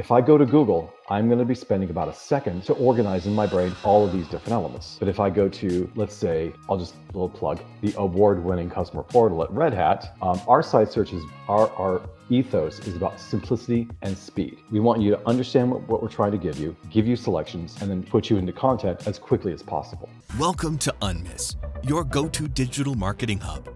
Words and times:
If 0.00 0.10
I 0.10 0.22
go 0.22 0.38
to 0.38 0.46
Google, 0.46 0.94
I'm 1.10 1.26
going 1.26 1.40
to 1.40 1.44
be 1.44 1.54
spending 1.54 1.90
about 1.90 2.08
a 2.08 2.14
second 2.14 2.64
to 2.64 2.72
organize 2.72 3.26
in 3.26 3.34
my 3.34 3.46
brain 3.46 3.76
all 3.84 4.02
of 4.02 4.14
these 4.14 4.26
different 4.28 4.52
elements. 4.52 4.96
But 4.98 5.08
if 5.08 5.20
I 5.20 5.28
go 5.28 5.46
to, 5.46 5.90
let's 5.94 6.14
say, 6.14 6.54
I'll 6.70 6.78
just 6.78 6.94
a 6.94 7.12
little 7.12 7.28
plug, 7.28 7.60
the 7.82 7.92
award-winning 7.98 8.70
customer 8.70 9.02
portal 9.02 9.42
at 9.42 9.50
Red 9.50 9.74
Hat, 9.74 10.14
um, 10.22 10.40
our 10.48 10.62
site 10.62 10.90
searches, 10.90 11.22
our, 11.48 11.68
our 11.72 12.00
ethos 12.30 12.78
is 12.86 12.96
about 12.96 13.20
simplicity 13.20 13.88
and 14.00 14.16
speed. 14.16 14.56
We 14.70 14.80
want 14.80 15.02
you 15.02 15.10
to 15.10 15.28
understand 15.28 15.70
what, 15.70 15.86
what 15.86 16.02
we're 16.02 16.08
trying 16.08 16.32
to 16.32 16.38
give 16.38 16.58
you, 16.58 16.74
give 16.88 17.06
you 17.06 17.14
selections, 17.14 17.76
and 17.82 17.90
then 17.90 18.02
put 18.02 18.30
you 18.30 18.38
into 18.38 18.54
content 18.54 19.06
as 19.06 19.18
quickly 19.18 19.52
as 19.52 19.62
possible. 19.62 20.08
Welcome 20.38 20.78
to 20.78 20.94
Unmiss, 21.02 21.56
your 21.82 22.04
go-to 22.04 22.48
digital 22.48 22.94
marketing 22.94 23.40
hub. 23.40 23.68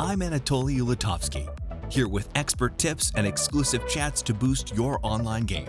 I'm 0.00 0.20
Anatoly 0.20 0.78
Ulatovsky 0.78 1.46
here 1.90 2.08
with 2.08 2.28
expert 2.34 2.78
tips 2.78 3.12
and 3.16 3.26
exclusive 3.26 3.86
chats 3.88 4.22
to 4.22 4.34
boost 4.34 4.74
your 4.74 4.98
online 5.02 5.44
game. 5.44 5.68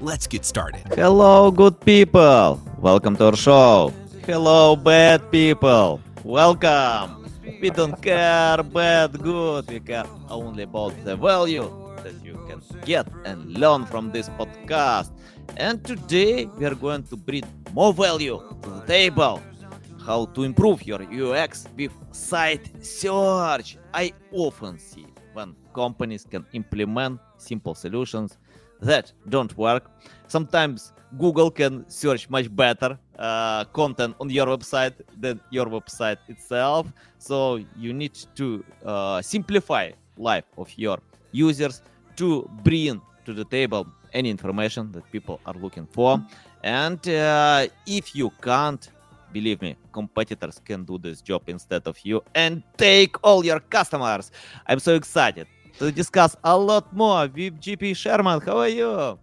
Let's 0.00 0.26
get 0.26 0.44
started. 0.44 0.82
Hello, 0.94 1.50
good 1.50 1.78
people. 1.80 2.60
Welcome 2.78 3.16
to 3.16 3.26
our 3.26 3.36
show. 3.36 3.92
Hello, 4.24 4.76
bad 4.76 5.30
people. 5.30 6.00
Welcome. 6.24 7.28
We 7.60 7.70
don't 7.70 8.00
care 8.00 8.62
bad, 8.62 9.20
good. 9.20 9.68
We 9.68 9.80
care 9.80 10.06
only 10.30 10.62
about 10.62 10.94
the 11.04 11.16
value 11.16 11.68
that 12.02 12.14
you 12.24 12.34
can 12.48 12.62
get 12.84 13.06
and 13.24 13.58
learn 13.58 13.84
from 13.84 14.10
this 14.10 14.28
podcast. 14.30 15.10
And 15.56 15.84
today 15.84 16.46
we 16.46 16.64
are 16.64 16.74
going 16.74 17.02
to 17.04 17.16
bring 17.16 17.44
more 17.74 17.92
value 17.92 18.40
to 18.62 18.70
the 18.70 18.80
table. 18.86 19.42
How 20.06 20.24
to 20.26 20.44
improve 20.44 20.86
your 20.86 21.02
UX 21.02 21.66
with 21.76 21.92
site 22.12 22.84
search. 22.84 23.76
I 23.92 24.14
often 24.32 24.78
see 24.78 25.06
when 25.32 25.54
companies 25.74 26.24
can 26.24 26.44
implement 26.52 27.20
simple 27.38 27.74
solutions 27.74 28.38
that 28.80 29.12
don't 29.28 29.56
work. 29.56 29.90
Sometimes 30.26 30.92
Google 31.18 31.50
can 31.50 31.88
search 31.88 32.30
much 32.30 32.54
better 32.54 32.98
uh, 33.18 33.64
content 33.64 34.14
on 34.20 34.30
your 34.30 34.46
website 34.46 34.94
than 35.18 35.40
your 35.50 35.66
website 35.66 36.18
itself. 36.28 36.86
So 37.18 37.60
you 37.76 37.92
need 37.92 38.14
to 38.36 38.64
uh, 38.84 39.22
simplify 39.22 39.90
life 40.16 40.44
of 40.56 40.70
your 40.76 40.98
users 41.32 41.82
to 42.16 42.48
bring 42.62 43.00
to 43.24 43.32
the 43.32 43.44
table 43.44 43.86
any 44.12 44.30
information 44.30 44.92
that 44.92 45.10
people 45.12 45.40
are 45.46 45.54
looking 45.54 45.86
for. 45.86 46.20
And 46.62 47.06
uh, 47.08 47.66
if 47.86 48.14
you 48.14 48.30
can't, 48.42 48.88
believe 49.32 49.60
me, 49.62 49.76
competitors 49.92 50.60
can 50.64 50.84
do 50.84 50.98
this 50.98 51.20
job 51.20 51.42
instead 51.46 51.86
of 51.86 51.98
you 52.04 52.22
and 52.34 52.62
take 52.76 53.16
all 53.22 53.44
your 53.44 53.60
customers. 53.60 54.30
I'm 54.66 54.78
so 54.80 54.94
excited 54.94 55.46
to 55.78 55.90
discuss 55.92 56.36
a 56.44 56.56
lot 56.56 56.94
more 56.94 57.22
with 57.22 57.60
JP 57.60 57.96
Sherman. 57.96 58.40
How 58.40 58.58
are 58.58 58.68
you? 58.68 59.18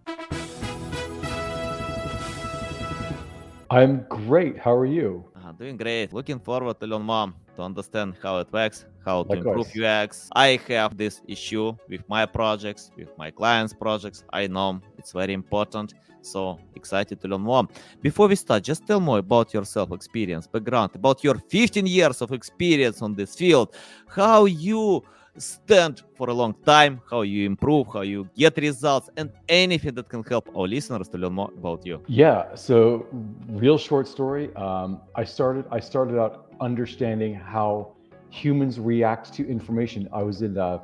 I'm 3.69 4.05
great. 4.09 4.57
How 4.57 4.73
are 4.73 4.85
you? 4.85 5.25
Uh, 5.47 5.53
doing 5.53 5.77
great. 5.77 6.11
Looking 6.11 6.39
forward 6.39 6.77
to 6.81 6.87
learn 6.87 7.03
more 7.03 7.31
to 7.55 7.61
understand 7.61 8.15
how 8.21 8.39
it 8.39 8.51
works, 8.51 8.85
how 9.05 9.23
to 9.23 9.29
Likewise. 9.29 9.67
improve 9.67 9.85
UX. 9.85 10.29
I 10.35 10.59
have 10.67 10.97
this 10.97 11.21
issue 11.25 11.73
with 11.87 12.03
my 12.09 12.25
projects, 12.25 12.91
with 12.97 13.17
my 13.17 13.31
clients' 13.31 13.73
projects. 13.73 14.25
I 14.33 14.47
know 14.47 14.81
it's 14.97 15.13
very 15.13 15.33
important. 15.33 15.93
So 16.21 16.59
excited 16.75 17.21
to 17.21 17.27
learn 17.29 17.41
more. 17.41 17.65
Before 18.01 18.27
we 18.27 18.35
start, 18.35 18.63
just 18.63 18.85
tell 18.85 18.99
more 18.99 19.19
about 19.19 19.53
yourself, 19.53 19.93
experience, 19.93 20.47
background, 20.47 20.91
about 20.95 21.23
your 21.23 21.35
15 21.35 21.85
years 21.85 22.21
of 22.21 22.33
experience 22.33 23.01
on 23.01 23.15
this 23.15 23.33
field, 23.33 23.73
how 24.09 24.45
you 24.45 25.01
stand 25.37 26.03
for 26.15 26.29
a 26.29 26.33
long 26.33 26.53
time, 26.65 27.01
how 27.09 27.21
you 27.21 27.45
improve, 27.45 27.87
how 27.93 28.01
you 28.01 28.29
get 28.35 28.57
results, 28.57 29.09
and 29.17 29.31
anything 29.47 29.93
that 29.95 30.09
can 30.09 30.23
help 30.23 30.49
our 30.55 30.67
listeners 30.67 31.07
to 31.09 31.17
learn 31.17 31.33
more 31.33 31.51
about 31.57 31.85
you. 31.85 32.01
Yeah. 32.07 32.55
So, 32.55 33.05
real 33.49 33.77
short 33.77 34.07
story. 34.07 34.53
Um, 34.55 35.01
I 35.15 35.23
started. 35.23 35.65
I 35.71 35.79
started 35.79 36.19
out 36.19 36.51
understanding 36.59 37.35
how 37.35 37.95
humans 38.29 38.79
react 38.79 39.33
to 39.33 39.47
information. 39.47 40.07
I 40.13 40.23
was 40.23 40.41
in 40.41 40.53
the. 40.55 40.81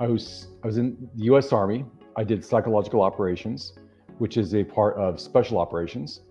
I 0.00 0.06
was. 0.06 0.48
I 0.62 0.66
was 0.66 0.78
in 0.78 0.96
the 1.16 1.24
U.S. 1.24 1.52
Army. 1.52 1.84
I 2.16 2.24
did 2.24 2.44
psychological 2.44 3.02
operations, 3.02 3.74
which 4.18 4.36
is 4.36 4.54
a 4.54 4.64
part 4.64 4.96
of 4.96 5.20
special 5.20 5.58
operations. 5.58 6.22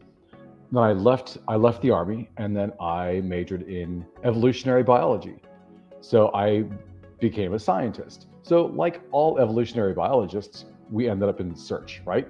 Then 0.71 0.83
I 0.83 0.91
left. 0.91 1.37
I 1.47 1.55
left 1.55 1.81
the 1.81 1.91
army, 1.91 2.29
and 2.37 2.55
then 2.55 2.71
I 2.79 3.21
majored 3.23 3.63
in 3.63 4.05
evolutionary 4.23 4.83
biology. 4.83 5.37
So 6.01 6.31
I 6.33 6.65
became 7.19 7.53
a 7.53 7.59
scientist. 7.59 8.27
So, 8.43 8.65
like 8.65 9.01
all 9.11 9.39
evolutionary 9.39 9.93
biologists, 9.93 10.65
we 10.89 11.09
ended 11.09 11.29
up 11.29 11.39
in 11.39 11.55
search, 11.55 12.01
right? 12.05 12.27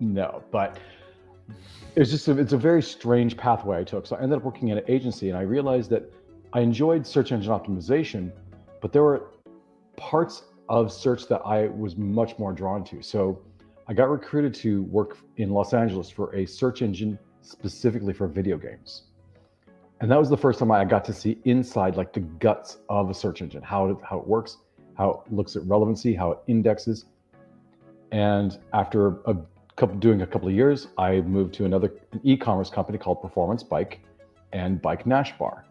No, 0.00 0.42
but 0.50 0.78
it's 1.96 2.10
just 2.10 2.28
a, 2.28 2.38
it's 2.38 2.52
a 2.52 2.58
very 2.58 2.82
strange 2.82 3.36
pathway 3.36 3.78
I 3.78 3.84
took. 3.84 4.06
So 4.06 4.16
I 4.16 4.22
ended 4.22 4.38
up 4.38 4.44
working 4.44 4.70
at 4.70 4.78
an 4.78 4.84
agency, 4.88 5.28
and 5.28 5.38
I 5.38 5.42
realized 5.42 5.90
that 5.90 6.12
I 6.52 6.60
enjoyed 6.60 7.06
search 7.06 7.32
engine 7.32 7.52
optimization, 7.52 8.32
but 8.80 8.92
there 8.92 9.02
were 9.02 9.30
parts 9.96 10.44
of 10.68 10.92
search 10.92 11.28
that 11.28 11.42
I 11.44 11.68
was 11.68 11.96
much 11.96 12.38
more 12.38 12.52
drawn 12.52 12.84
to. 12.84 13.02
So 13.02 13.42
I 13.86 13.94
got 13.94 14.08
recruited 14.08 14.54
to 14.54 14.82
work 14.84 15.18
in 15.36 15.50
Los 15.50 15.74
Angeles 15.74 16.08
for 16.08 16.34
a 16.34 16.46
search 16.46 16.82
engine 16.82 17.18
specifically 17.42 18.12
for 18.12 18.26
video 18.26 18.56
games. 18.56 19.04
And 20.04 20.10
that 20.10 20.20
was 20.20 20.28
the 20.28 20.36
first 20.36 20.58
time 20.58 20.70
I 20.70 20.84
got 20.84 21.02
to 21.06 21.14
see 21.14 21.38
inside 21.46 21.96
like 21.96 22.12
the 22.12 22.20
guts 22.20 22.76
of 22.90 23.08
a 23.08 23.14
search 23.14 23.40
engine, 23.40 23.62
how 23.62 23.88
it, 23.88 23.96
how 24.02 24.18
it 24.18 24.26
works, 24.26 24.58
how 24.98 25.24
it 25.24 25.32
looks 25.32 25.56
at 25.56 25.62
relevancy, 25.64 26.14
how 26.14 26.32
it 26.32 26.40
indexes. 26.46 27.06
And 28.12 28.58
after 28.74 29.20
a 29.24 29.34
couple 29.76 29.96
doing 29.96 30.20
a 30.20 30.26
couple 30.26 30.46
of 30.46 30.54
years, 30.54 30.88
I 30.98 31.22
moved 31.22 31.54
to 31.54 31.64
another 31.64 31.90
an 32.12 32.20
e-commerce 32.22 32.68
company 32.68 32.98
called 32.98 33.22
Performance 33.22 33.62
Bike 33.62 34.00
and 34.52 34.82
Bike 34.82 35.06
Nashbar. 35.06 35.62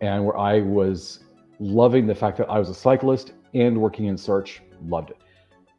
And 0.00 0.24
where 0.24 0.36
I 0.36 0.62
was 0.62 1.20
loving 1.60 2.08
the 2.08 2.16
fact 2.16 2.38
that 2.38 2.50
I 2.50 2.58
was 2.58 2.70
a 2.70 2.74
cyclist 2.74 3.34
and 3.54 3.80
working 3.80 4.06
in 4.06 4.18
search, 4.18 4.62
loved 4.88 5.10
it. 5.10 5.18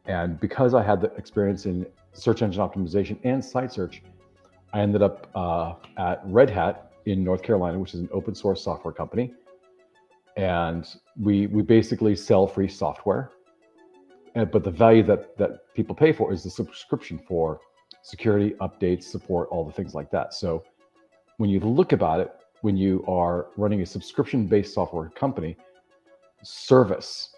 And 0.06 0.40
because 0.40 0.72
I 0.72 0.82
had 0.82 0.98
the 1.02 1.12
experience 1.16 1.66
in 1.66 1.84
search 2.14 2.40
engine 2.40 2.62
optimization 2.62 3.18
and 3.22 3.44
site 3.44 3.70
search, 3.70 4.02
I 4.72 4.80
ended 4.80 5.02
up 5.02 5.28
uh, 5.34 5.74
at 5.98 6.22
Red 6.24 6.48
Hat 6.48 6.90
in 7.06 7.22
North 7.22 7.42
Carolina, 7.42 7.78
which 7.78 7.94
is 7.94 8.00
an 8.00 8.08
open 8.12 8.34
source 8.34 8.62
software 8.62 8.92
company. 8.92 9.32
And 10.36 10.86
we 11.20 11.46
we 11.46 11.62
basically 11.62 12.16
sell 12.16 12.46
free 12.46 12.68
software. 12.68 13.30
And, 14.34 14.50
but 14.50 14.64
the 14.64 14.70
value 14.70 15.02
that 15.04 15.36
that 15.38 15.72
people 15.74 15.94
pay 15.94 16.12
for 16.12 16.32
is 16.32 16.42
the 16.42 16.50
subscription 16.50 17.20
for 17.28 17.60
security, 18.02 18.50
updates, 18.60 19.04
support, 19.04 19.48
all 19.50 19.64
the 19.64 19.72
things 19.72 19.94
like 19.94 20.10
that. 20.10 20.34
So 20.34 20.64
when 21.38 21.50
you 21.50 21.60
look 21.60 21.92
about 21.92 22.20
it, 22.20 22.32
when 22.60 22.76
you 22.76 23.04
are 23.08 23.48
running 23.56 23.80
a 23.82 23.86
subscription-based 23.86 24.74
software 24.74 25.08
company, 25.10 25.56
service 26.42 27.30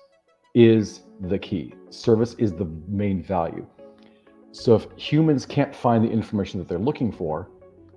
is 0.55 1.03
the 1.21 1.39
key. 1.39 1.75
Service 1.91 2.35
is 2.35 2.53
the 2.53 2.67
main 2.89 3.23
value. 3.23 3.67
So 4.53 4.75
if 4.75 4.87
humans 4.97 5.45
can't 5.45 5.75
find 5.75 6.03
the 6.03 6.11
information 6.11 6.59
that 6.61 6.69
they're 6.69 6.79
looking 6.79 7.13
for, 7.13 7.51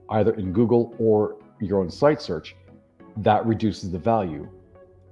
either 0.10 0.34
in 0.34 0.52
Google 0.52 0.94
or 1.00 1.38
your 1.60 1.80
own 1.80 1.90
site 1.90 2.22
search, 2.22 2.56
that 3.18 3.46
reduces 3.46 3.92
the 3.92 4.00
value. 4.00 4.48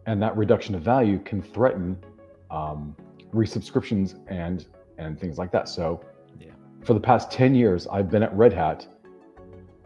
And 0.06 0.22
that 0.22 0.36
reduction 0.38 0.76
of 0.76 0.82
value 0.82 1.20
can 1.20 1.42
threaten 1.42 1.98
um, 2.50 2.96
resubscriptions 3.34 4.20
and 4.28 4.66
and 4.98 5.20
things 5.20 5.38
like 5.38 5.52
that. 5.52 5.68
So 5.70 6.02
Yeah. 6.40 6.52
for 6.82 6.94
the 6.94 7.00
past 7.00 7.30
10 7.32 7.54
years, 7.54 7.88
I've 7.88 8.10
been 8.10 8.24
at 8.24 8.36
Red 8.36 8.54
Hat 8.54 8.88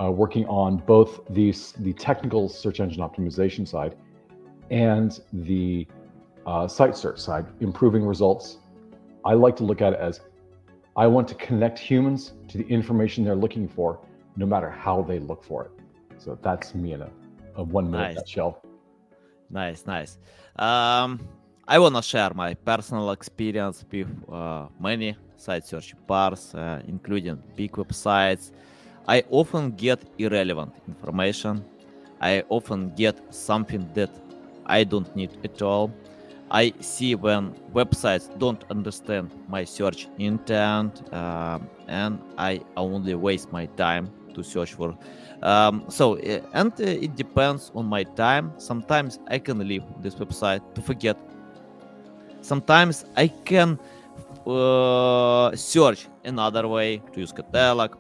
uh, 0.02 0.10
working 0.12 0.46
on 0.46 0.78
both 0.78 1.22
these 1.30 1.74
the 1.74 1.94
technical 1.94 2.48
search 2.48 2.80
engine 2.80 3.02
optimization 3.02 3.68
side 3.68 3.96
and 4.70 5.20
the 5.34 5.86
uh, 6.46 6.68
site 6.68 6.96
search 6.96 7.20
side, 7.20 7.46
improving 7.60 8.06
results. 8.06 8.60
I 9.26 9.34
like 9.34 9.56
to 9.58 9.64
look 9.64 9.82
at 9.82 9.94
it 9.94 10.00
as 10.00 10.22
I 10.96 11.08
want 11.08 11.28
to 11.28 11.36
connect 11.36 11.78
humans 11.78 12.34
to 12.48 12.58
the 12.58 12.68
information 12.68 13.24
they're 13.24 13.36
looking 13.36 13.68
for, 13.68 14.00
no 14.36 14.46
matter 14.46 14.70
how 14.70 15.02
they 15.02 15.20
look 15.20 15.44
for 15.44 15.66
it. 15.66 15.72
So 16.24 16.38
that's 16.42 16.76
me 16.76 16.94
in 16.94 17.02
a, 17.02 17.10
a 17.56 17.64
one 17.64 17.90
minute 17.90 18.10
Nice. 18.10 18.16
nutshell. 18.16 18.62
Nice, 19.50 19.86
nice. 19.88 20.18
Um, 20.56 21.20
I 21.68 21.80
want 21.80 21.96
to 21.96 22.02
share 22.02 22.32
my 22.36 22.54
personal 22.54 23.10
experience 23.12 23.84
with 23.92 24.08
uh, 24.32 24.68
many 24.80 25.18
site 25.36 25.66
search 25.66 25.96
bars, 26.06 26.54
uh, 26.54 26.82
including 26.88 27.42
big 27.56 27.72
websites. 27.72 28.52
I 29.08 29.24
often 29.32 29.72
get 29.72 30.00
irrelevant 30.20 30.74
information. 30.88 31.66
I 32.22 32.44
often 32.50 32.94
get 32.96 33.34
something 33.34 33.90
that 33.96 34.12
I 34.68 34.84
don't 34.84 35.14
need 35.16 35.32
at 35.44 35.62
all. 35.64 35.92
I 36.52 36.74
see 36.82 37.16
when 37.16 37.54
websites 37.74 38.28
don't 38.38 38.64
understand 38.70 39.32
my 39.48 39.64
search 39.64 40.08
intent, 40.20 41.02
um, 41.14 41.68
and 41.88 42.20
I 42.38 42.62
only 42.78 43.16
waste 43.16 43.52
my 43.52 43.66
time 43.66 44.12
to 44.34 44.44
search 44.44 44.74
for. 44.74 44.96
Um, 45.42 45.86
so 45.90 46.18
uh, 46.20 46.40
and 46.54 46.72
uh, 46.80 46.84
it 46.86 47.16
depends 47.16 47.72
on 47.76 47.86
my 47.88 48.04
time. 48.16 48.54
Sometimes 48.58 49.20
i 49.28 49.40
can 49.40 49.58
leave 49.60 49.84
this 50.02 50.16
website 50.16 50.62
to 50.76 50.82
forget. 50.82 51.18
Sometimes 52.42 53.06
i 53.16 53.28
can 53.46 53.78
uh, 54.46 55.56
search 55.56 56.08
another 56.24 56.68
way 56.68 57.02
to 57.14 57.20
use 57.22 57.32
catalog 57.32 57.92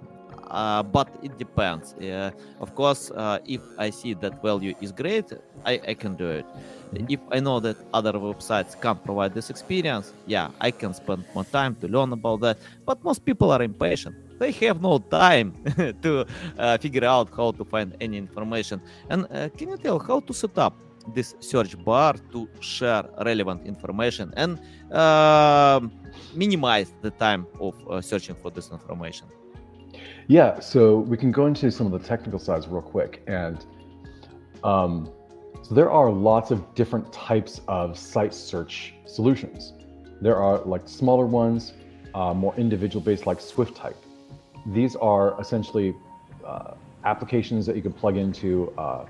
uh, 0.49 0.83
but 0.83 1.09
it 1.21 1.37
depends. 1.37 1.93
Uh, 1.95 2.31
of 2.59 2.73
course 2.75 3.11
uh, 3.11 3.39
if 3.45 3.61
i 3.77 3.89
see 3.89 4.13
that 4.13 4.41
value 4.41 4.73
is 4.81 4.91
great 4.91 5.25
i, 5.65 5.79
I 5.87 5.93
can 5.95 6.15
do 6.15 6.27
it. 6.29 6.45
Mhm. 6.93 7.05
if 7.09 7.21
i 7.31 7.39
know 7.39 7.59
that 7.61 7.77
other 7.93 8.13
websites 8.13 8.71
can't 8.83 9.01
provide 9.03 9.33
this 9.33 9.49
experience 9.49 10.13
yeah 10.25 10.49
i 10.59 10.71
can 10.71 10.93
spend 10.93 11.23
more 11.35 11.45
time 11.59 11.73
to 11.81 11.87
learn 11.87 12.11
about 12.13 12.41
that. 12.41 12.57
But 12.85 12.97
most 13.03 13.23
people 13.25 13.51
are 13.51 13.63
impatient 13.63 14.15
they 14.41 14.51
have 14.65 14.77
no 14.81 14.93
time 14.97 15.47
to 16.05 16.11
uh, 16.57 16.77
figure 16.83 17.05
out 17.15 17.27
how 17.37 17.49
to 17.59 17.63
find 17.73 17.95
any 18.05 18.17
information 18.17 18.77
and 19.11 19.19
uh, 19.31 19.49
can 19.57 19.69
you 19.71 19.77
tell 19.77 19.99
how 19.99 20.19
to 20.19 20.33
set 20.33 20.57
up 20.57 20.73
this 21.15 21.29
search 21.39 21.73
bar 21.83 22.13
to 22.31 22.39
share 22.59 23.03
relevant 23.25 23.59
information 23.65 24.27
and 24.37 24.51
um 25.01 25.91
minimize 26.43 26.89
the 27.05 27.11
time 27.25 27.41
of 27.59 27.73
uh, 27.89 28.01
searching 28.09 28.35
for 28.41 28.49
this 28.57 28.67
information 28.77 29.27
Yeah, 30.27 30.59
so 30.59 30.99
we 30.99 31.17
can 31.17 31.31
go 31.31 31.45
into 31.47 31.71
some 31.71 31.91
of 31.91 31.93
the 31.99 32.07
technical 32.07 32.39
sides 32.39 32.67
real 32.67 32.81
quick. 32.81 33.21
And 33.27 33.65
um, 34.63 35.11
so 35.63 35.75
there 35.75 35.91
are 35.91 36.09
lots 36.09 36.51
of 36.51 36.73
different 36.73 37.11
types 37.11 37.61
of 37.67 37.97
site 37.97 38.33
search 38.33 38.93
solutions. 39.05 39.73
There 40.21 40.37
are 40.37 40.59
like 40.59 40.87
smaller 40.87 41.25
ones, 41.25 41.73
uh, 42.13 42.33
more 42.33 42.55
individual 42.55 43.03
based, 43.03 43.25
like 43.25 43.39
Swiftype. 43.39 43.95
These 44.65 44.95
are 44.95 45.39
essentially 45.39 45.95
uh, 46.45 46.75
applications 47.03 47.65
that 47.65 47.75
you 47.75 47.81
can 47.81 47.93
plug 47.93 48.17
into 48.17 48.71
uh, 48.77 49.05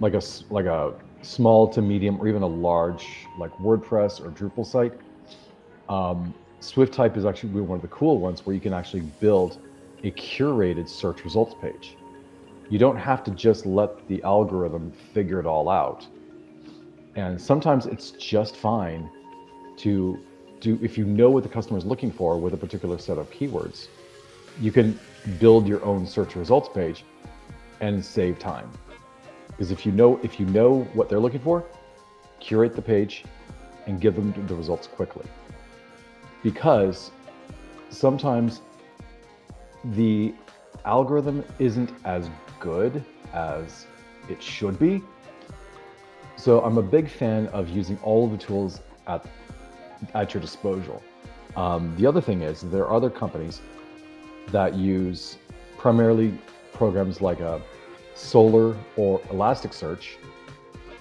like 0.00 0.14
a 0.14 0.22
like 0.50 0.66
a 0.66 0.94
small 1.22 1.68
to 1.68 1.82
medium 1.82 2.20
or 2.20 2.28
even 2.28 2.42
a 2.42 2.46
large 2.46 3.06
like 3.38 3.52
WordPress 3.58 4.20
or 4.20 4.30
Drupal 4.30 4.66
site. 4.66 4.92
Um, 5.88 6.34
Swiftype 6.60 7.16
is 7.16 7.24
actually 7.26 7.60
one 7.60 7.76
of 7.76 7.82
the 7.82 7.88
cool 7.88 8.18
ones 8.18 8.46
where 8.46 8.54
you 8.54 8.60
can 8.60 8.72
actually 8.72 9.02
build 9.20 9.58
a 10.02 10.10
curated 10.12 10.88
search 10.88 11.24
results 11.24 11.54
page. 11.60 11.96
You 12.70 12.78
don't 12.78 12.96
have 12.96 13.22
to 13.24 13.30
just 13.32 13.66
let 13.66 14.06
the 14.08 14.22
algorithm 14.22 14.92
figure 15.12 15.40
it 15.40 15.46
all 15.46 15.68
out. 15.68 16.06
And 17.16 17.40
sometimes 17.40 17.86
it's 17.86 18.12
just 18.12 18.56
fine 18.56 19.10
to 19.78 20.18
do, 20.60 20.78
if 20.82 20.96
you 20.96 21.04
know 21.04 21.30
what 21.30 21.42
the 21.42 21.48
customer 21.48 21.78
is 21.78 21.84
looking 21.84 22.10
for 22.10 22.38
with 22.38 22.54
a 22.54 22.56
particular 22.56 22.98
set 22.98 23.18
of 23.18 23.30
keywords, 23.30 23.88
you 24.60 24.72
can 24.72 24.98
build 25.38 25.66
your 25.66 25.84
own 25.84 26.06
search 26.06 26.36
results 26.36 26.68
page 26.68 27.04
and 27.80 28.04
save 28.04 28.38
time. 28.38 28.70
Because 29.48 29.70
if 29.70 29.86
you 29.86 29.92
know 29.92 30.18
if 30.22 30.40
you 30.40 30.46
know 30.46 30.82
what 30.94 31.08
they're 31.08 31.20
looking 31.20 31.40
for, 31.40 31.64
curate 32.40 32.74
the 32.74 32.82
page 32.82 33.24
and 33.86 34.00
give 34.00 34.14
them 34.14 34.32
the 34.46 34.54
results 34.54 34.86
quickly. 34.86 35.26
Because 36.42 37.10
sometimes 37.90 38.60
the 39.92 40.34
algorithm 40.84 41.44
isn't 41.58 41.92
as 42.04 42.28
good 42.60 43.04
as 43.32 43.86
it 44.28 44.42
should 44.42 44.78
be. 44.78 45.02
So 46.36 46.60
I'm 46.62 46.78
a 46.78 46.82
big 46.82 47.08
fan 47.08 47.46
of 47.48 47.68
using 47.68 47.98
all 48.02 48.26
of 48.26 48.32
the 48.32 48.38
tools 48.38 48.80
at, 49.06 49.24
at 50.14 50.34
your 50.34 50.40
disposal. 50.40 51.02
Um, 51.56 51.94
the 51.96 52.06
other 52.06 52.20
thing 52.20 52.42
is 52.42 52.62
there 52.62 52.82
are 52.82 52.92
other 52.92 53.10
companies 53.10 53.60
that 54.48 54.74
use 54.74 55.38
primarily 55.78 56.36
programs 56.72 57.20
like 57.20 57.40
a 57.40 57.60
Solr 58.14 58.76
or 58.96 59.20
Elasticsearch, 59.20 60.16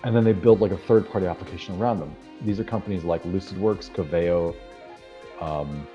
and 0.03 0.15
then 0.15 0.23
they 0.23 0.33
build 0.33 0.61
like 0.61 0.71
a 0.71 0.77
third-party 0.77 1.25
application 1.25 1.79
around 1.79 1.99
them. 1.99 2.15
These 2.41 2.59
are 2.59 2.63
companies 2.63 3.03
like 3.03 3.23
LucidWorks, 3.23 3.89
Coveo, 3.91 4.55
um, 5.39 5.87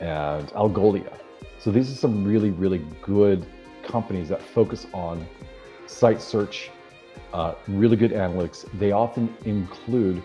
and 0.00 0.48
Algolia. 0.48 1.12
So 1.58 1.70
these 1.70 1.90
are 1.90 1.94
some 1.94 2.24
really, 2.24 2.50
really 2.50 2.84
good 3.02 3.46
companies 3.82 4.28
that 4.28 4.40
focus 4.40 4.86
on 4.92 5.26
site 5.86 6.20
search, 6.20 6.70
uh, 7.32 7.54
really 7.68 7.96
good 7.96 8.12
analytics. 8.12 8.66
They 8.78 8.92
often 8.92 9.34
include 9.44 10.22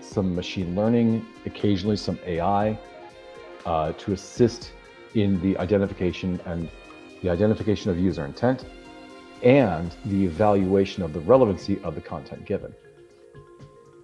some 0.00 0.34
machine 0.34 0.74
learning, 0.74 1.26
occasionally 1.44 1.96
some 1.96 2.18
AI, 2.24 2.78
uh, 3.64 3.92
to 3.92 4.12
assist 4.12 4.72
in 5.16 5.40
the 5.40 5.56
identification 5.58 6.40
and 6.44 6.68
the 7.22 7.30
identification 7.30 7.90
of 7.90 7.98
user 7.98 8.24
intent 8.24 8.64
and 9.42 9.94
the 10.06 10.24
evaluation 10.24 11.02
of 11.02 11.12
the 11.12 11.20
relevancy 11.20 11.80
of 11.82 11.94
the 11.94 12.00
content 12.00 12.44
given. 12.44 12.72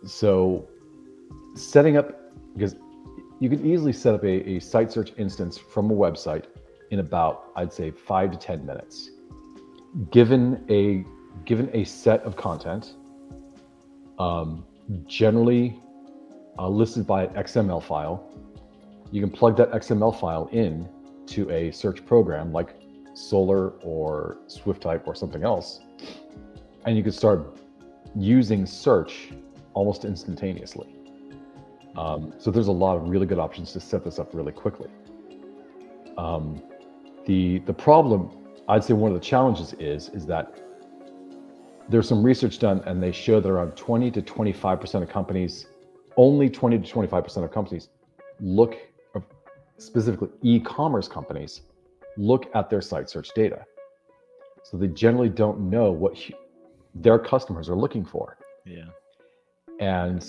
So 0.04 0.68
setting 1.54 1.96
up, 1.96 2.32
because 2.54 2.76
you 3.40 3.48
can 3.48 3.64
easily 3.64 3.92
set 3.92 4.14
up 4.14 4.24
a, 4.24 4.50
a 4.50 4.60
site 4.60 4.90
search 4.90 5.12
instance 5.16 5.58
from 5.58 5.90
a 5.90 5.94
website 5.94 6.44
in 6.90 6.98
about, 6.98 7.52
I'd 7.56 7.72
say, 7.72 7.90
five 7.90 8.30
to 8.32 8.38
10 8.38 8.64
minutes. 8.66 9.10
Given 10.10 10.64
a 10.70 11.04
given 11.44 11.70
a 11.72 11.84
set 11.84 12.22
of 12.22 12.36
content, 12.36 12.94
um, 14.18 14.64
generally 15.06 15.78
uh, 16.58 16.68
listed 16.68 17.06
by 17.06 17.24
an 17.24 17.34
XML 17.34 17.82
file, 17.82 18.30
you 19.10 19.20
can 19.20 19.30
plug 19.30 19.56
that 19.56 19.70
XML 19.72 20.18
file 20.18 20.48
in 20.52 20.88
to 21.32 21.50
a 21.50 21.70
search 21.70 22.04
program 22.04 22.52
like 22.52 22.76
Solr 23.14 23.74
or 23.82 24.38
Swiftype 24.46 25.06
or 25.06 25.14
something 25.14 25.44
else, 25.44 25.80
and 26.84 26.96
you 26.96 27.02
can 27.02 27.12
start 27.12 27.58
using 28.16 28.66
search 28.66 29.30
almost 29.74 30.04
instantaneously. 30.04 30.94
Um, 31.96 32.32
so 32.38 32.50
there's 32.50 32.68
a 32.68 32.72
lot 32.72 32.96
of 32.96 33.08
really 33.08 33.26
good 33.26 33.38
options 33.38 33.72
to 33.72 33.80
set 33.80 34.04
this 34.04 34.18
up 34.18 34.34
really 34.34 34.52
quickly. 34.52 34.88
Um, 36.16 36.62
the 37.26 37.58
the 37.60 37.72
problem, 37.72 38.30
I'd 38.68 38.84
say 38.84 38.94
one 38.94 39.12
of 39.12 39.18
the 39.18 39.24
challenges 39.24 39.74
is 39.74 40.08
is 40.10 40.26
that 40.26 40.58
there's 41.88 42.08
some 42.08 42.22
research 42.22 42.58
done 42.58 42.82
and 42.86 43.02
they 43.02 43.12
show 43.12 43.40
that 43.40 43.48
around 43.48 43.76
20 43.76 44.10
to 44.10 44.22
25 44.22 44.80
percent 44.80 45.04
of 45.04 45.10
companies, 45.10 45.66
only 46.16 46.48
20 46.48 46.78
to 46.78 46.88
25 46.88 47.24
percent 47.24 47.44
of 47.44 47.52
companies, 47.52 47.88
look 48.40 48.76
specifically 49.82 50.28
e-commerce 50.42 51.08
companies 51.08 51.62
look 52.16 52.50
at 52.54 52.70
their 52.70 52.80
site 52.80 53.08
search 53.08 53.30
data. 53.34 53.64
So 54.62 54.76
they 54.76 54.88
generally 54.88 55.28
don't 55.28 55.70
know 55.70 55.90
what 55.90 56.16
hu- 56.16 56.34
their 56.94 57.18
customers 57.18 57.68
are 57.68 57.76
looking 57.76 58.04
for. 58.04 58.36
yeah 58.64 58.84
And 59.80 60.22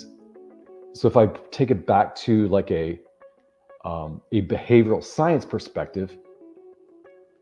so 0.94 1.08
if 1.08 1.18
I 1.18 1.28
take 1.52 1.72
it 1.72 1.86
back 1.86 2.16
to 2.26 2.48
like 2.48 2.72
a 2.72 3.00
um, 3.86 4.22
a 4.32 4.42
behavioral 4.44 5.04
science 5.04 5.44
perspective, 5.44 6.18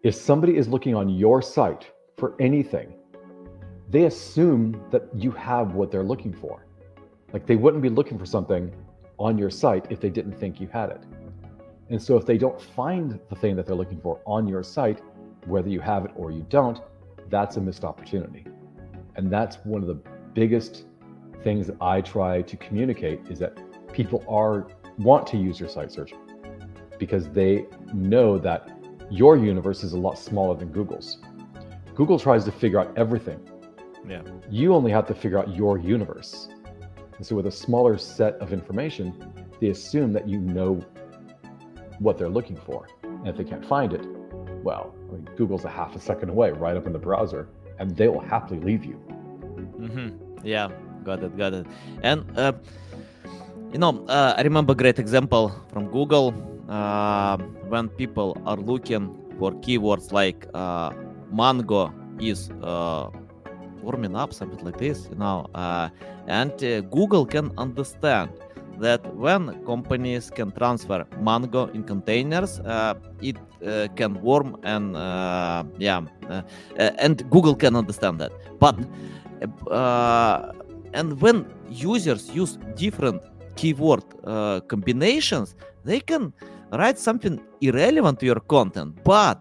if 0.03 0.15
somebody 0.15 0.57
is 0.57 0.67
looking 0.67 0.95
on 0.95 1.07
your 1.07 1.39
site 1.41 1.85
for 2.17 2.35
anything, 2.39 2.95
they 3.89 4.05
assume 4.05 4.83
that 4.89 5.03
you 5.13 5.29
have 5.31 5.75
what 5.75 5.91
they're 5.91 6.09
looking 6.13 6.33
for. 6.33 6.65
Like 7.31 7.45
they 7.45 7.55
wouldn't 7.55 7.83
be 7.83 7.89
looking 7.89 8.17
for 8.17 8.25
something 8.25 8.73
on 9.19 9.37
your 9.37 9.51
site 9.51 9.85
if 9.91 9.99
they 9.99 10.09
didn't 10.09 10.33
think 10.33 10.59
you 10.59 10.67
had 10.67 10.89
it. 10.89 11.03
And 11.91 12.01
so 12.01 12.15
if 12.15 12.25
they 12.25 12.37
don't 12.37 12.59
find 12.59 13.19
the 13.29 13.35
thing 13.35 13.57
that 13.57 13.65
they're 13.65 13.75
looking 13.75 13.99
for 13.99 14.21
on 14.25 14.47
your 14.47 14.63
site, 14.63 15.01
whether 15.45 15.67
you 15.67 15.81
have 15.81 16.05
it 16.05 16.11
or 16.15 16.31
you 16.31 16.45
don't, 16.47 16.79
that's 17.29 17.57
a 17.57 17.61
missed 17.61 17.83
opportunity. 17.83 18.45
And 19.17 19.29
that's 19.29 19.57
one 19.65 19.81
of 19.81 19.87
the 19.89 19.99
biggest 20.33 20.85
things 21.43 21.67
that 21.67 21.75
I 21.81 21.99
try 21.99 22.43
to 22.43 22.55
communicate 22.55 23.27
is 23.29 23.39
that 23.39 23.57
people 23.91 24.23
are 24.29 24.67
want 24.99 25.27
to 25.27 25.37
use 25.37 25.59
your 25.59 25.67
site 25.67 25.91
search 25.91 26.13
because 26.97 27.27
they 27.29 27.65
know 27.93 28.37
that 28.37 28.69
your 29.09 29.35
universe 29.35 29.83
is 29.83 29.91
a 29.91 29.97
lot 29.97 30.17
smaller 30.17 30.55
than 30.55 30.69
Google's. 30.71 31.17
Google 31.93 32.17
tries 32.17 32.45
to 32.45 32.53
figure 32.53 32.79
out 32.79 32.97
everything. 32.97 33.39
Yeah. 34.07 34.21
You 34.49 34.73
only 34.73 34.91
have 34.91 35.07
to 35.07 35.13
figure 35.13 35.39
out 35.39 35.53
your 35.53 35.77
universe. 35.77 36.47
And 37.17 37.25
so 37.25 37.35
with 37.35 37.47
a 37.47 37.51
smaller 37.51 37.97
set 37.97 38.35
of 38.35 38.53
information, 38.53 39.33
they 39.59 39.67
assume 39.67 40.13
that 40.13 40.29
you 40.29 40.39
know 40.39 40.81
what 42.01 42.17
they're 42.17 42.35
looking 42.39 42.57
for. 42.57 42.87
And 43.03 43.27
if 43.27 43.37
they 43.37 43.43
can't 43.43 43.65
find 43.65 43.93
it, 43.93 44.03
well, 44.63 44.93
I 45.09 45.13
mean, 45.13 45.29
Google's 45.37 45.65
a 45.65 45.69
half 45.69 45.95
a 45.95 45.99
second 45.99 46.29
away, 46.29 46.51
right 46.51 46.75
up 46.75 46.85
in 46.87 46.93
the 46.93 46.99
browser, 46.99 47.47
and 47.79 47.95
they 47.95 48.07
will 48.07 48.25
happily 48.33 48.59
leave 48.59 48.83
you. 48.83 48.95
hmm 49.85 50.09
Yeah, 50.43 50.69
got 51.03 51.23
it, 51.23 51.37
got 51.37 51.53
it. 51.53 51.65
And 52.01 52.19
uh, 52.37 52.53
you 53.71 53.79
know, 53.79 54.05
uh, 54.07 54.33
I 54.37 54.41
remember 54.41 54.73
a 54.73 54.75
great 54.75 54.99
example 54.99 55.53
from 55.71 55.87
Google 55.91 56.33
uh, 56.69 57.37
when 57.69 57.87
people 57.89 58.37
are 58.45 58.57
looking 58.57 59.15
for 59.37 59.51
keywords 59.65 60.11
like 60.11 60.47
uh, 60.53 60.91
mango 61.31 61.93
is 62.19 62.49
uh, 62.61 63.09
warming 63.81 64.15
up, 64.15 64.33
something 64.33 64.63
like 64.65 64.77
this, 64.77 65.07
you 65.09 65.17
know, 65.17 65.47
uh, 65.55 65.89
and 66.27 66.51
Google 66.91 67.25
can 67.25 67.51
understand 67.57 68.29
that 68.79 69.01
when 69.15 69.63
companies 69.65 70.29
can 70.29 70.51
transfer 70.51 71.05
mango 71.19 71.67
in 71.67 71.83
containers, 71.83 72.59
uh, 72.61 72.95
it 73.21 73.37
uh, 73.65 73.87
can 73.95 74.19
warm 74.21 74.57
and 74.63 74.95
uh, 74.95 75.63
yeah, 75.77 76.01
uh, 76.29 76.41
uh, 76.79 76.91
and 76.97 77.29
Google 77.29 77.55
can 77.55 77.75
understand 77.75 78.19
that. 78.19 78.31
But 78.59 78.75
uh, 79.69 80.51
and 80.93 81.21
when 81.21 81.45
users 81.69 82.29
use 82.31 82.57
different 82.75 83.21
keyword 83.55 84.03
combinations, 84.67 85.55
they 85.83 85.99
can 85.99 86.33
write 86.71 86.97
something 86.97 87.39
irrelevant 87.59 88.19
to 88.19 88.25
your 88.25 88.39
content, 88.39 88.97
but 89.03 89.39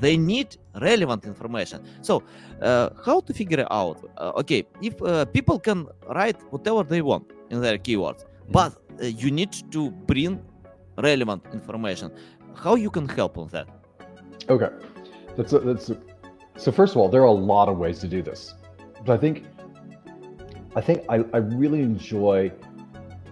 they 0.00 0.16
need 0.16 0.56
relevant 0.80 1.24
information. 1.24 1.82
So, 2.02 2.22
how 2.60 3.20
to 3.20 3.32
figure 3.32 3.66
out? 3.70 3.98
Okay, 4.18 4.66
if 4.82 4.96
people 5.32 5.58
can 5.58 5.86
write 6.08 6.36
whatever 6.50 6.82
they 6.82 7.00
want 7.00 7.30
in 7.50 7.60
their 7.60 7.78
keywords. 7.78 8.24
But 8.50 8.76
uh, 9.00 9.06
you 9.06 9.30
need 9.30 9.52
to 9.72 9.90
bring 9.90 10.42
relevant 10.98 11.42
information. 11.52 12.12
How 12.54 12.74
you 12.74 12.90
can 12.90 13.08
help 13.08 13.38
on 13.38 13.48
that? 13.48 13.68
Okay, 14.48 14.68
that's 15.36 15.52
a, 15.52 15.58
that's 15.60 15.90
a, 15.90 15.98
so. 16.56 16.70
First 16.72 16.94
of 16.94 16.98
all, 16.98 17.08
there 17.08 17.22
are 17.22 17.26
a 17.26 17.30
lot 17.30 17.68
of 17.68 17.78
ways 17.78 17.98
to 18.00 18.08
do 18.08 18.22
this, 18.22 18.54
but 19.04 19.12
I 19.12 19.16
think 19.16 19.44
I 20.76 20.80
think 20.80 21.04
I, 21.08 21.24
I 21.32 21.38
really 21.38 21.80
enjoy 21.80 22.52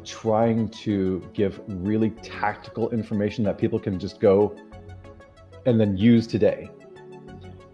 trying 0.04 0.68
to 0.68 1.28
give 1.34 1.60
really 1.66 2.10
tactical 2.10 2.90
information 2.90 3.44
that 3.44 3.58
people 3.58 3.78
can 3.78 3.98
just 3.98 4.20
go 4.20 4.56
and 5.66 5.78
then 5.78 5.96
use 5.96 6.26
today. 6.26 6.70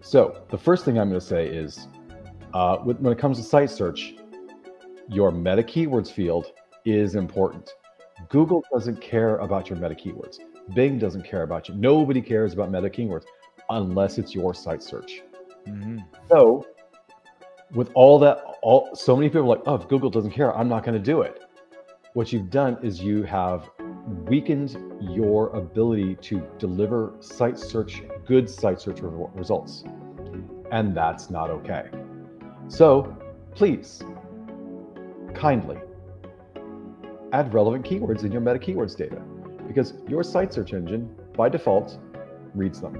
So 0.00 0.45
the 0.50 0.59
first 0.59 0.85
thing 0.85 0.99
I'm 0.99 1.09
going 1.09 1.21
to 1.21 1.26
say 1.26 1.47
is, 1.47 1.88
uh, 2.55 2.78
when 2.78 2.97
when 2.97 3.12
it 3.12 3.19
comes 3.19 3.38
to 3.38 3.45
site 3.45 3.71
search, 3.71 4.14
your 5.09 5.31
meta 5.31 5.62
keywords 5.62 6.11
field 6.11 6.52
is 6.87 7.16
important. 7.16 7.71
Google 8.31 8.64
doesn't 8.73 9.00
care 9.02 9.37
about 9.38 9.69
your 9.69 9.78
meta 9.78 9.95
keywords. 9.95 10.38
Bing 10.75 10.99
doesn't 10.99 11.23
care 11.23 11.43
about 11.43 11.69
you. 11.69 11.75
Nobody 11.75 12.23
cares 12.23 12.55
about 12.55 12.71
meta 12.71 12.88
keywords 12.88 13.25
unless 13.69 14.16
it's 14.19 14.35
your 14.35 14.55
site 14.55 14.83
search. 14.83 15.23
Mm-hmm. 15.69 15.99
So, 16.28 16.64
with 17.75 17.90
all 17.95 18.19
that, 18.21 18.43
all 18.62 18.95
so 18.95 19.16
many 19.16 19.28
people 19.28 19.43
are 19.43 19.57
like, 19.57 19.62
oh, 19.66 19.75
if 19.75 19.88
Google 19.88 20.09
doesn't 20.09 20.31
care, 20.31 20.57
I'm 20.57 20.69
not 20.69 20.85
going 20.85 20.97
to 20.97 21.05
do 21.05 21.23
it. 21.23 21.43
What 22.14 22.33
you've 22.33 22.49
done 22.49 22.78
is 22.83 23.02
you 23.02 23.25
have 23.25 23.69
weakened 24.26 24.76
your 25.00 25.50
ability 25.50 26.14
to 26.23 26.43
deliver 26.59 27.14
site 27.21 27.59
search, 27.59 28.02
good 28.25 28.49
site 28.49 28.81
search 28.81 29.00
re- 29.00 29.26
results, 29.35 29.85
and 30.71 30.97
that's 30.97 31.28
not 31.28 31.50
okay. 31.50 31.90
So, 32.69 33.16
please, 33.55 34.02
kindly, 35.35 35.78
add 37.33 37.52
relevant 37.52 37.85
keywords 37.85 38.25
in 38.25 38.33
your 38.33 38.40
meta 38.40 38.59
keywords 38.59 38.97
data, 38.97 39.21
because 39.66 39.95
your 40.09 40.23
site 40.23 40.52
search 40.52 40.73
engine, 40.73 41.14
by 41.37 41.49
default, 41.49 41.99
reads 42.54 42.80
them. 42.80 42.95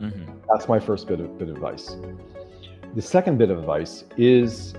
Mhm. 0.00 0.26
That's 0.50 0.68
my 0.68 0.78
first 0.78 1.08
bit 1.08 1.20
of, 1.20 1.38
bit 1.38 1.48
of 1.48 1.56
advice. 1.56 1.96
The 2.94 3.02
second 3.02 3.38
bit 3.38 3.50
of 3.50 3.58
advice 3.58 4.04
is 4.16 4.74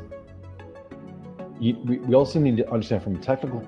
you, 1.59 1.77
we, 1.85 1.97
we 1.99 2.15
also 2.15 2.39
need 2.39 2.57
to 2.57 2.71
understand 2.71 3.03
from 3.03 3.15
a 3.15 3.19
technical 3.19 3.63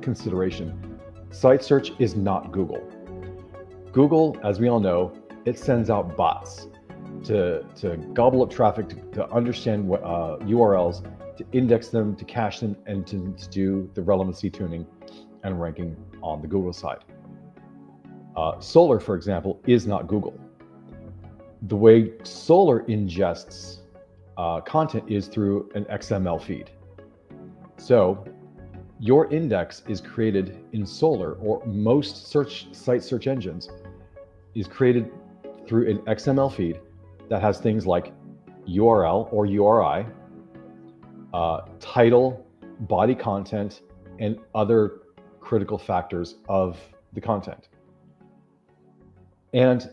consideration, 0.00 0.98
site 1.30 1.62
search 1.62 1.92
is 1.98 2.14
not 2.14 2.52
Google. 2.52 2.82
Google, 3.92 4.36
as 4.42 4.60
we 4.60 4.68
all 4.68 4.80
know, 4.80 5.12
it 5.44 5.58
sends 5.58 5.90
out 5.90 6.16
bots 6.16 6.68
to, 7.24 7.64
to 7.76 7.96
gobble 8.14 8.42
up 8.42 8.50
traffic, 8.50 8.88
to, 8.88 8.96
to 9.12 9.30
understand 9.30 9.86
what 9.86 10.02
uh, 10.02 10.38
URLs, 10.40 11.04
to 11.42 11.58
index 11.58 11.88
them, 11.88 12.14
to 12.16 12.24
cache 12.24 12.60
them, 12.60 12.76
and 12.86 13.06
to, 13.06 13.34
to 13.38 13.48
do 13.48 13.90
the 13.94 14.02
relevancy 14.02 14.50
tuning 14.50 14.86
and 15.42 15.60
ranking 15.60 15.96
on 16.22 16.40
the 16.40 16.48
Google 16.48 16.72
side. 16.72 17.04
Uh, 18.36 18.52
Solr, 18.56 19.00
for 19.00 19.14
example, 19.14 19.60
is 19.66 19.86
not 19.86 20.06
Google 20.06 20.38
the 21.62 21.76
way 21.76 22.08
Solr 22.22 22.86
ingests 22.88 23.78
uh, 24.36 24.60
content 24.60 25.04
is 25.08 25.28
through 25.28 25.70
an 25.74 25.84
XML 25.84 26.42
feed. 26.42 26.70
So 27.76 28.24
your 28.98 29.32
index 29.32 29.82
is 29.88 30.00
created 30.00 30.58
in 30.72 30.82
Solr, 30.82 31.36
or 31.40 31.64
most 31.66 32.28
search 32.28 32.72
site 32.74 33.02
search 33.02 33.26
engines 33.26 33.70
is 34.54 34.66
created 34.66 35.10
through 35.66 35.90
an 35.90 35.98
XML 35.98 36.52
feed 36.52 36.80
that 37.28 37.40
has 37.40 37.58
things 37.58 37.86
like 37.86 38.12
URL 38.68 39.32
or 39.32 39.46
URI, 39.46 40.06
uh, 41.32 41.62
title, 41.80 42.46
body 42.80 43.14
content, 43.14 43.82
and 44.18 44.38
other 44.54 45.00
critical 45.40 45.78
factors 45.78 46.36
of 46.48 46.78
the 47.12 47.20
content. 47.20 47.68
And 49.52 49.90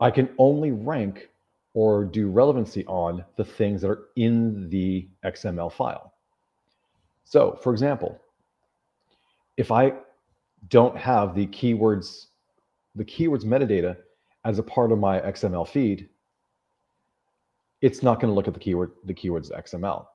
I 0.00 0.10
can 0.10 0.28
only 0.38 0.70
rank 0.70 1.28
or 1.74 2.04
do 2.04 2.30
relevancy 2.30 2.84
on 2.86 3.24
the 3.36 3.44
things 3.44 3.82
that 3.82 3.90
are 3.90 4.06
in 4.16 4.68
the 4.70 5.08
XML 5.24 5.72
file. 5.72 6.14
So, 7.24 7.58
for 7.62 7.72
example, 7.72 8.18
if 9.56 9.70
I 9.70 9.92
don't 10.68 10.96
have 10.96 11.34
the 11.34 11.46
keywords, 11.48 12.26
the 12.94 13.04
keywords 13.04 13.44
metadata 13.44 13.96
as 14.44 14.58
a 14.58 14.62
part 14.62 14.92
of 14.92 14.98
my 14.98 15.20
XML 15.20 15.68
feed, 15.68 16.08
it's 17.80 18.02
not 18.02 18.20
going 18.20 18.30
to 18.30 18.34
look 18.34 18.48
at 18.48 18.54
the 18.54 18.60
keyword, 18.60 18.92
the 19.04 19.14
keywords 19.14 19.52
XML. 19.52 20.06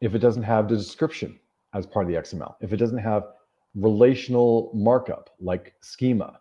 If 0.00 0.14
it 0.14 0.18
doesn't 0.18 0.44
have 0.44 0.68
the 0.68 0.76
description 0.76 1.38
as 1.74 1.86
part 1.86 2.06
of 2.06 2.12
the 2.12 2.18
XML, 2.18 2.54
if 2.60 2.72
it 2.72 2.76
doesn't 2.76 2.98
have 2.98 3.24
relational 3.74 4.70
markup 4.74 5.30
like 5.40 5.74
schema, 5.80 6.40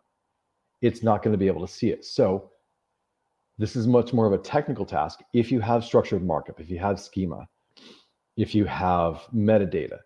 it's 0.81 1.03
not 1.03 1.23
going 1.23 1.33
to 1.33 1.37
be 1.37 1.47
able 1.47 1.65
to 1.65 1.71
see 1.71 1.89
it. 1.89 2.05
So 2.05 2.51
this 3.57 3.75
is 3.75 3.87
much 3.87 4.13
more 4.13 4.27
of 4.27 4.33
a 4.33 4.37
technical 4.37 4.85
task. 4.85 5.21
If 5.33 5.51
you 5.51 5.59
have 5.59 5.83
structured 5.83 6.23
markup, 6.23 6.59
if 6.59 6.69
you 6.69 6.77
have 6.79 6.99
schema, 6.99 7.47
if 8.35 8.53
you 8.53 8.65
have 8.65 9.27
metadata, 9.33 9.97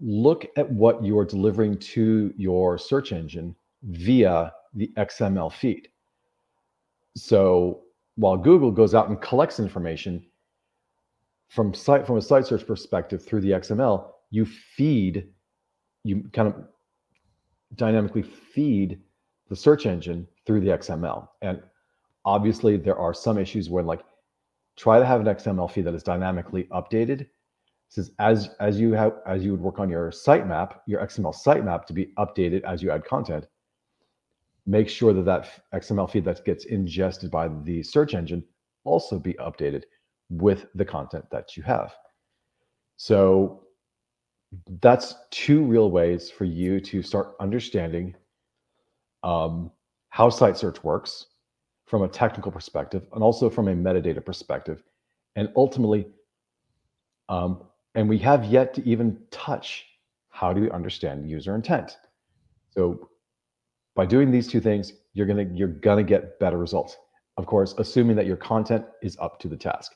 look 0.00 0.46
at 0.56 0.70
what 0.70 1.04
you 1.04 1.18
are 1.18 1.24
delivering 1.24 1.78
to 1.78 2.32
your 2.36 2.78
search 2.78 3.12
engine 3.12 3.54
via 3.82 4.52
the 4.72 4.90
XML 4.96 5.52
feed. 5.52 5.88
So 7.16 7.82
while 8.16 8.36
Google 8.36 8.70
goes 8.70 8.94
out 8.94 9.08
and 9.08 9.20
collects 9.20 9.60
information 9.60 10.24
from 11.54 11.72
site 11.72 12.04
from 12.04 12.16
a 12.16 12.22
site 12.22 12.46
search 12.46 12.66
perspective 12.66 13.24
through 13.24 13.40
the 13.40 13.52
XML, 13.52 14.10
you 14.30 14.44
feed, 14.44 15.28
you 16.02 16.28
kind 16.32 16.48
of 16.48 16.64
dynamically 17.76 18.22
feed 18.22 18.98
the 19.48 19.54
search 19.54 19.86
engine 19.86 20.26
through 20.46 20.60
the 20.60 20.70
XML. 20.70 21.28
And 21.42 21.62
obviously 22.24 22.76
there 22.76 22.98
are 22.98 23.14
some 23.14 23.38
issues 23.38 23.70
where 23.70 23.84
like 23.84 24.00
try 24.76 24.98
to 24.98 25.06
have 25.06 25.20
an 25.20 25.26
XML 25.28 25.70
feed 25.70 25.84
that 25.84 25.94
is 25.94 26.02
dynamically 26.02 26.64
updated. 26.72 27.28
Says 27.88 28.10
as 28.18 28.50
as 28.58 28.80
you 28.80 28.92
have 28.94 29.12
as 29.24 29.44
you 29.44 29.52
would 29.52 29.60
work 29.60 29.78
on 29.78 29.88
your 29.88 30.10
sitemap, 30.10 30.80
your 30.86 31.00
XML 31.02 31.34
sitemap 31.34 31.84
to 31.86 31.92
be 31.92 32.06
updated 32.18 32.64
as 32.64 32.82
you 32.82 32.90
add 32.90 33.04
content. 33.04 33.46
Make 34.66 34.88
sure 34.88 35.12
that 35.12 35.24
that 35.26 35.60
XML 35.72 36.10
feed 36.10 36.24
that 36.24 36.44
gets 36.44 36.64
ingested 36.64 37.30
by 37.30 37.48
the 37.62 37.82
search 37.84 38.14
engine 38.14 38.42
also 38.84 39.20
be 39.20 39.34
updated 39.34 39.84
with 40.30 40.66
the 40.74 40.84
content 40.84 41.24
that 41.30 41.56
you 41.56 41.62
have. 41.62 41.94
So 42.96 43.64
that's 44.80 45.14
two 45.30 45.64
real 45.64 45.90
ways 45.90 46.30
for 46.30 46.44
you 46.44 46.80
to 46.80 47.02
start 47.02 47.34
understanding 47.40 48.14
um, 49.22 49.70
how 50.10 50.28
site 50.30 50.56
search 50.56 50.82
works 50.84 51.26
from 51.86 52.02
a 52.02 52.08
technical 52.08 52.52
perspective 52.52 53.06
and 53.12 53.22
also 53.22 53.50
from 53.50 53.68
a 53.68 53.74
metadata 53.74 54.24
perspective. 54.24 54.82
And 55.36 55.50
ultimately, 55.56 56.06
um, 57.28 57.64
and 57.94 58.08
we 58.08 58.18
have 58.18 58.44
yet 58.44 58.74
to 58.74 58.88
even 58.88 59.18
touch 59.30 59.84
how 60.30 60.52
do 60.52 60.60
we 60.60 60.70
understand 60.70 61.28
user 61.28 61.54
intent. 61.54 61.96
So 62.70 63.08
by 63.94 64.06
doing 64.06 64.30
these 64.30 64.48
two 64.48 64.60
things, 64.60 64.92
you're 65.12 65.26
gonna 65.26 65.46
you're 65.52 65.68
gonna 65.68 66.02
get 66.02 66.38
better 66.40 66.58
results. 66.58 66.96
Of 67.36 67.46
course, 67.46 67.74
assuming 67.78 68.16
that 68.16 68.26
your 68.26 68.36
content 68.36 68.84
is 69.02 69.16
up 69.20 69.38
to 69.40 69.48
the 69.48 69.56
task. 69.56 69.92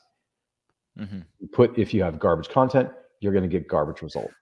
Mhm. 0.97 1.25
Put 1.51 1.77
if 1.77 1.93
you 1.93 2.03
have 2.03 2.19
garbage 2.19 2.49
content, 2.49 2.89
you're 3.19 3.33
gonna 3.33 3.47
get 3.47 3.67
garbage 3.67 4.01
results. 4.01 4.33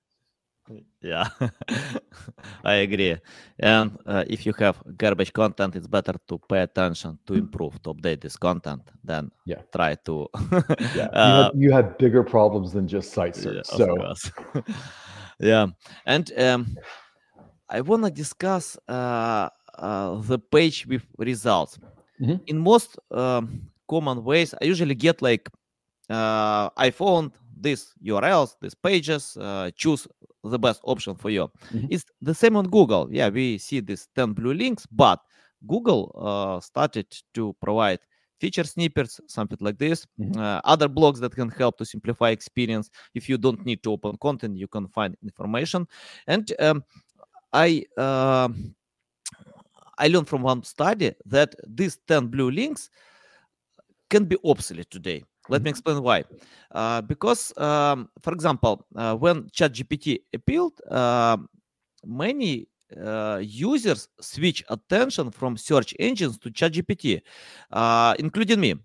Yeah, 1.01 1.30
I 2.66 2.74
agree. 2.84 3.16
And 3.60 3.98
uh, 4.06 4.25
if 4.27 4.46
you 4.46 4.54
have 4.60 4.82
garbage 4.98 5.32
content, 5.32 5.75
it's 5.75 5.88
better 5.88 6.16
to 6.27 6.38
pay 6.50 6.62
attention 6.62 7.18
to 7.25 7.36
improve, 7.36 7.82
to 7.84 7.94
update 7.94 8.20
this 8.22 8.36
content 8.36 8.82
than 9.04 9.32
Yeah. 9.46 9.62
try 9.72 9.96
to. 10.06 10.27
Yeah, 10.94 11.04
you, 11.04 11.13
uh, 11.13 11.44
have, 11.44 11.51
you 11.56 11.72
have 11.72 11.98
bigger 11.98 12.24
problems 12.24 12.74
than 12.74 12.88
just 12.88 13.13
site 13.13 13.36
search. 13.36 13.56
yeah, 13.56 13.77
so 13.77 14.13
yeah, 15.39 15.68
and 16.06 16.32
um, 16.38 16.77
I 17.70 17.82
want 17.82 18.04
to 18.04 18.12
discuss 18.12 18.77
uh, 18.89 19.50
uh, 19.77 20.16
the 20.22 20.39
page 20.39 20.86
with 20.88 21.04
results. 21.18 21.80
Mhm. 22.20 22.42
In 22.48 22.58
most 22.58 22.98
um, 23.12 23.70
common 23.88 24.24
ways, 24.24 24.54
I 24.62 24.66
usually 24.66 24.96
get 24.96 25.22
like 25.22 25.50
uh, 26.10 26.70
I 26.78 26.90
found 26.92 27.32
these 27.60 27.94
URLs, 28.04 28.56
these 28.62 28.76
pages, 28.76 29.38
uh, 29.38 29.72
choose 29.76 30.08
the 30.44 30.60
best 30.60 30.82
option 30.84 31.16
for 31.16 31.30
you. 31.30 31.50
Mhm. 31.74 31.88
It's 31.90 32.06
the 32.22 32.34
same 32.34 32.56
on 32.56 32.68
Google. 32.70 33.08
Yeah, 33.12 33.30
we 33.30 33.58
see 33.58 33.80
these 33.82 34.08
10 34.16 34.34
blue 34.34 34.54
links, 34.54 34.86
but 34.92 35.20
Google 35.68 36.12
uh, 36.16 36.60
started 36.62 37.08
to 37.34 37.56
provide 37.62 38.00
feature 38.40 38.64
snippets, 38.64 39.20
something 39.28 39.58
like 39.62 39.78
this. 39.80 40.06
Mhm. 40.20 40.38
Uh, 40.38 40.62
other 40.64 40.88
blogs 40.88 41.20
that 41.20 41.34
can 41.36 41.50
help 41.50 41.78
to 41.80 41.86
simplify 41.86 42.30
experience. 42.30 42.90
If 43.16 43.28
you 43.28 43.38
don't 43.38 43.66
need 43.66 43.82
to 43.84 43.92
open 43.92 44.18
content, 44.18 44.58
you 44.58 44.68
can 44.68 44.88
find 44.88 45.16
information. 45.24 45.88
And 46.28 46.54
um, 46.60 46.84
I 47.54 47.84
uh, 47.98 48.50
I 49.98 50.08
learned 50.08 50.28
from 50.28 50.44
one 50.44 50.64
study 50.64 51.14
that 51.26 51.56
these 51.68 51.98
10 52.08 52.28
blue 52.28 52.52
links 52.52 52.90
can 54.10 54.26
be 54.26 54.38
obsolete 54.44 54.90
today. 54.90 55.24
Let 55.50 55.63
me 55.63 55.70
explain 55.70 56.01
why. 56.04 56.24
Uh, 56.72 57.01
because, 57.01 57.58
um, 57.58 58.10
for 58.22 58.34
example, 58.34 58.86
uh, 58.96 59.16
when 59.16 59.44
ChatGPT 59.50 60.20
appeared, 60.34 60.74
uh, 60.92 61.38
many 62.06 62.68
uh, 63.01 63.39
users 63.42 64.08
switch 64.22 64.63
attention 64.70 65.32
from 65.32 65.58
search 65.58 65.94
engines 66.00 66.38
to 66.39 66.50
ChatGPT, 66.50 67.22
uh, 67.72 68.16
including 68.20 68.60
me. 68.60 68.75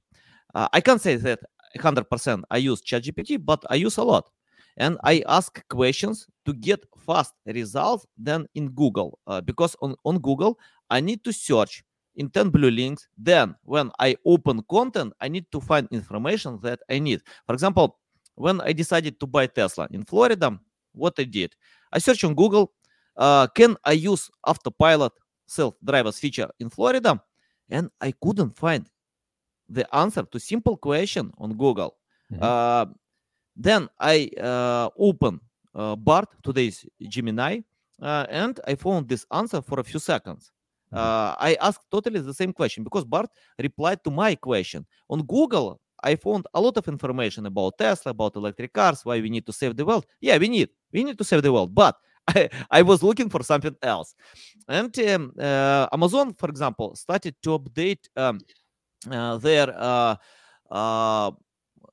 Uh, 0.54 0.68
I 0.72 0.80
can't 0.80 1.00
say 1.00 1.16
that 1.16 1.40
100% 1.78 2.42
I 2.50 2.56
use 2.58 2.82
ChatGPT, 2.82 3.44
but 3.44 3.64
I 3.70 3.76
use 3.76 3.96
a 3.96 4.04
lot. 4.04 4.28
And 4.76 4.98
I 5.04 5.22
ask 5.28 5.62
questions 5.68 6.26
to 6.46 6.54
get 6.54 6.80
fast 7.06 7.34
results 7.46 8.06
than 8.16 8.46
in 8.54 8.70
Google. 8.70 9.18
Uh, 9.26 9.40
because 9.40 9.76
on, 9.82 9.94
on 10.04 10.18
Google, 10.18 10.58
I 10.88 11.00
need 11.00 11.24
to 11.24 11.32
search 11.32 11.84
in 12.16 12.28
10 12.30 12.50
blue 12.50 12.70
links. 12.70 13.08
Then, 13.16 13.54
when 13.64 13.90
I 13.98 14.16
open 14.24 14.62
content, 14.70 15.12
I 15.20 15.28
need 15.28 15.50
to 15.52 15.60
find 15.60 15.88
information 15.90 16.58
that 16.62 16.80
I 16.90 16.98
need. 16.98 17.22
For 17.46 17.54
example, 17.54 17.98
when 18.34 18.60
I 18.60 18.72
decided 18.72 19.18
to 19.20 19.26
buy 19.26 19.46
Tesla 19.46 19.88
in 19.90 20.04
Florida, 20.04 20.58
what 20.92 21.14
I 21.18 21.24
did, 21.24 21.54
I 21.92 21.98
searched 21.98 22.24
on 22.24 22.34
Google, 22.34 22.72
uh, 23.16 23.46
can 23.48 23.76
I 23.84 23.92
use 23.92 24.30
autopilot 24.46 25.12
self-drivers 25.46 26.18
feature 26.18 26.48
in 26.58 26.70
Florida? 26.70 27.22
And 27.70 27.90
I 28.00 28.12
couldn't 28.22 28.56
find 28.56 28.88
the 29.68 29.86
answer 29.94 30.22
to 30.22 30.38
simple 30.40 30.76
question 30.76 31.32
on 31.38 31.54
Google. 31.56 31.96
Mhm. 32.30 32.42
Uh, 32.42 32.86
then 33.56 33.88
I 34.00 34.30
uh, 34.40 34.88
open 34.98 35.40
uh, 35.74 35.96
Bard, 35.96 36.26
today's 36.42 36.84
Gemini, 37.00 37.60
uh, 38.00 38.26
and 38.28 38.60
I 38.66 38.74
found 38.74 39.08
this 39.08 39.26
answer 39.30 39.62
for 39.62 39.80
a 39.80 39.84
few 39.84 40.00
seconds. 40.00 40.50
Uh, 40.92 41.34
I 41.38 41.56
asked 41.60 41.86
totally 41.90 42.20
the 42.20 42.34
same 42.34 42.52
question 42.52 42.84
because 42.84 43.04
Bard 43.04 43.28
replied 43.58 44.04
to 44.04 44.10
my 44.10 44.34
question. 44.34 44.86
On 45.08 45.22
Google, 45.22 45.80
I 46.02 46.16
found 46.16 46.46
a 46.52 46.60
lot 46.60 46.76
of 46.76 46.88
information 46.88 47.46
about 47.46 47.78
Tesla, 47.78 48.10
about 48.10 48.36
electric 48.36 48.72
cars, 48.72 49.04
why 49.04 49.20
we 49.20 49.30
need 49.30 49.46
to 49.46 49.52
save 49.52 49.76
the 49.76 49.84
world. 49.84 50.04
Yeah, 50.20 50.36
we 50.38 50.48
need. 50.48 50.68
We 50.92 51.04
need 51.04 51.16
to 51.18 51.24
save 51.24 51.42
the 51.42 51.52
world. 51.52 51.74
But 51.74 51.96
I, 52.28 52.48
I 52.70 52.82
was 52.82 53.02
looking 53.02 53.28
for 53.28 53.42
something 53.42 53.76
else. 53.82 54.14
And 54.68 54.96
um, 55.00 55.32
uh, 55.38 55.88
Amazon, 55.92 56.34
for 56.34 56.48
example, 56.48 56.94
started 56.96 57.36
to 57.42 57.58
update 57.58 58.08
um, 58.16 58.40
uh, 59.10 59.36
their, 59.38 59.74
uh, 59.76 60.16
uh, 60.70 61.30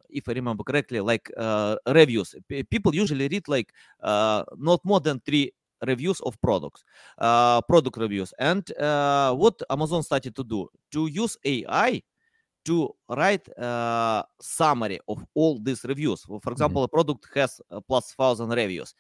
if 0.09 0.27
I 0.27 0.33
remember 0.33 0.63
correctly, 0.63 0.99
like 0.99 1.31
uh, 1.37 1.75
reviews. 1.87 2.35
P- 2.47 2.63
people 2.63 2.93
usually 2.95 3.27
read 3.27 3.47
like 3.47 3.71
uh, 4.01 4.43
not 4.57 4.83
more 4.83 4.99
than 4.99 5.19
three 5.19 5.51
reviews 5.85 6.19
of 6.21 6.39
products, 6.41 6.83
uh, 7.17 7.61
product 7.61 7.97
reviews. 7.97 8.33
And 8.39 8.69
uh, 8.77 9.33
what 9.35 9.61
Amazon 9.69 10.03
started 10.03 10.35
to 10.35 10.43
do 10.43 10.67
to 10.91 11.07
use 11.07 11.37
AI 11.45 12.01
to 12.65 12.89
write 13.09 13.47
uh, 13.57 14.23
summary 14.39 14.99
of 15.07 15.25
all 15.33 15.59
these 15.59 15.83
reviews. 15.85 16.25
For 16.41 16.51
example, 16.51 16.83
a 16.83 16.87
product 16.87 17.27
has 17.33 17.61
plus 17.87 18.13
thousand 18.13 18.49
reviews. 18.49 18.93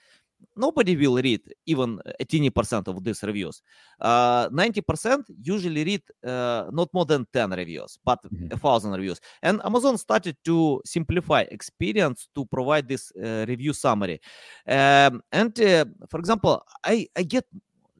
Nobody 0.55 0.95
will 0.95 1.15
read 1.15 1.41
even 1.65 1.99
a 2.19 2.25
teeny 2.25 2.49
percent 2.49 2.87
of 2.87 3.03
these 3.03 3.23
reviews. 3.23 3.61
Uh, 3.99 4.49
90% 4.49 5.23
usually 5.41 5.83
read 5.83 6.01
uh, 6.25 6.65
not 6.71 6.89
more 6.93 7.05
than 7.05 7.25
10 7.31 7.51
reviews, 7.51 7.97
but 8.03 8.19
a 8.51 8.57
thousand 8.57 8.91
reviews. 8.91 9.19
And 9.41 9.61
Amazon 9.63 9.97
started 9.97 10.35
to 10.45 10.81
simplify 10.85 11.45
experience 11.49 12.27
to 12.35 12.45
provide 12.45 12.87
this 12.87 13.11
uh, 13.15 13.45
review 13.47 13.73
summary. 13.73 14.19
Um, 14.67 15.21
and 15.31 15.59
uh, 15.61 15.85
for 16.09 16.19
example, 16.19 16.61
I, 16.83 17.07
I 17.15 17.23
get 17.23 17.45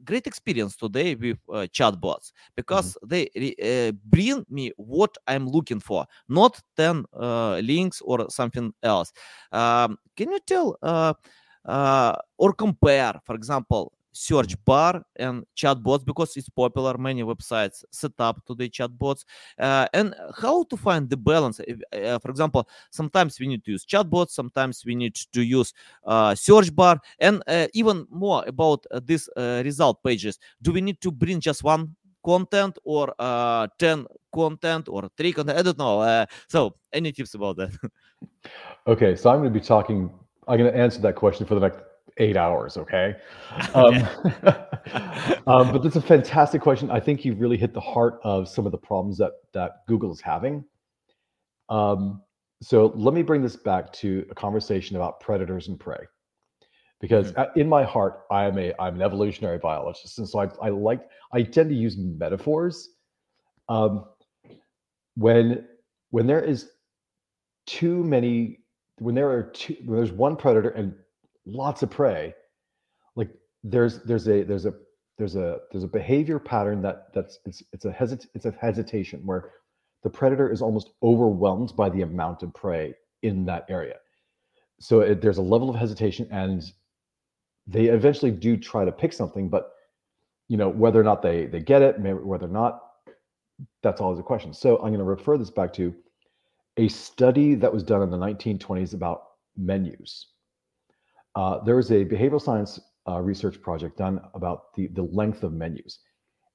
great 0.03 0.27
experience 0.27 0.75
today 0.75 1.15
with 1.15 1.37
uh, 1.49 1.67
chatbots 1.71 2.31
because 2.55 2.97
they 3.05 3.29
re- 3.35 3.55
uh, 3.61 3.91
bring 4.05 4.45
me 4.49 4.71
what 4.77 5.15
I'm 5.27 5.47
looking 5.47 5.79
for, 5.79 6.05
not 6.27 6.59
10 6.77 7.05
uh, 7.13 7.59
links 7.59 8.01
or 8.01 8.29
something 8.29 8.73
else. 8.83 9.13
Um, 9.51 9.97
can 10.17 10.31
you 10.31 10.39
tell 10.45 10.77
uh, 11.69 11.79
uh, 11.79 12.15
or 12.37 12.53
compare, 12.53 13.13
for 13.25 13.35
example, 13.35 13.93
search 14.11 14.55
bar 14.65 15.03
and 15.17 15.45
chatbots 15.55 16.03
because 16.03 16.35
it's 16.35 16.49
popular 16.49 16.97
many 16.97 17.21
websites 17.23 17.83
set 17.91 18.11
up 18.19 18.43
today 18.45 18.69
chatbots. 18.69 19.23
Uh, 19.57 19.87
and 19.93 20.15
how 20.41 20.63
to 20.63 20.75
find 20.75 21.09
the 21.09 21.17
balance? 21.17 21.59
If, 21.67 21.79
uh, 21.93 22.17
for 22.19 22.31
example 22.31 22.67
sometimes 22.89 23.39
we 23.39 23.47
need 23.47 23.63
to 23.65 23.71
use 23.71 23.85
chatbots 23.85 24.31
sometimes 24.31 24.83
we 24.83 24.95
need 24.95 25.15
to 25.15 25.41
use 25.41 25.73
uh, 26.05 26.33
search 26.35 26.75
bar. 26.75 26.99
And 27.19 27.43
even 27.73 28.07
more 28.09 28.43
about 28.47 28.85
these 29.03 29.29
result 29.37 30.03
pages. 30.03 30.39
Do 30.61 30.71
we 30.71 30.81
need 30.81 30.99
to 31.01 31.11
bring 31.11 31.39
just 31.39 31.63
one 31.63 31.95
content 32.25 32.77
or 32.83 33.13
uh, 33.19 33.67
10 33.77 34.05
content 34.33 34.89
or 34.89 35.09
three 35.15 35.33
content? 35.33 35.59
I 35.59 35.61
don't 35.61 35.77
know 35.77 36.25
so 36.47 36.75
any 36.91 37.11
tips 37.11 37.35
about 37.35 37.57
that? 37.57 37.71
Okay, 38.87 39.15
so 39.15 39.29
I'm 39.29 39.39
going 39.41 39.53
to 39.53 39.59
be 39.59 39.63
talking. 39.63 40.09
I'm 40.49 40.57
going 40.57 40.71
to 40.71 40.77
answer 40.77 40.99
that 41.01 41.15
question 41.15 41.45
for 41.45 41.53
the 41.55 41.61
next 41.61 41.79
eight 42.17 42.37
hours. 42.37 42.77
Okay. 42.77 43.15
Um, 43.73 43.95
um, 45.47 45.71
but 45.71 45.81
that's 45.81 45.95
a 45.95 46.01
fantastic 46.01 46.61
question. 46.61 46.91
I 46.91 46.99
think 46.99 47.25
you 47.25 47.33
really 47.33 47.57
hit 47.57 47.73
the 47.73 47.79
heart 47.79 48.19
of 48.23 48.47
some 48.47 48.65
of 48.65 48.71
the 48.71 48.77
problems 48.77 49.17
that 49.17 49.31
that 49.53 49.85
Google 49.87 50.11
is 50.11 50.21
having. 50.21 50.63
Um, 51.69 52.21
so 52.61 52.91
let 52.95 53.13
me 53.13 53.21
bring 53.21 53.41
this 53.41 53.55
back 53.55 53.91
to 53.93 54.25
a 54.29 54.35
conversation 54.35 54.95
about 54.97 55.19
predators 55.19 55.67
and 55.67 55.79
prey, 55.79 55.99
because 56.99 57.33
uh, 57.35 57.47
in 57.55 57.67
my 57.67 57.83
heart, 57.83 58.21
I 58.29 58.45
am 58.45 58.57
a 58.59 58.73
I'm 58.79 58.95
an 58.95 59.01
evolutionary 59.01 59.57
biologist, 59.57 60.19
and 60.19 60.29
so 60.29 60.39
I 60.39 60.49
I 60.61 60.69
like 60.69 61.01
I 61.33 61.41
tend 61.43 61.69
to 61.69 61.75
use 61.75 61.97
metaphors. 61.97 62.89
Um, 63.67 64.05
when 65.15 65.67
when 66.11 66.27
there 66.27 66.43
is 66.43 66.69
too 67.65 68.03
many 68.03 68.58
when 68.99 69.15
there 69.15 69.29
are 69.31 69.43
two 69.43 69.75
when 69.85 69.97
there's 69.97 70.11
one 70.11 70.35
predator 70.35 70.69
and 70.69 70.93
lots 71.45 71.83
of 71.83 71.89
prey 71.89 72.33
like 73.15 73.29
there's 73.63 74.03
there's 74.03 74.27
a 74.27 74.43
there's 74.43 74.65
a 74.65 74.73
there's 75.17 75.35
a 75.35 75.59
there's 75.71 75.83
a 75.83 75.87
behavior 75.87 76.39
pattern 76.39 76.81
that 76.81 77.13
that's 77.13 77.39
it's 77.45 77.61
it's 77.73 77.85
a 77.85 77.91
hesit 77.91 78.25
it's 78.33 78.45
a 78.45 78.51
hesitation 78.59 79.21
where 79.25 79.51
the 80.03 80.09
predator 80.09 80.49
is 80.49 80.61
almost 80.61 80.91
overwhelmed 81.03 81.75
by 81.75 81.89
the 81.89 82.01
amount 82.01 82.41
of 82.41 82.53
prey 82.53 82.93
in 83.21 83.45
that 83.45 83.65
area. 83.69 83.97
So 84.79 85.01
it, 85.01 85.21
there's 85.21 85.39
a 85.39 85.41
level 85.41 85.69
of 85.69 85.75
hesitation 85.75 86.25
and 86.31 86.63
they 87.67 87.87
eventually 87.87 88.31
do 88.31 88.55
try 88.55 88.85
to 88.85 88.91
pick 88.91 89.11
something 89.11 89.49
but 89.49 89.71
you 90.47 90.57
know 90.57 90.69
whether 90.69 90.99
or 90.99 91.03
not 91.03 91.21
they 91.21 91.45
they 91.47 91.59
get 91.59 91.81
it 91.81 91.99
maybe 91.99 92.19
whether 92.19 92.45
or 92.45 92.49
not 92.49 92.81
that's 93.83 93.99
always 94.01 94.19
a 94.19 94.23
question. 94.23 94.53
So 94.53 94.77
i'm 94.77 94.89
going 94.93 94.99
to 94.99 95.03
refer 95.03 95.37
this 95.37 95.51
back 95.51 95.73
to 95.73 95.93
a 96.79 96.87
study 96.87 97.55
that 97.55 97.73
was 97.73 97.83
done 97.83 98.01
in 98.01 98.09
the 98.09 98.17
1920s 98.17 98.93
about 98.93 99.23
menus. 99.57 100.27
Uh, 101.35 101.61
there 101.65 101.75
was 101.75 101.91
a 101.91 102.05
behavioral 102.05 102.41
science 102.41 102.79
uh, 103.07 103.19
research 103.19 103.61
project 103.61 103.97
done 103.97 104.21
about 104.33 104.73
the, 104.75 104.87
the 104.87 105.03
length 105.03 105.43
of 105.43 105.51
menus. 105.51 105.99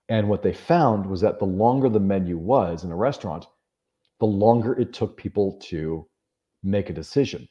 And 0.09 0.29
what 0.29 0.43
they 0.43 0.55
found 0.55 1.05
was 1.05 1.21
that 1.21 1.39
the 1.39 1.45
longer 1.45 1.91
the 1.91 2.01
menu 2.01 2.39
was 2.39 2.85
in 2.85 2.91
a 2.91 2.97
restaurant, 2.97 3.47
the 4.19 4.27
longer 4.27 4.73
it 4.81 4.95
took 4.95 5.17
people 5.17 5.59
to 5.65 6.07
make 6.63 6.89
a 6.89 6.95
decision. 6.95 7.47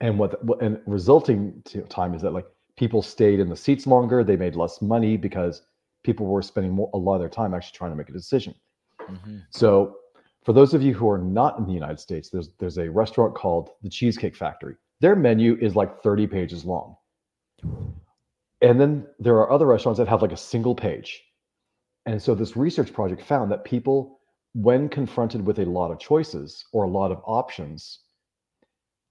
And 0.00 0.18
what 0.18 0.46
the, 0.46 0.52
and 0.56 0.80
resulting 0.86 1.62
time 1.88 2.14
is 2.14 2.20
that 2.22 2.32
like 2.32 2.46
people 2.76 3.00
stayed 3.00 3.40
in 3.40 3.48
the 3.48 3.56
seats 3.56 3.86
longer, 3.86 4.22
they 4.22 4.36
made 4.36 4.54
less 4.54 4.82
money 4.82 5.16
because 5.16 5.62
people 6.02 6.26
were 6.26 6.42
spending 6.42 6.72
more, 6.72 6.90
a 6.92 6.98
lot 6.98 7.14
of 7.14 7.20
their 7.20 7.30
time 7.30 7.54
actually 7.54 7.76
trying 7.76 7.92
to 7.92 7.96
make 7.96 8.10
a 8.10 8.12
decision. 8.12 8.54
So, 9.50 9.96
for 10.44 10.52
those 10.52 10.74
of 10.74 10.82
you 10.82 10.94
who 10.94 11.08
are 11.08 11.18
not 11.18 11.58
in 11.58 11.66
the 11.66 11.72
United 11.72 11.98
States, 11.98 12.28
there's 12.30 12.50
there's 12.58 12.78
a 12.78 12.90
restaurant 12.90 13.34
called 13.34 13.70
the 13.82 13.88
Cheesecake 13.88 14.36
Factory. 14.36 14.76
Their 15.00 15.16
menu 15.16 15.56
is 15.60 15.74
like 15.74 16.02
30 16.02 16.26
pages 16.26 16.64
long. 16.64 16.96
And 18.60 18.80
then 18.80 19.06
there 19.18 19.36
are 19.36 19.50
other 19.50 19.66
restaurants 19.66 19.98
that 19.98 20.08
have 20.08 20.22
like 20.22 20.32
a 20.32 20.36
single 20.36 20.74
page. 20.74 21.22
And 22.06 22.22
so 22.22 22.34
this 22.34 22.56
research 22.56 22.92
project 22.92 23.22
found 23.22 23.50
that 23.50 23.64
people 23.64 24.20
when 24.54 24.88
confronted 24.88 25.44
with 25.44 25.58
a 25.58 25.64
lot 25.64 25.90
of 25.90 25.98
choices 25.98 26.64
or 26.72 26.84
a 26.84 26.88
lot 26.88 27.10
of 27.10 27.20
options 27.24 28.00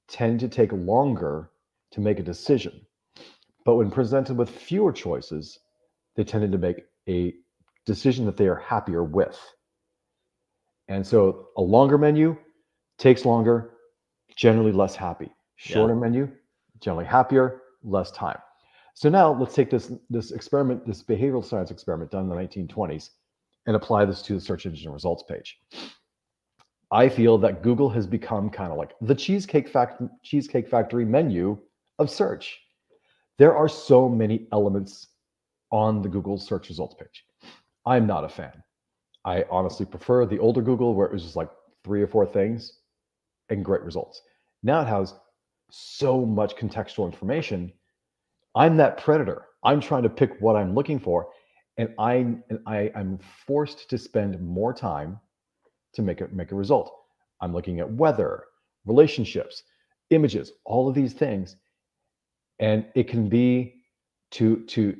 tend 0.08 0.39
to 0.39 0.48
take 0.48 0.72
longer 0.72 1.50
to 1.91 2.02
make 2.02 2.19
a 2.19 2.24
decision. 2.24 2.86
But 3.65 3.76
when 3.76 3.91
presented 3.91 4.38
with 4.38 4.50
fewer 4.50 4.91
choices, 4.91 5.60
they 6.15 6.24
tended 6.24 6.52
to 6.54 6.58
make 6.58 6.86
a 7.10 7.34
decision 7.86 8.26
that 8.26 8.38
they 8.38 8.48
are 8.48 8.56
happier 8.56 9.04
with. 9.04 9.39
And 10.88 11.06
so 11.06 11.48
a 11.58 11.62
longer 11.62 11.98
menu 11.98 12.36
takes 12.98 13.26
longer, 13.26 13.72
generally 14.36 14.72
less 14.72 14.96
happy. 14.96 15.26
Yeah. 15.26 15.74
Shorter 15.74 15.96
menu, 15.96 16.30
generally 16.80 17.06
happier, 17.06 17.62
less 17.84 18.12
time. 18.12 18.39
So 18.96 19.10
now 19.10 19.34
let's 19.34 19.56
take 19.56 19.72
this 19.72 19.91
this 20.10 20.32
experiment, 20.32 20.86
this 20.86 21.02
behavioral 21.04 21.43
science 21.43 21.72
experiment 21.72 22.12
done 22.12 22.24
in 22.24 22.30
the 22.30 22.36
1920s, 22.36 23.10
and 23.65 23.76
apply 23.76 24.06
this 24.06 24.22
to 24.24 24.36
the 24.36 24.41
search 24.41 24.65
engine 24.65 24.91
results 24.91 25.24
page. 25.28 25.60
I 26.91 27.10
feel 27.10 27.39
that 27.39 27.63
Google 27.63 27.89
has 27.89 28.06
become 28.06 28.52
kind 28.52 28.72
of 28.72 28.78
like 28.78 28.91
the 29.02 29.15
cheesecake 29.15 29.67
fact 29.67 30.02
cheesecake 30.24 30.69
factory 30.69 31.06
menu 31.06 31.58
of 31.98 32.10
search. 32.10 32.60
There 33.39 33.56
are 33.56 33.67
so 33.67 34.08
many 34.08 34.48
elements 34.52 35.08
on 35.72 36.04
the 36.04 36.10
Google 36.10 36.38
search 36.38 36.69
results 36.69 36.96
page. 37.00 37.26
I'm 37.86 38.06
not 38.06 38.24
a 38.24 38.30
fan. 38.30 38.63
I 39.26 39.46
honestly 39.50 39.86
prefer 39.86 40.26
the 40.26 40.40
older 40.40 40.62
Google 40.62 40.94
where 40.94 41.08
it 41.08 41.14
was 41.14 41.24
just 41.24 41.36
like 41.36 41.50
three 41.84 42.02
or 42.02 42.08
four 42.08 42.26
things 42.26 42.80
and 43.50 43.64
great 43.64 43.82
results. 43.82 44.22
Now 44.64 44.82
it 44.82 44.88
has 44.88 45.14
so 45.70 46.26
much 46.26 46.56
contextual 46.56 47.06
information. 47.06 47.72
I'm 48.56 48.78
that 48.78 48.98
predator. 48.98 49.46
I'm 49.64 49.80
trying 49.82 50.04
to 50.04 50.10
pick 50.10 50.40
what 50.40 50.56
I'm 50.56 50.76
looking 50.76 51.00
for, 51.00 51.30
and 51.78 51.94
I 51.98 52.14
and 52.50 52.60
I 52.66 52.92
I'm 52.96 53.18
forced 53.48 53.90
to 53.90 53.98
spend 53.98 54.40
more 54.42 54.74
time 54.74 55.20
to 55.94 56.02
make 56.02 56.22
it 56.22 56.34
make 56.34 56.52
a 56.52 56.56
result. 56.56 56.94
I'm 57.42 57.54
looking 57.54 57.80
at 57.80 57.92
weather, 57.92 58.44
relationships, 58.86 59.64
images, 60.10 60.52
all 60.66 60.88
of 60.88 60.96
these 60.96 61.14
things, 61.14 61.56
and 62.60 62.86
it 62.94 63.08
can 63.08 63.30
be 63.30 63.76
to 64.32 64.58
to 64.66 64.98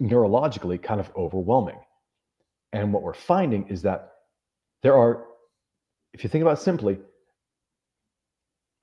neurologically 0.00 0.82
kind 0.82 1.00
of 1.00 1.10
overwhelming. 1.16 1.78
And 2.72 2.92
what 2.92 3.02
we're 3.02 3.14
finding 3.14 3.68
is 3.68 3.82
that 3.82 4.12
there 4.82 4.96
are, 4.96 5.24
if 6.14 6.24
you 6.24 6.30
think 6.30 6.42
about 6.42 6.60
simply, 6.60 6.98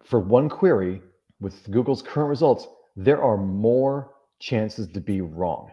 for 0.03 0.19
one 0.19 0.49
query 0.49 1.01
with 1.39 1.69
Google's 1.71 2.01
current 2.01 2.29
results, 2.29 2.67
there 2.95 3.21
are 3.21 3.37
more 3.37 4.11
chances 4.39 4.87
to 4.89 5.01
be 5.01 5.21
wrong. 5.21 5.71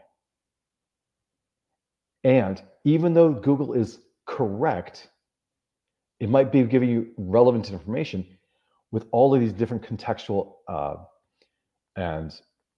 And 2.25 2.61
even 2.85 3.15
though 3.15 3.33
Google 3.33 3.75
is 3.75 3.99
correct, 4.27 5.09
it 6.19 6.29
might 6.29 6.51
be 6.51 6.63
giving 6.65 6.89
you 6.89 7.09
relevant 7.17 7.71
information 7.71 8.27
with 8.91 9.07
all 9.13 9.35
of 9.35 9.41
these 9.41 9.53
different 9.53 9.83
contextual 9.83 10.55
uh, 10.69 10.97
and 11.97 12.33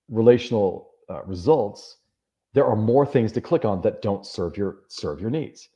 relational 0.08 0.90
uh, 1.08 1.22
results 1.24 1.97
there 2.58 2.66
are 2.66 2.74
more 2.74 3.06
things 3.06 3.30
to 3.30 3.40
click 3.40 3.64
on 3.64 3.80
that 3.82 4.02
don't 4.02 4.26
serve 4.26 4.56
your 4.56 4.78
serve 4.88 5.20
your 5.20 5.30
needs 5.30 5.68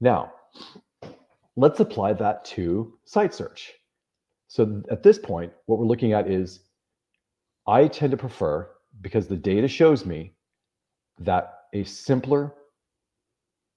now 0.00 0.32
let's 1.56 1.78
apply 1.78 2.12
that 2.12 2.44
to 2.44 2.98
site 3.04 3.32
search 3.32 3.72
so 4.48 4.82
at 4.90 5.04
this 5.04 5.16
point 5.16 5.52
what 5.66 5.78
we're 5.78 5.86
looking 5.86 6.12
at 6.12 6.28
is 6.28 6.58
i 7.68 7.86
tend 7.86 8.10
to 8.10 8.16
prefer 8.16 8.68
because 9.00 9.28
the 9.28 9.36
data 9.36 9.68
shows 9.68 10.04
me 10.04 10.34
that 11.20 11.60
a 11.72 11.84
simpler 11.84 12.52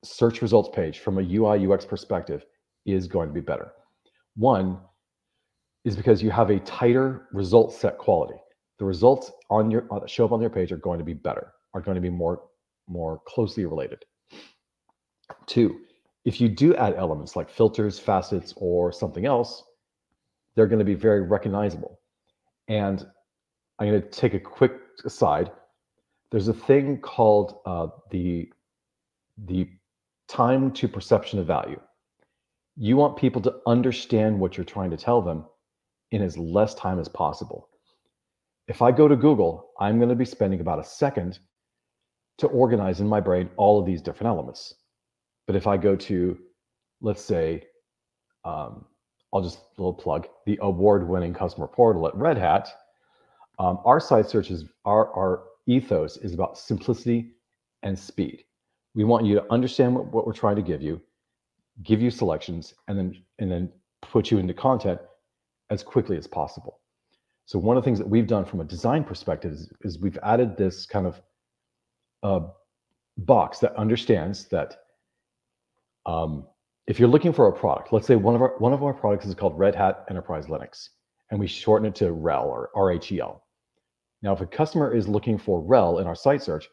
search 0.04 0.42
results 0.42 0.70
page 0.74 1.00
from 1.00 1.20
a 1.20 1.22
ui 1.22 1.72
ux 1.72 1.86
perspective 1.86 2.46
is 2.86 3.08
going 3.08 3.28
to 3.28 3.34
be 3.34 3.42
better. 3.42 3.72
One 4.36 4.80
is 5.86 5.96
because 5.96 6.24
you 6.24 6.32
have 6.32 6.50
a 6.50 6.60
tighter 6.62 7.28
result 7.34 7.74
set 7.74 7.98
quality. 7.98 8.40
The 8.80 8.86
results 8.86 9.32
on 9.50 9.70
your 9.70 9.86
that 9.92 10.10
show 10.10 10.26
up 10.26 10.32
on 10.32 10.42
your 10.42 10.50
page 10.50 10.72
are 10.72 10.78
going 10.78 11.00
to 11.00 11.06
be 11.06 11.14
better, 11.14 11.52
are 11.74 11.82
going 11.82 11.96
to 11.96 12.02
be 12.02 12.10
more 12.10 12.44
more 12.88 13.22
closely 13.28 13.66
related. 13.66 14.04
Two, 15.46 15.80
if 16.26 16.42
you 16.42 16.50
do 16.50 16.76
add 16.76 16.96
elements 16.96 17.36
like 17.36 17.50
filters, 17.50 18.00
facets, 18.00 18.54
or 18.58 18.92
something 18.92 19.26
else, 19.26 19.64
they're 20.56 20.68
going 20.68 20.80
to 20.80 20.86
be 20.86 20.96
very 20.96 21.22
recognizable. 21.22 22.00
And 22.68 23.06
I'm 23.78 23.90
going 23.90 24.02
to 24.02 24.10
take 24.10 24.34
a 24.34 24.40
quick 24.40 24.74
aside. 25.06 25.52
There's 26.32 26.48
a 26.48 26.54
thing 26.54 27.00
called 27.02 27.60
uh, 27.66 27.88
the 28.12 28.52
the 29.46 29.70
time 30.28 30.72
to 30.72 30.88
perception 30.88 31.40
of 31.40 31.48
value 31.48 31.80
you 32.82 32.96
want 32.96 33.18
people 33.18 33.42
to 33.42 33.56
understand 33.68 34.40
what 34.40 34.56
you're 34.56 34.64
trying 34.64 34.90
to 34.90 34.96
tell 34.96 35.22
them 35.22 35.46
in 36.12 36.22
as 36.22 36.38
less 36.38 36.74
time 36.76 36.98
as 36.98 37.10
possible. 37.10 37.68
If 38.70 38.82
I 38.82 38.92
go 38.94 39.10
to 39.10 39.18
Google, 39.18 39.72
I'm 39.82 39.98
going 39.98 40.10
to 40.10 40.16
be 40.16 40.24
spending 40.24 40.62
about 40.62 40.80
a 40.80 40.84
second 40.86 41.40
to 42.40 42.48
organize 42.48 43.00
in 43.02 43.08
my 43.08 43.20
brain 43.20 43.50
all 43.58 43.80
of 43.80 43.86
these 43.86 44.02
different 44.02 44.30
elements. 44.30 44.74
But 45.48 45.56
if 45.56 45.68
I 45.68 45.78
go 45.78 45.96
to, 45.96 46.38
let's 47.02 47.22
say, 47.22 47.64
um, 48.46 48.86
I'll 49.34 49.42
just 49.42 49.60
a 49.60 49.82
little 49.82 49.94
plug 49.94 50.28
the 50.46 50.58
award-winning 50.62 51.34
customer 51.34 51.68
portal 51.68 52.08
at 52.08 52.16
Red 52.16 52.38
Hat. 52.38 52.68
Um, 53.60 53.80
our 53.86 54.00
site 54.00 54.30
search 54.30 54.50
is 54.50 54.66
our 54.86 55.14
our 55.14 55.44
ethos 55.68 56.18
is 56.18 56.34
about 56.34 56.58
simplicity 56.58 57.34
and 57.84 57.98
speed. 57.98 58.44
We 58.96 59.04
want 59.04 59.26
you 59.26 59.36
to 59.36 59.46
understand 59.52 59.94
what, 59.96 60.12
what 60.12 60.26
we're 60.26 60.34
trying 60.34 60.56
to 60.56 60.62
give 60.62 60.82
you 60.82 61.02
give 61.84 62.02
you 62.02 62.10
selections, 62.10 62.74
and 62.88 62.98
then 62.98 63.24
and 63.38 63.52
then 63.52 63.72
put 64.02 64.32
you 64.32 64.40
into 64.40 64.54
content 64.54 65.00
as 65.70 65.84
quickly 65.84 66.18
as 66.18 66.26
possible. 66.26 66.80
So 67.46 67.60
one 67.60 67.78
of 67.78 67.84
the 67.84 67.86
things 67.86 68.00
that 68.00 68.10
we've 68.10 68.28
done 68.28 68.46
from 68.46 68.62
a 68.62 68.64
design 68.64 69.04
perspective 69.04 69.52
is, 69.52 69.72
is 69.82 70.00
we've 70.00 70.18
added 70.24 70.58
this 70.58 70.86
kind 70.86 71.06
of 71.06 71.22
uh, 72.24 72.42
box 73.18 73.60
that 73.60 73.76
understands 73.76 74.46
that 74.46 74.78
um, 76.06 76.46
if 76.88 77.00
you're 77.00 77.10
looking 77.10 77.34
for 77.34 77.48
a 77.48 77.54
product, 77.54 77.94
let's 77.94 78.08
say 78.08 78.16
one 78.16 78.36
of 78.36 78.42
our 78.42 78.58
one 78.58 78.74
of 78.74 78.84
our 78.84 78.94
products 78.94 79.26
is 79.26 79.36
called 79.36 79.58
Red 79.58 79.76
Hat 79.76 80.06
Enterprise 80.10 80.48
Linux, 80.48 80.90
and 81.30 81.40
we 81.40 81.48
shorten 81.48 81.88
it 81.88 81.96
to 81.96 82.06
RHEL 82.06 82.46
or 82.46 82.70
RHEL. 82.76 83.40
Now, 84.22 84.34
if 84.34 84.42
a 84.42 84.46
customer 84.46 84.94
is 84.94 85.08
looking 85.08 85.38
for 85.38 85.62
RHEL 85.62 86.02
in 86.02 86.08
our 86.08 86.16
site 86.16 86.44
search, 86.44 86.68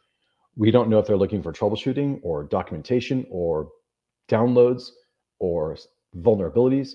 we 0.57 0.71
don't 0.71 0.89
know 0.89 0.99
if 0.99 1.07
they're 1.07 1.17
looking 1.17 1.43
for 1.43 1.53
troubleshooting 1.53 2.21
or 2.23 2.45
documentation 2.45 3.27
or 3.31 3.69
downloads 4.29 4.89
or 5.39 5.77
vulnerabilities. 6.17 6.93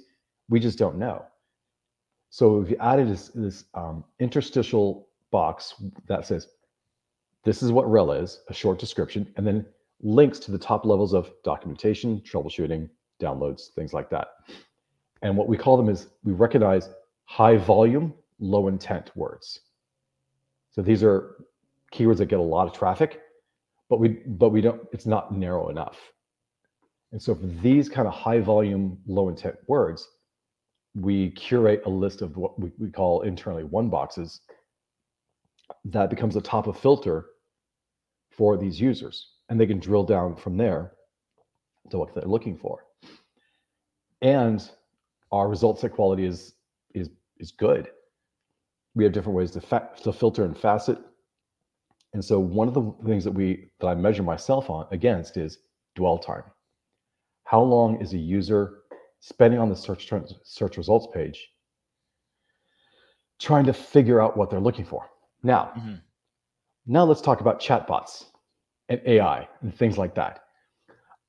We 0.49 0.59
just 0.59 0.79
don't 0.79 0.97
know. 0.97 1.23
So 2.31 2.65
you 2.65 2.77
added 2.79 3.09
this, 3.09 3.29
this 3.35 3.65
um, 3.73 4.03
interstitial 4.19 5.07
box 5.31 5.75
that 6.07 6.25
says, 6.25 6.47
this 7.43 7.63
is 7.63 7.71
what 7.71 7.87
RHEL 7.87 8.21
is, 8.21 8.41
a 8.49 8.53
short 8.53 8.79
description, 8.79 9.31
and 9.35 9.45
then 9.45 9.65
links 10.01 10.39
to 10.39 10.51
the 10.51 10.57
top 10.57 10.85
levels 10.85 11.13
of 11.13 11.31
documentation, 11.43 12.21
troubleshooting, 12.21 12.89
downloads, 13.21 13.73
things 13.73 13.93
like 13.93 14.09
that. 14.09 14.29
And 15.21 15.37
what 15.37 15.47
we 15.47 15.57
call 15.57 15.77
them 15.77 15.89
is 15.89 16.07
we 16.23 16.33
recognize 16.33 16.89
high 17.25 17.57
volume, 17.57 18.13
low 18.39 18.67
intent 18.67 19.11
words. 19.15 19.61
So 20.71 20.81
these 20.81 21.03
are 21.03 21.35
keywords 21.93 22.17
that 22.17 22.27
get 22.27 22.39
a 22.39 22.43
lot 22.43 22.67
of 22.67 22.73
traffic, 22.73 23.21
but 23.89 23.99
we 23.99 24.09
but 24.25 24.49
we 24.49 24.61
don't 24.61 24.81
it's 24.91 25.05
not 25.05 25.33
narrow 25.33 25.69
enough. 25.69 25.97
And 27.11 27.21
so 27.21 27.35
for 27.35 27.45
these 27.45 27.89
kind 27.89 28.07
of 28.07 28.13
high 28.13 28.39
volume, 28.39 28.97
low 29.05 29.29
intent 29.29 29.55
words, 29.67 30.07
we 30.95 31.31
curate 31.31 31.81
a 31.85 31.89
list 31.89 32.21
of 32.21 32.37
what 32.37 32.59
we, 32.59 32.71
we 32.79 32.89
call 32.89 33.21
internally 33.21 33.65
one 33.65 33.89
boxes 33.89 34.41
that 35.85 36.09
becomes 36.09 36.35
a 36.35 36.41
top 36.41 36.67
of 36.67 36.77
filter 36.77 37.25
for 38.31 38.57
these 38.57 38.79
users. 38.79 39.33
And 39.49 39.59
they 39.59 39.67
can 39.67 39.79
drill 39.79 40.03
down 40.03 40.35
from 40.35 40.57
there 40.57 40.93
to 41.89 41.97
what 41.97 42.15
they're 42.15 42.23
looking 42.25 42.57
for. 42.57 42.85
And 44.21 44.67
our 45.31 45.47
result 45.49 45.79
set 45.79 45.93
quality 45.93 46.25
is 46.25 46.53
is 46.93 47.09
is 47.37 47.51
good. 47.51 47.89
We 48.95 49.03
have 49.03 49.13
different 49.13 49.37
ways 49.37 49.51
to, 49.51 49.61
fa- 49.61 49.89
to 50.03 50.11
filter 50.11 50.43
and 50.43 50.57
facet. 50.57 50.99
And 52.13 52.23
so 52.23 52.39
one 52.39 52.67
of 52.67 52.73
the 52.73 52.93
things 53.05 53.23
that 53.23 53.31
we 53.31 53.71
that 53.79 53.87
I 53.87 53.95
measure 53.95 54.23
myself 54.23 54.69
on 54.69 54.87
against 54.91 55.37
is 55.37 55.59
dwell 55.95 56.17
time 56.17 56.43
how 57.51 57.61
long 57.61 57.99
is 58.01 58.13
a 58.13 58.17
user 58.17 58.83
spending 59.19 59.59
on 59.59 59.69
the 59.69 59.75
search 59.75 60.09
search 60.43 60.77
results 60.77 61.07
page 61.13 61.49
trying 63.39 63.65
to 63.65 63.73
figure 63.73 64.21
out 64.21 64.37
what 64.37 64.49
they're 64.49 64.61
looking 64.61 64.85
for 64.85 65.09
now 65.43 65.71
mm-hmm. 65.77 65.95
Now 66.91 67.03
let's 67.03 67.21
talk 67.21 67.41
about 67.41 67.59
chatbots 67.59 68.25
and 68.89 69.01
ai 69.05 69.47
and 69.61 69.75
things 69.75 69.97
like 69.97 70.13
that 70.15 70.43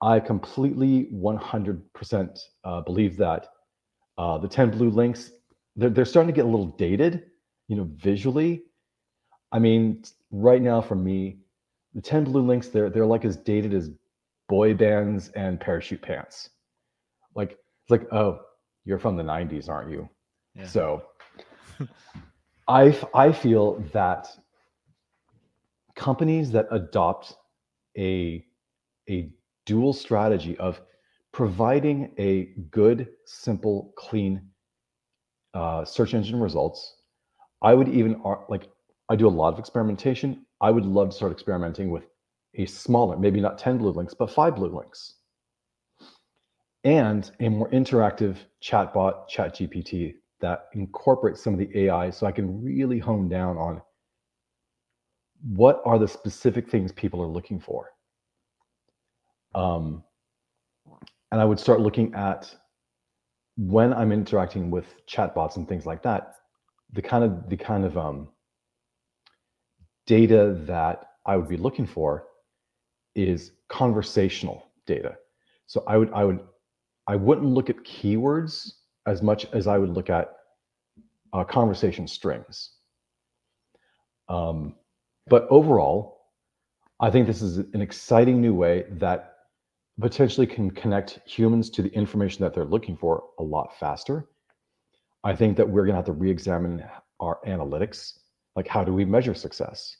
i 0.03 0.18
completely 0.18 1.09
100% 1.14 2.38
uh, 2.64 2.81
believe 2.83 3.16
that 3.16 3.46
uh, 4.18 4.38
the 4.38 4.48
10 4.48 4.70
blue 4.70 4.90
links 4.90 5.33
they're, 5.77 5.90
they're 5.90 6.05
starting 6.05 6.33
to 6.33 6.37
get 6.37 6.44
a 6.44 6.48
little 6.48 6.75
dated 6.79 7.25
you 7.68 7.77
know 7.77 7.88
visually 7.96 8.64
i 9.53 9.59
mean 9.59 10.03
right 10.31 10.62
now 10.62 10.81
for 10.81 10.94
me 10.94 11.38
the 11.94 12.01
10 12.01 12.25
blue 12.25 12.42
links 12.42 12.68
they're 12.68 12.90
they're 12.90 13.07
like 13.07 13.25
as 13.25 13.37
dated 13.37 13.75
as 13.75 13.90
boy 14.53 14.75
bands 14.75 15.31
and 15.31 15.59
parachute 15.59 16.03
pants. 16.03 16.51
Like 17.35 17.53
it's 17.53 17.90
like, 17.90 18.07
oh, 18.12 18.40
you're 18.85 18.98
from 18.98 19.16
the 19.16 19.22
90s, 19.22 19.66
aren't 19.68 19.90
you? 19.90 20.09
Yeah. 20.55 20.66
So 20.66 21.05
I 22.68 22.94
I 23.14 23.33
feel 23.33 23.83
that 23.92 24.29
companies 25.96 26.52
that 26.52 26.66
adopt 26.70 27.35
a 27.98 28.44
a 29.11 29.31
dual 29.66 29.92
strategy 29.92 30.57
of 30.59 30.81
providing 31.33 32.12
a 32.18 32.44
good, 32.70 33.09
simple, 33.26 33.92
clean 33.96 34.42
uh, 35.55 35.85
search 35.85 36.14
engine 36.14 36.40
results. 36.40 36.96
I 37.62 37.74
would 37.74 37.88
even 37.88 38.20
like 38.48 38.68
I 39.09 39.16
do 39.16 39.28
a 39.28 39.31
lot 39.31 39.52
of 39.52 39.59
experimentation. 39.59 40.46
I 40.61 40.70
would 40.70 40.87
love 40.87 41.11
to 41.11 41.16
start 41.16 41.33
experimenting 41.33 41.90
with 41.90 42.05
a 42.55 42.66
smaller, 42.66 43.16
maybe 43.18 43.40
not 43.40 43.59
10 43.59 43.78
blue 43.78 43.90
links, 43.92 44.14
but 44.14 44.31
five 44.31 44.57
blue 44.57 44.74
links. 44.74 45.14
and 46.85 47.31
a 47.40 47.48
more 47.48 47.70
interactive 47.70 48.38
chatbot, 48.62 49.31
ChatGPT, 49.31 50.14
that 50.40 50.66
incorporates 50.74 51.42
some 51.42 51.52
of 51.55 51.61
the 51.61 51.70
AI 51.87 52.11
so 52.11 52.26
I 52.26 52.33
can 52.33 52.62
really 52.62 52.98
hone 52.98 53.28
down 53.28 53.57
on 53.57 53.81
what 55.42 55.83
are 55.85 55.98
the 55.98 56.09
specific 56.09 56.68
things 56.68 56.92
people 56.92 57.20
are 57.20 57.26
looking 57.26 57.59
for. 57.59 57.90
Um, 59.55 60.05
and 61.31 61.40
I 61.40 61.44
would 61.44 61.59
start 61.59 61.81
looking 61.81 62.14
at 62.14 62.55
when 63.57 63.92
I'm 63.92 64.12
interacting 64.12 64.70
with 64.70 64.87
chatbots 65.07 65.57
and 65.57 65.68
things 65.68 65.85
like 65.85 66.02
that, 66.02 66.35
the 66.92 67.02
kind 67.02 67.24
of 67.24 67.48
the 67.48 67.57
kind 67.57 67.85
of 67.85 67.96
um, 67.98 68.28
data 70.07 70.57
that 70.66 71.07
I 71.26 71.37
would 71.37 71.48
be 71.48 71.57
looking 71.57 71.87
for 71.87 72.26
is 73.14 73.52
conversational 73.68 74.70
data. 74.87 75.16
So 75.66 75.85
I 75.87 75.96
would 75.96 76.12
I 76.12 76.24
would 76.24 76.40
I 77.07 77.16
wouldn't 77.16 77.46
look 77.46 77.68
at 77.70 77.76
keywords 77.78 78.72
as 79.07 79.22
much 79.22 79.46
as 79.52 79.66
I 79.66 79.78
would 79.78 79.90
look 79.90 80.11
at 80.11 80.33
uh, 81.33 81.44
conversation 81.44 82.07
strings. 82.07 82.70
Um, 84.28 84.74
but 85.26 85.46
overall, 85.50 86.22
I 87.00 87.11
think 87.11 87.26
this 87.26 87.42
is 87.42 87.58
an 87.58 87.80
exciting 87.80 88.40
new 88.40 88.54
way 88.54 88.85
that 88.90 89.35
potentially 90.00 90.46
can 90.46 90.70
connect 90.70 91.20
humans 91.24 91.70
to 91.70 91.82
the 91.82 91.92
information 91.92 92.42
that 92.42 92.54
they're 92.54 92.64
looking 92.64 92.96
for 92.96 93.24
a 93.38 93.42
lot 93.42 93.78
faster. 93.78 94.28
I 95.24 95.35
think 95.35 95.56
that 95.56 95.68
we're 95.68 95.82
going 95.82 95.92
to 95.92 95.96
have 95.96 96.06
to 96.06 96.12
re-examine 96.12 96.85
our 97.20 97.38
analytics. 97.46 98.18
Like, 98.56 98.66
how 98.66 98.85
do 98.85 98.92
we 98.92 99.04
measure 99.04 99.35
success? 99.35 99.96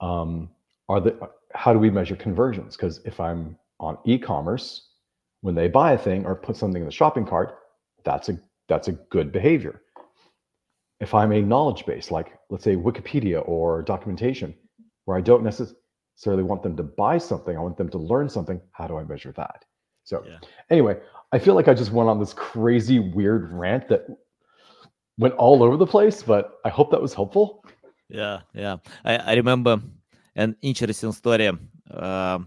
Um, 0.00 0.50
are 0.88 1.00
the 1.00 1.16
how 1.54 1.72
do 1.72 1.78
we 1.78 1.90
measure 1.90 2.16
conversions? 2.16 2.76
Because 2.76 3.00
if 3.04 3.20
I'm 3.20 3.56
on 3.78 3.98
e-commerce, 4.04 4.88
when 5.42 5.54
they 5.54 5.68
buy 5.68 5.92
a 5.92 5.98
thing 5.98 6.24
or 6.24 6.34
put 6.34 6.56
something 6.56 6.82
in 6.82 6.86
the 6.86 6.92
shopping 6.92 7.26
cart, 7.26 7.58
that's 8.04 8.28
a 8.28 8.38
that's 8.68 8.88
a 8.88 8.92
good 8.92 9.32
behavior. 9.32 9.82
If 11.00 11.14
I'm 11.14 11.32
a 11.32 11.40
knowledge 11.40 11.86
base, 11.86 12.10
like 12.10 12.38
let's 12.50 12.64
say 12.64 12.76
Wikipedia 12.76 13.42
or 13.48 13.82
documentation, 13.82 14.54
where 15.04 15.16
I 15.16 15.20
don't 15.20 15.42
necessarily 15.42 16.42
want 16.42 16.62
them 16.62 16.76
to 16.76 16.82
buy 16.82 17.18
something. 17.18 17.56
I 17.56 17.60
want 17.60 17.78
them 17.78 17.88
to 17.90 17.98
learn 17.98 18.28
something. 18.28 18.60
How 18.72 18.86
do 18.86 18.98
I 18.98 19.04
measure 19.04 19.32
that? 19.36 19.64
So, 20.04 20.22
yeah. 20.26 20.38
anyway, 20.70 20.98
I 21.32 21.38
feel 21.38 21.54
like 21.54 21.68
I 21.68 21.74
just 21.74 21.92
went 21.92 22.08
on 22.08 22.18
this 22.18 22.34
crazy, 22.34 22.98
weird 22.98 23.52
rant 23.52 23.88
that 23.88 24.06
went 25.18 25.34
all 25.34 25.62
over 25.62 25.76
the 25.76 25.86
place, 25.86 26.22
but 26.22 26.58
I 26.64 26.68
hope 26.68 26.90
that 26.90 27.00
was 27.00 27.14
helpful. 27.14 27.64
Yeah, 28.08 28.40
yeah. 28.54 28.78
I, 29.04 29.16
I 29.16 29.34
remember 29.34 29.80
an 30.34 30.56
interesting 30.62 31.12
story 31.12 31.48
uh, 31.48 31.54
uh, 31.94 32.38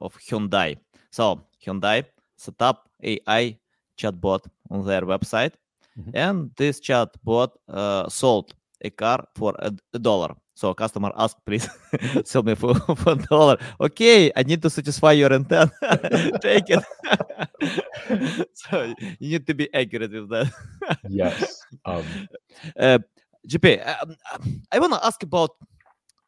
of 0.00 0.16
Hyundai. 0.18 0.76
So, 1.10 1.42
Hyundai 1.64 2.04
set 2.36 2.60
up 2.60 2.88
AI 3.02 3.58
chatbot 3.98 4.46
on 4.70 4.86
their 4.86 5.02
website, 5.02 5.52
mm-hmm. 5.98 6.10
and 6.14 6.50
this 6.56 6.80
chatbot 6.80 7.50
uh, 7.68 8.08
sold 8.08 8.54
a 8.82 8.90
car 8.90 9.24
for 9.34 9.54
a, 9.58 9.72
a 9.94 9.98
dollar. 9.98 10.34
So 10.54 10.74
customer 10.74 11.12
ask, 11.16 11.36
please 11.46 11.68
sell 12.24 12.42
me 12.42 12.54
for 12.62 12.76
a 13.06 13.16
dollar." 13.16 13.56
Okay, 13.80 14.30
I 14.36 14.42
need 14.42 14.62
to 14.62 14.70
satisfy 14.70 15.12
your 15.12 15.32
intent. 15.32 15.70
Take 16.40 16.70
it. 16.70 16.84
so 18.52 18.94
you 19.18 19.38
need 19.38 19.46
to 19.46 19.54
be 19.54 19.72
accurate 19.74 20.12
with 20.12 20.28
that. 20.30 20.52
yes. 21.08 21.64
Um, 21.84 22.04
uh, 22.78 22.98
JP, 23.48 23.82
um, 24.02 24.16
I 24.70 24.78
want 24.78 24.92
to 24.92 25.04
ask 25.04 25.22
about 25.22 25.50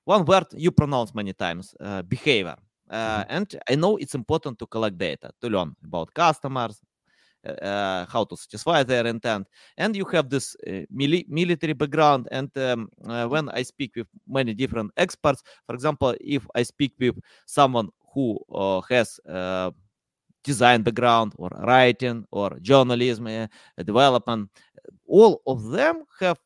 one 0.04 0.24
word 0.24 0.46
you 0.56 0.70
pronounce 0.70 1.14
many 1.14 1.32
times: 1.32 1.74
uh, 1.80 2.02
behavior. 2.02 2.56
Uh, 2.90 3.22
mm-hmm. 3.22 3.36
And 3.36 3.60
I 3.68 3.74
know 3.76 3.96
it's 3.96 4.14
important 4.14 4.58
to 4.58 4.66
collect 4.66 4.98
data 4.98 5.30
to 5.40 5.48
learn 5.48 5.74
about 5.84 6.12
customers, 6.14 6.80
how 8.08 8.24
to 8.24 8.36
satisfy 8.36 8.82
their 8.82 9.06
intent. 9.06 9.46
And 9.76 9.96
you 9.96 10.04
have 10.06 10.30
this 10.30 10.56
uh, 10.66 10.86
mili- 10.94 11.28
military 11.28 11.72
background. 11.72 12.28
And 12.30 12.50
um, 12.58 12.88
when 13.28 13.48
I 13.50 13.62
speak 13.62 13.96
with 13.96 14.06
many 14.26 14.54
different 14.54 14.92
experts, 14.96 15.42
for 15.66 15.74
example, 15.74 16.14
if 16.20 16.46
I 16.54 16.62
speak 16.62 16.92
with 16.98 17.18
someone 17.46 17.88
who 18.14 18.38
has 18.88 19.20
design 20.44 20.82
background 20.82 21.32
or 21.38 21.48
writing 21.66 22.24
or 22.30 22.58
journalism 22.60 23.26
uh, 23.26 23.46
development 23.82 24.50
all 25.06 25.40
of 25.46 25.70
them 25.70 26.02
have 26.20 26.38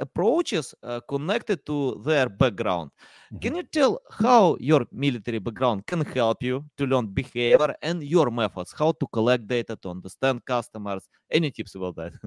approaches 0.00 0.74
uh, 0.82 1.00
connected 1.08 1.64
to 1.66 2.00
their 2.04 2.28
background. 2.28 2.90
Mm-hmm. 2.90 3.38
Can 3.38 3.56
you 3.56 3.62
tell 3.62 4.00
how 4.10 4.56
your 4.58 4.86
military 4.90 5.38
background 5.38 5.86
can 5.86 6.00
help 6.04 6.42
you 6.42 6.64
to 6.76 6.86
learn 6.86 7.06
behavior 7.06 7.74
and 7.82 8.02
your 8.02 8.30
methods, 8.30 8.74
how 8.76 8.92
to 8.92 9.06
collect 9.12 9.46
data 9.46 9.76
to 9.82 9.90
understand 9.90 10.44
customers? 10.44 11.08
Any 11.30 11.50
tips 11.50 11.74
about 11.74 11.96
that? 11.96 12.12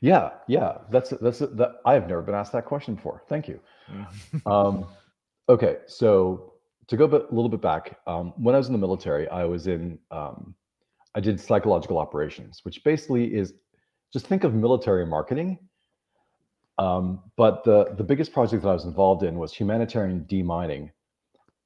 Yeah, 0.00 0.30
yeah, 0.48 0.78
that's 0.90 1.10
that's 1.20 1.40
that. 1.40 1.82
I 1.84 1.92
have 1.92 2.08
never 2.08 2.22
been 2.22 2.34
asked 2.34 2.52
that 2.52 2.64
question 2.64 2.94
before. 2.94 3.24
Thank 3.28 3.46
you. 3.46 3.60
Mm-hmm. 3.92 4.48
um, 4.50 4.86
okay, 5.50 5.76
so 5.86 6.54
to 6.86 6.96
go 6.96 7.04
a 7.04 7.34
little 7.34 7.50
bit 7.50 7.60
back, 7.60 7.98
um, 8.06 8.32
when 8.36 8.54
I 8.54 8.58
was 8.58 8.68
in 8.68 8.72
the 8.72 8.78
military, 8.78 9.28
I 9.28 9.44
was 9.44 9.66
in 9.66 9.98
um, 10.10 10.54
I 11.14 11.20
did 11.20 11.40
psychological 11.40 11.98
operations, 11.98 12.60
which 12.62 12.82
basically 12.84 13.34
is 13.34 13.52
just 14.12 14.26
think 14.26 14.44
of 14.44 14.54
military 14.54 15.06
marketing 15.06 15.58
um, 16.80 17.20
but 17.36 17.62
the, 17.62 17.94
the 17.98 18.02
biggest 18.02 18.32
project 18.32 18.62
that 18.62 18.68
I 18.70 18.72
was 18.72 18.86
involved 18.86 19.22
in 19.22 19.38
was 19.38 19.52
humanitarian 19.52 20.24
demining 20.24 20.90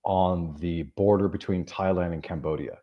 on 0.02 0.56
the 0.58 0.82
border 0.96 1.28
between 1.28 1.64
Thailand 1.64 2.12
and 2.12 2.20
Cambodia, 2.22 2.78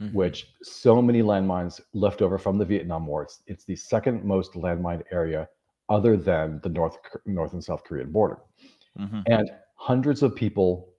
mm-hmm. 0.00 0.16
which 0.16 0.46
so 0.62 1.02
many 1.02 1.20
landmines 1.20 1.80
left 1.92 2.22
over 2.22 2.38
from 2.38 2.58
the 2.58 2.64
Vietnam 2.64 3.08
War. 3.08 3.24
It's, 3.24 3.42
it's 3.48 3.64
the 3.64 3.74
second 3.74 4.24
most 4.24 4.54
landmined 4.54 5.02
area 5.10 5.48
other 5.88 6.16
than 6.16 6.60
the 6.62 6.68
North, 6.68 6.96
North 7.26 7.54
and 7.54 7.64
South 7.64 7.82
Korean 7.82 8.12
border. 8.12 8.38
Mm-hmm. 8.96 9.22
And 9.26 9.50
hundreds 9.74 10.22
of 10.22 10.36
people 10.36 10.94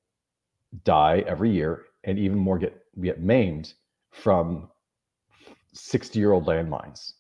die 0.83 1.23
every 1.25 1.51
year, 1.51 1.85
and 2.03 2.19
even 2.19 2.37
more 2.37 2.59
get, 2.59 2.77
get 3.01 3.21
maimed 3.21 3.75
from 4.11 4.69
60 5.71 6.19
year 6.19 6.33
old 6.33 6.45
landmines. 6.47 7.13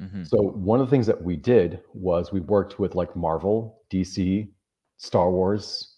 Mm-hmm. 0.00 0.24
So 0.24 0.38
one 0.38 0.80
of 0.80 0.86
the 0.86 0.90
things 0.90 1.06
that 1.06 1.22
we 1.22 1.36
did 1.36 1.80
was 1.92 2.32
we 2.32 2.40
worked 2.40 2.78
with 2.78 2.94
like 2.94 3.14
Marvel, 3.14 3.82
DC, 3.92 4.48
Star 4.96 5.30
Wars 5.30 5.96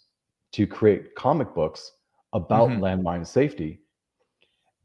to 0.52 0.66
create 0.66 1.14
comic 1.14 1.54
books 1.54 1.92
about 2.32 2.70
mm-hmm. 2.70 2.82
landmine 2.82 3.26
safety, 3.26 3.80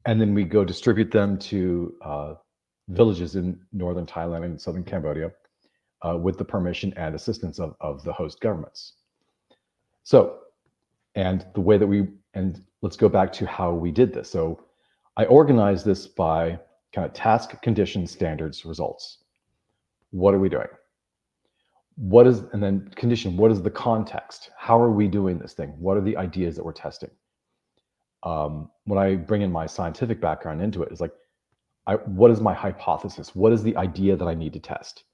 and 0.05 0.21
then 0.21 0.33
we 0.33 0.43
go 0.43 0.63
distribute 0.63 1.11
them 1.11 1.37
to 1.37 1.95
uh, 2.03 2.33
villages 2.89 3.35
in 3.35 3.59
northern 3.73 4.05
Thailand 4.05 4.45
and 4.45 4.59
southern 4.59 4.83
Cambodia 4.83 5.31
uh, 6.07 6.17
with 6.17 6.37
the 6.37 6.45
permission 6.45 6.93
and 6.95 7.15
assistance 7.15 7.59
of, 7.59 7.75
of 7.81 8.03
the 8.03 8.13
host 8.13 8.39
governments. 8.39 8.93
So, 10.03 10.39
and 11.15 11.45
the 11.53 11.61
way 11.61 11.77
that 11.77 11.87
we 11.87 12.07
and 12.33 12.63
let's 12.81 12.95
go 12.95 13.09
back 13.09 13.33
to 13.33 13.45
how 13.47 13.73
we 13.73 13.91
did 13.91 14.13
this. 14.13 14.29
So, 14.29 14.63
I 15.17 15.25
organized 15.25 15.85
this 15.85 16.05
by 16.05 16.59
kind 16.93 17.05
of 17.05 17.13
task 17.13 17.61
condition 17.61 18.07
standards 18.07 18.65
results. 18.65 19.23
What 20.11 20.33
are 20.33 20.39
we 20.39 20.49
doing? 20.49 20.67
What 21.95 22.27
is, 22.27 22.43
and 22.53 22.61
then 22.61 22.89
condition, 22.95 23.37
what 23.37 23.51
is 23.51 23.61
the 23.61 23.71
context? 23.71 24.51
How 24.57 24.79
are 24.79 24.91
we 24.91 25.07
doing 25.07 25.39
this 25.39 25.53
thing? 25.53 25.69
What 25.79 25.97
are 25.97 26.01
the 26.01 26.15
ideas 26.17 26.55
that 26.55 26.63
we're 26.63 26.73
testing? 26.73 27.09
Um, 28.23 28.69
when 28.85 28.99
I 28.99 29.15
bring 29.15 29.41
in 29.41 29.51
my 29.51 29.65
scientific 29.65 30.21
background 30.21 30.61
into 30.61 30.83
it, 30.83 30.91
it's 30.91 31.01
like, 31.01 31.13
I, 31.87 31.95
what 31.95 32.31
is 32.31 32.41
my 32.41 32.53
hypothesis? 32.53 33.33
What 33.33 33.53
is 33.53 33.63
the 33.63 33.75
idea 33.77 34.15
that 34.15 34.27
I 34.27 34.33
need 34.33 34.53
to 34.53 34.59
test? 34.59 35.05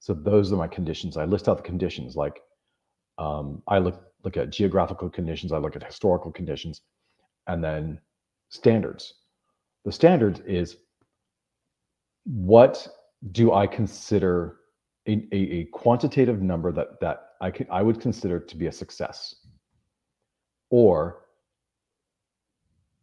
So 0.00 0.14
those 0.14 0.52
are 0.52 0.56
my 0.56 0.66
conditions. 0.66 1.16
I 1.16 1.24
list 1.26 1.48
out 1.48 1.58
the 1.58 1.62
conditions. 1.62 2.16
Like 2.16 2.40
um, 3.18 3.62
I 3.68 3.78
look 3.78 4.02
look 4.24 4.36
at 4.36 4.50
geographical 4.50 5.08
conditions. 5.08 5.52
I 5.52 5.58
look 5.58 5.76
at 5.76 5.84
historical 5.84 6.32
conditions, 6.32 6.80
and 7.46 7.62
then 7.62 8.00
standards. 8.48 9.14
The 9.84 9.92
standard 9.92 10.42
is 10.46 10.76
what 12.24 12.86
do 13.32 13.52
I 13.52 13.66
consider 13.66 14.56
a, 15.06 15.26
a, 15.32 15.36
a, 15.36 15.64
quantitative 15.66 16.42
number 16.42 16.72
that 16.72 17.00
that 17.00 17.30
I 17.40 17.50
can 17.50 17.66
I 17.70 17.82
would 17.82 18.00
consider 18.00 18.38
to 18.38 18.56
be 18.56 18.66
a 18.66 18.72
success, 18.72 19.34
or 20.68 21.22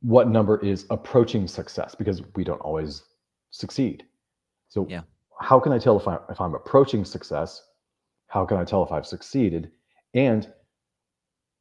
what 0.02 0.30
number 0.30 0.64
is 0.64 0.86
approaching 0.92 1.48
success 1.48 1.96
because 1.96 2.22
we 2.36 2.44
don't 2.44 2.62
always 2.62 3.04
succeed. 3.50 4.06
So 4.70 4.86
yeah. 4.90 5.02
how 5.40 5.60
can 5.60 5.72
I 5.72 5.80
tell 5.80 5.98
if 6.00 6.08
I 6.08 6.20
if 6.30 6.40
I'm 6.40 6.54
approaching 6.54 7.04
success? 7.04 7.64
How 8.28 8.46
can 8.46 8.58
I 8.58 8.64
tell 8.64 8.84
if 8.84 8.92
I've 8.92 9.08
succeeded? 9.08 9.72
And 10.14 10.52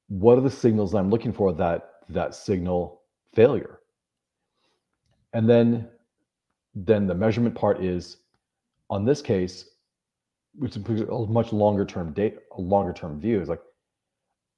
what 0.08 0.38
are 0.38 0.42
the 0.42 0.50
signals 0.50 0.94
I'm 0.94 1.10
looking 1.10 1.32
for 1.32 1.52
that 1.54 1.92
that 2.10 2.34
signal 2.34 3.02
failure? 3.34 3.80
And 5.32 5.48
then, 5.48 5.88
then 6.74 7.06
the 7.06 7.14
measurement 7.14 7.54
part 7.54 7.82
is 7.82 8.18
on 8.90 9.04
this 9.04 9.20
case, 9.20 9.68
which 10.54 10.76
is 10.76 11.00
a 11.02 11.26
much 11.26 11.52
longer 11.52 11.84
term 11.84 12.12
date, 12.12 12.38
a 12.56 12.60
longer 12.60 12.92
term 12.92 13.20
view 13.20 13.40
is 13.40 13.48
like 13.48 13.60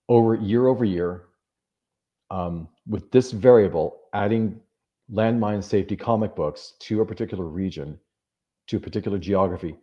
over 0.08 0.34
year 0.34 0.66
over 0.66 0.84
year, 0.84 1.24
um, 2.30 2.68
with 2.86 3.10
this 3.10 3.32
variable, 3.32 4.00
adding 4.12 4.60
landmine 5.12 5.62
safety 5.62 5.96
comic 5.96 6.34
books 6.36 6.74
to 6.80 7.00
a 7.00 7.06
particular 7.06 7.44
region, 7.44 7.98
to 8.68 8.76
a 8.76 8.80
particular 8.80 9.18
geography, 9.18 9.76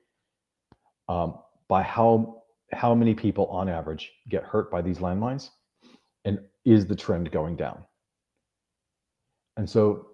um, 1.09 1.39
by 1.67 1.81
how 1.81 2.43
how 2.71 2.95
many 2.95 3.13
people 3.13 3.45
on 3.47 3.69
average 3.69 4.11
get 4.29 4.43
hurt 4.43 4.71
by 4.71 4.81
these 4.81 4.99
landmines, 4.99 5.49
and 6.25 6.39
is 6.65 6.85
the 6.85 6.95
trend 6.95 7.31
going 7.31 7.55
down? 7.55 7.83
And 9.57 9.69
so, 9.69 10.07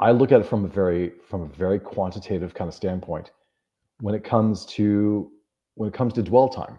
I 0.00 0.12
look 0.12 0.32
at 0.32 0.40
it 0.40 0.46
from 0.46 0.64
a 0.64 0.68
very 0.68 1.12
from 1.28 1.42
a 1.42 1.46
very 1.46 1.78
quantitative 1.78 2.54
kind 2.54 2.68
of 2.68 2.74
standpoint. 2.74 3.30
When 4.00 4.14
it 4.14 4.24
comes 4.24 4.64
to 4.66 5.30
when 5.74 5.88
it 5.88 5.94
comes 5.94 6.14
to 6.14 6.22
dwell 6.22 6.48
time, 6.48 6.78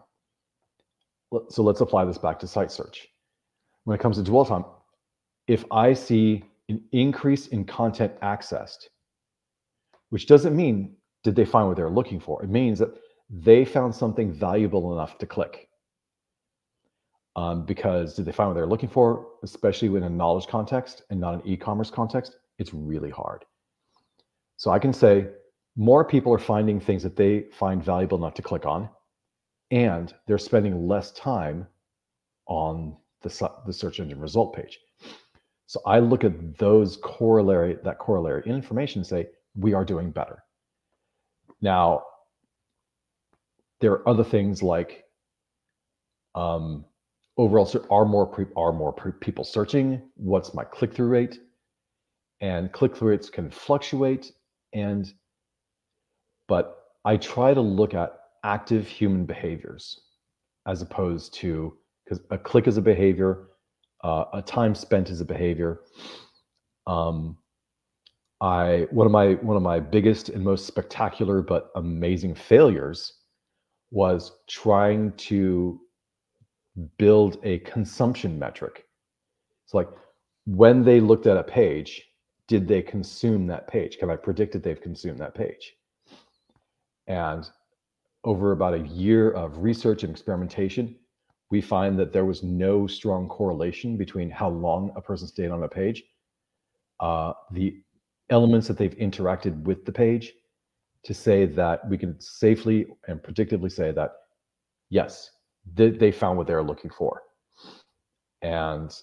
so 1.49 1.63
let's 1.63 1.81
apply 1.81 2.05
this 2.05 2.17
back 2.17 2.39
to 2.39 2.47
site 2.47 2.71
search. 2.71 3.07
When 3.83 3.95
it 3.95 4.01
comes 4.01 4.17
to 4.17 4.23
dwell 4.23 4.45
time, 4.45 4.65
if 5.47 5.63
I 5.71 5.93
see 5.93 6.43
an 6.69 6.81
increase 6.91 7.47
in 7.47 7.65
content 7.65 8.19
accessed, 8.21 8.87
which 10.09 10.25
doesn't 10.25 10.55
mean 10.55 10.95
did 11.23 11.35
they 11.35 11.45
find 11.45 11.67
what 11.67 11.77
they're 11.77 11.89
looking 11.89 12.19
for. 12.19 12.43
It 12.43 12.49
means 12.49 12.79
that 12.79 12.89
they 13.29 13.63
found 13.63 13.93
something 13.93 14.31
valuable 14.31 14.93
enough 14.93 15.17
to 15.19 15.25
click. 15.25 15.69
Um, 17.35 17.65
because 17.65 18.15
did 18.15 18.25
they 18.25 18.31
find 18.31 18.49
what 18.49 18.55
they're 18.55 18.65
looking 18.65 18.89
for, 18.89 19.27
especially 19.43 19.87
in 19.95 20.03
a 20.03 20.09
knowledge 20.09 20.47
context 20.47 21.03
and 21.09 21.19
not 21.19 21.35
an 21.35 21.41
e-commerce 21.45 21.89
context? 21.89 22.37
It's 22.61 22.73
really 22.73 23.09
hard. 23.09 23.43
So 24.57 24.69
I 24.69 24.77
can 24.77 24.93
say 24.93 25.27
more 25.75 26.05
people 26.05 26.31
are 26.31 26.37
finding 26.53 26.79
things 26.79 27.01
that 27.01 27.15
they 27.15 27.45
find 27.51 27.83
valuable 27.83 28.19
enough 28.19 28.35
to 28.35 28.43
click 28.43 28.65
on, 28.65 28.87
and 29.71 30.13
they're 30.27 30.37
spending 30.37 30.87
less 30.87 31.11
time 31.13 31.67
on 32.45 32.95
the, 33.23 33.51
the 33.65 33.73
search 33.73 33.99
engine 33.99 34.19
result 34.19 34.55
page. 34.55 34.79
So 35.65 35.81
I 35.87 35.99
look 35.99 36.23
at 36.23 36.57
those 36.59 36.97
corollary, 36.97 37.77
that 37.83 37.97
corollary 37.97 38.43
information 38.45 38.99
and 38.99 39.07
say, 39.07 39.29
we 39.55 39.73
are 39.73 39.85
doing 39.85 40.11
better. 40.11 40.43
Now, 41.61 42.03
there 43.79 43.93
are 43.93 44.07
other 44.07 44.23
things 44.23 44.61
like 44.61 45.05
um, 46.35 46.85
overall 47.37 47.69
are 47.89 48.05
more 48.05 48.27
pre, 48.27 48.45
are 48.55 48.73
more 48.73 48.93
pre, 48.93 49.13
people 49.13 49.43
searching? 49.43 50.01
What's 50.15 50.53
my 50.53 50.63
click 50.63 50.93
through 50.93 51.07
rate? 51.07 51.39
And 52.41 52.71
click 52.71 52.95
through 52.95 53.09
rates 53.09 53.29
can 53.29 53.49
fluctuate. 53.49 54.31
And 54.73 55.11
but 56.47 56.77
I 57.05 57.17
try 57.17 57.53
to 57.53 57.61
look 57.61 57.93
at 57.93 58.19
active 58.43 58.87
human 58.87 59.25
behaviors 59.25 60.01
as 60.67 60.81
opposed 60.81 61.33
to 61.35 61.77
because 62.03 62.25
a 62.29 62.37
click 62.37 62.67
is 62.67 62.77
a 62.77 62.81
behavior, 62.81 63.47
uh, 64.03 64.25
a 64.33 64.41
time 64.41 64.75
spent 64.75 65.09
is 65.09 65.21
a 65.21 65.25
behavior. 65.25 65.81
Um, 66.87 67.37
I 68.41 68.87
one 68.89 69.05
of 69.05 69.11
my 69.11 69.33
one 69.35 69.55
of 69.55 69.63
my 69.63 69.79
biggest 69.79 70.29
and 70.29 70.43
most 70.43 70.65
spectacular 70.65 71.41
but 71.41 71.69
amazing 71.75 72.33
failures 72.33 73.13
was 73.91 74.31
trying 74.49 75.11
to 75.13 75.79
build 76.97 77.37
a 77.43 77.59
consumption 77.59 78.39
metric. 78.39 78.85
It's 79.65 79.73
like 79.73 79.89
when 80.45 80.83
they 80.83 80.99
looked 80.99 81.27
at 81.27 81.37
a 81.37 81.43
page, 81.43 82.01
did 82.51 82.67
they 82.67 82.81
consume 82.81 83.47
that 83.47 83.65
page? 83.65 83.97
Can 83.97 84.09
I 84.09 84.17
predict 84.17 84.51
that 84.51 84.61
they've 84.61 84.81
consumed 84.81 85.19
that 85.19 85.33
page? 85.33 85.73
And 87.07 87.49
over 88.25 88.51
about 88.51 88.73
a 88.73 88.85
year 88.89 89.31
of 89.31 89.59
research 89.59 90.03
and 90.03 90.11
experimentation, 90.11 90.97
we 91.49 91.61
find 91.61 91.97
that 91.97 92.11
there 92.11 92.25
was 92.25 92.43
no 92.43 92.87
strong 92.87 93.29
correlation 93.29 93.95
between 93.95 94.29
how 94.29 94.49
long 94.49 94.91
a 94.97 95.01
person 95.01 95.29
stayed 95.29 95.49
on 95.49 95.63
a 95.63 95.67
page, 95.69 96.03
uh, 96.99 97.31
the 97.51 97.81
elements 98.29 98.67
that 98.67 98.77
they've 98.77 98.97
interacted 98.97 99.63
with 99.63 99.85
the 99.85 99.93
page, 99.93 100.33
to 101.05 101.13
say 101.13 101.45
that 101.45 101.89
we 101.89 101.97
can 101.97 102.19
safely 102.19 102.85
and 103.07 103.23
predictably 103.23 103.71
say 103.71 103.93
that 103.93 104.11
yes, 104.89 105.31
they 105.73 106.11
found 106.11 106.37
what 106.37 106.47
they're 106.47 106.61
looking 106.61 106.91
for. 106.91 107.21
And 108.41 108.93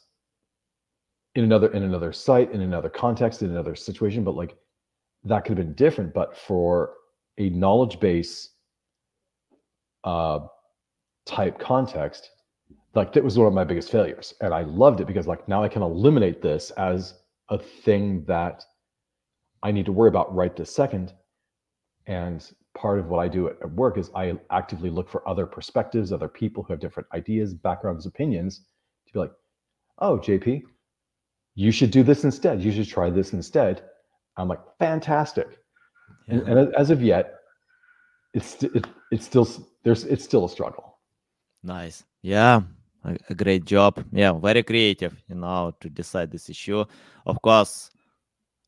in 1.34 1.44
another 1.44 1.68
in 1.72 1.82
another 1.82 2.12
site, 2.12 2.52
in 2.52 2.60
another 2.60 2.88
context, 2.88 3.42
in 3.42 3.50
another 3.50 3.74
situation, 3.74 4.24
but 4.24 4.34
like 4.34 4.56
that 5.24 5.44
could 5.44 5.56
have 5.56 5.66
been 5.66 5.74
different. 5.74 6.14
But 6.14 6.36
for 6.36 6.94
a 7.38 7.50
knowledge 7.50 8.00
base 8.00 8.50
uh, 10.04 10.40
type 11.26 11.58
context, 11.58 12.30
like 12.94 13.12
that 13.12 13.24
was 13.24 13.38
one 13.38 13.46
of 13.46 13.54
my 13.54 13.64
biggest 13.64 13.90
failures 13.90 14.34
and 14.40 14.52
i 14.52 14.62
loved 14.62 15.00
it 15.00 15.06
because 15.06 15.26
like 15.26 15.46
now 15.48 15.62
i 15.62 15.68
can 15.68 15.82
eliminate 15.82 16.42
this 16.42 16.70
as 16.72 17.14
a 17.50 17.58
thing 17.58 18.24
that 18.26 18.64
i 19.62 19.70
need 19.70 19.86
to 19.86 19.92
worry 19.92 20.08
about 20.08 20.34
right 20.34 20.56
this 20.56 20.74
second 20.74 21.12
and 22.06 22.52
part 22.76 22.98
of 22.98 23.06
what 23.06 23.18
i 23.18 23.28
do 23.28 23.48
at 23.48 23.70
work 23.72 23.98
is 23.98 24.10
i 24.14 24.32
actively 24.50 24.90
look 24.90 25.08
for 25.08 25.26
other 25.28 25.46
perspectives 25.46 26.12
other 26.12 26.28
people 26.28 26.62
who 26.62 26.72
have 26.72 26.80
different 26.80 27.08
ideas 27.14 27.54
backgrounds 27.54 28.06
opinions 28.06 28.62
to 29.06 29.12
be 29.12 29.18
like 29.20 29.32
oh 29.98 30.18
jp 30.18 30.62
you 31.58 31.72
should 31.72 31.90
do 31.90 32.02
this 32.02 32.22
instead 32.24 32.62
you 32.62 32.70
should 32.70 32.88
try 32.88 33.10
this 33.10 33.32
instead 33.32 33.82
i'm 34.36 34.48
like 34.48 34.60
fantastic 34.78 35.58
yeah. 36.28 36.34
and, 36.34 36.58
and, 36.58 36.74
as 36.76 36.90
of 36.90 37.02
yet 37.02 37.34
it's 38.32 38.62
it, 38.62 38.86
it's 39.10 39.26
still 39.26 39.46
there's 39.82 40.04
it's 40.04 40.24
still 40.24 40.44
a 40.44 40.48
struggle 40.48 40.98
nice 41.62 42.04
yeah 42.22 42.60
a, 43.04 43.16
a 43.30 43.34
great 43.34 43.64
job. 43.64 44.04
Yeah, 44.12 44.32
very 44.32 44.62
creative, 44.62 45.16
you 45.28 45.36
know, 45.36 45.74
to 45.80 45.88
decide 45.88 46.30
this 46.30 46.48
issue. 46.48 46.84
Of 47.26 47.40
course, 47.42 47.90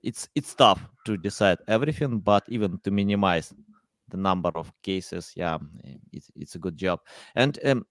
it's 0.03 0.29
it's 0.35 0.55
tough 0.55 0.81
to 1.07 1.16
decide 1.16 1.59
everything, 1.68 2.18
but 2.20 2.44
even 2.48 2.79
to 2.85 2.90
minimize 2.90 3.53
the 4.09 4.16
number 4.16 4.50
of 4.55 4.72
cases, 4.83 5.33
yeah, 5.37 5.59
it's 6.12 6.31
it's 6.35 6.55
a 6.55 6.59
good 6.59 6.76
job. 6.76 7.00
And 7.35 7.59
um, 7.64 7.87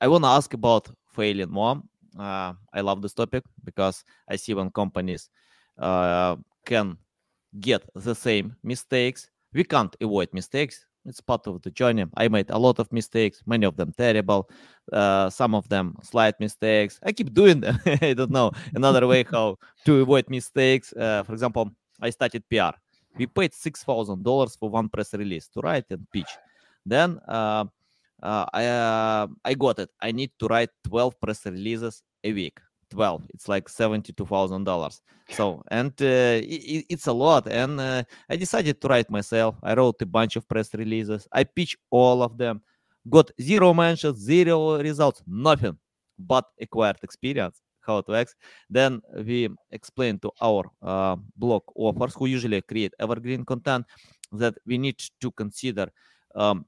I 0.00 0.08
want 0.08 0.24
to 0.24 0.28
ask 0.28 0.54
about 0.54 0.88
failing 1.06 1.50
more. 1.50 1.82
Uh, 2.18 2.54
I 2.72 2.80
love 2.80 3.02
this 3.02 3.14
topic 3.14 3.44
because 3.64 4.04
I 4.28 4.36
see 4.36 4.54
when 4.54 4.70
companies 4.70 5.30
uh, 5.78 6.36
can 6.66 6.98
get 7.60 7.82
the 7.94 8.14
same 8.14 8.56
mistakes. 8.62 9.30
We 9.52 9.64
can't 9.64 9.94
avoid 10.00 10.28
mistakes 10.32 10.86
it's 11.04 11.20
part 11.20 11.46
of 11.46 11.62
the 11.62 11.70
journey. 11.70 12.04
I 12.16 12.28
made 12.28 12.50
a 12.50 12.58
lot 12.58 12.78
of 12.78 12.92
mistakes, 12.92 13.42
many 13.46 13.66
of 13.66 13.76
them 13.76 13.92
terrible, 13.96 14.48
uh, 14.92 15.30
some 15.30 15.54
of 15.54 15.68
them 15.68 15.96
slight 16.02 16.38
mistakes. 16.38 17.00
I 17.02 17.12
keep 17.12 17.32
doing 17.32 17.60
them. 17.60 17.78
I 17.86 18.14
don't 18.14 18.30
know 18.30 18.52
another 18.74 19.06
way 19.06 19.24
how 19.30 19.58
to 19.84 20.00
avoid 20.00 20.28
mistakes. 20.30 20.92
Uh, 20.92 21.22
for 21.24 21.32
example, 21.32 21.70
I 22.00 22.10
started 22.10 22.44
PR. 22.48 22.76
We 23.16 23.26
paid 23.26 23.52
six 23.54 23.82
thousand 23.82 24.22
dollars 24.22 24.56
for 24.56 24.70
one 24.70 24.88
press 24.88 25.12
release 25.14 25.48
to 25.48 25.60
write 25.60 25.86
and 25.90 26.06
pitch. 26.12 26.30
Then 26.86 27.20
uh, 28.22 28.46
I 28.52 28.66
uh, 28.66 29.26
I 29.44 29.54
got 29.54 29.78
it. 29.78 29.90
I 30.00 30.12
need 30.12 30.30
to 30.38 30.46
write 30.46 30.70
twelve 30.84 31.20
press 31.20 31.44
releases 31.46 32.02
a 32.24 32.32
week. 32.32 32.58
12 32.92 33.22
it's 33.32 33.48
like 33.48 33.68
$72000 33.68 35.00
so 35.30 35.62
and 35.70 35.92
uh, 36.02 36.04
it, 36.44 36.84
it's 36.90 37.06
a 37.06 37.12
lot. 37.12 37.46
And 37.48 37.80
uh, 37.80 38.02
i 38.28 38.36
decided 38.36 38.80
to 38.80 38.88
write 38.88 39.10
myself. 39.10 39.56
I 39.62 39.74
wrote 39.74 40.02
a 40.02 40.06
bunch 40.06 40.36
of 40.36 40.46
press 40.46 40.74
releases. 40.74 41.26
I 41.32 41.44
pitched 41.44 41.76
all 41.90 42.22
of 42.22 42.36
them. 42.36 42.60
Got 43.08 43.30
zero 43.40 43.72
mentions 43.72 44.18
zero 44.18 44.78
results 44.78 45.22
nothing. 45.26 45.78
But 46.18 46.44
acquired 46.60 46.98
experience 47.02 47.62
how 47.80 47.98
it 47.98 48.08
works. 48.08 48.34
Then 48.70 49.00
we 49.24 49.48
explain 49.70 50.18
to 50.20 50.30
our 50.40 50.70
uh, 50.82 51.16
blog 51.36 51.62
authors 51.74 52.14
who 52.14 52.26
usually 52.26 52.60
create 52.62 52.92
evergreen 53.00 53.44
content 53.44 53.86
that 54.32 54.54
we 54.66 54.78
need 54.78 54.98
to 55.20 55.30
consider 55.32 55.88
um, 56.34 56.64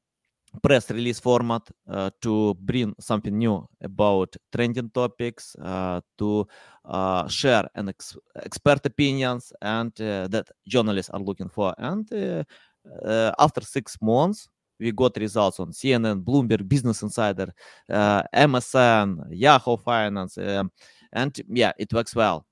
press 0.63 0.91
release 0.91 1.21
format 1.21 1.63
uh, 1.89 2.11
to 2.21 2.55
bring 2.55 2.95
something 2.99 3.37
new 3.37 3.67
about 3.81 4.35
trending 4.55 4.91
topics, 4.91 5.57
uh, 5.57 6.01
to 6.19 6.47
uh, 6.85 7.29
share 7.29 7.69
an 7.75 7.89
ex- 7.89 8.17
expert 8.43 8.85
opinions 8.87 9.53
and 9.63 9.93
uh, 10.01 10.29
that 10.29 10.49
journalists 10.67 11.11
are 11.11 11.21
looking 11.21 11.49
for. 11.49 11.75
And 11.79 12.11
uh, 12.13 12.45
uh, 13.05 13.33
after 13.39 13.61
six 13.63 13.97
months, 14.01 14.49
we 14.79 14.93
got 14.93 15.17
results 15.17 15.61
on 15.61 15.71
CNN, 15.71 16.23
Bloomberg, 16.25 16.69
Business 16.69 17.03
Insider, 17.03 17.53
MSN, 17.89 19.25
Yahoo 19.31 19.77
Finance, 19.77 20.37
um, 20.39 20.71
and 21.13 21.41
yeah, 21.49 21.73
it 21.79 21.93
works 21.93 22.15
well. 22.15 22.45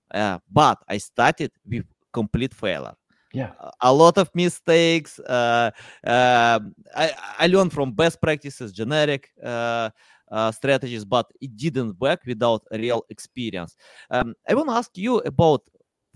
but 0.50 0.78
I 0.88 0.98
started 0.98 1.50
with 1.66 1.84
complete 2.12 2.54
failure 2.54 2.94
yeah. 3.32 3.52
A 3.80 3.92
lot 3.92 4.18
of 4.18 4.30
mistakes 4.34 5.18
uh, 5.20 5.70
uh, 6.06 6.60
I, 6.94 7.12
I 7.38 7.46
learned 7.46 7.72
from 7.72 7.92
best 7.92 8.20
practices 8.20 8.72
generic 8.72 9.30
uh, 9.42 9.90
uh 10.30 10.50
strategies 10.50 11.04
but 11.04 11.26
it 11.40 11.56
didn't 11.56 12.00
work 12.00 12.20
without 12.26 12.62
real 12.72 13.04
experience. 13.10 13.76
Um, 14.10 14.34
i 14.48 14.54
want 14.54 14.68
to 14.68 14.74
ask 14.74 14.90
you 14.96 15.18
about 15.18 15.62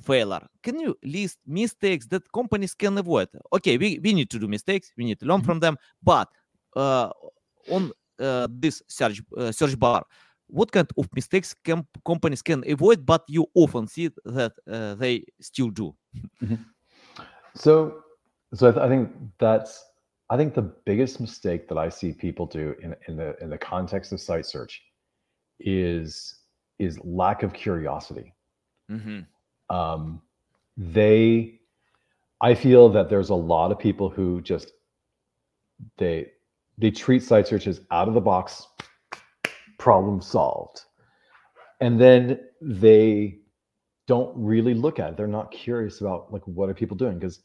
failure. 0.00 0.46
Can 0.62 0.78
you 0.78 0.94
list 1.02 1.38
mistakes 1.46 2.06
that 2.08 2.30
companies 2.32 2.74
can 2.74 2.98
avoid? 2.98 3.28
Okay 3.52 3.78
we, 3.78 3.98
we 4.02 4.12
need 4.12 4.30
to 4.30 4.38
do 4.38 4.48
mistakes 4.48 4.92
we 4.96 5.04
need 5.04 5.18
to 5.20 5.26
learn 5.26 5.38
mm-hmm. 5.38 5.46
from 5.46 5.60
them 5.60 5.76
but 6.02 6.28
uh, 6.76 7.10
on 7.70 7.92
uh, 8.18 8.48
this 8.50 8.82
search 8.88 9.22
search 9.50 9.78
bar 9.78 10.04
what 10.48 10.70
kind 10.70 10.88
of 10.96 11.08
mistakes 11.14 11.54
can 11.64 11.86
companies 12.04 12.42
can 12.42 12.62
avoid, 12.70 13.04
but 13.04 13.24
you 13.28 13.46
often 13.54 13.86
see 13.86 14.10
that 14.24 14.52
uh, 14.70 14.94
they 14.94 15.24
still 15.40 15.70
do? 15.70 15.94
So, 17.56 18.02
so 18.54 18.68
I, 18.68 18.72
th- 18.72 18.82
I 18.84 18.88
think 18.88 19.10
that's 19.38 19.84
I 20.30 20.36
think 20.36 20.54
the 20.54 20.62
biggest 20.62 21.20
mistake 21.20 21.68
that 21.68 21.78
I 21.78 21.88
see 21.88 22.12
people 22.12 22.46
do 22.46 22.74
in 22.82 22.94
in 23.08 23.16
the 23.16 23.36
in 23.42 23.50
the 23.50 23.58
context 23.58 24.12
of 24.12 24.20
site 24.20 24.46
search 24.46 24.82
is 25.60 26.40
is 26.78 26.98
lack 27.04 27.42
of 27.42 27.52
curiosity. 27.52 28.34
hmm 28.88 29.20
Um, 29.70 30.22
they, 30.76 31.60
I 32.42 32.54
feel 32.54 32.90
that 32.90 33.08
there's 33.08 33.30
a 33.30 33.34
lot 33.34 33.72
of 33.72 33.78
people 33.78 34.10
who 34.10 34.42
just 34.42 34.72
they 35.98 36.32
they 36.78 36.90
treat 36.90 37.22
site 37.22 37.48
search 37.48 37.66
as 37.66 37.80
out 37.90 38.08
of 38.08 38.14
the 38.14 38.20
box, 38.20 38.66
problem 39.78 40.20
solved, 40.20 40.82
and 41.80 42.00
then 42.00 42.40
they 42.60 43.38
don't 44.06 44.32
really 44.36 44.74
look 44.74 44.98
at 44.98 45.10
it. 45.10 45.16
They're 45.16 45.26
not 45.26 45.50
curious 45.50 46.00
about 46.00 46.32
like 46.32 46.42
what 46.46 46.68
are 46.68 46.74
people 46.74 46.96
doing 46.96 47.18
because 47.18 47.40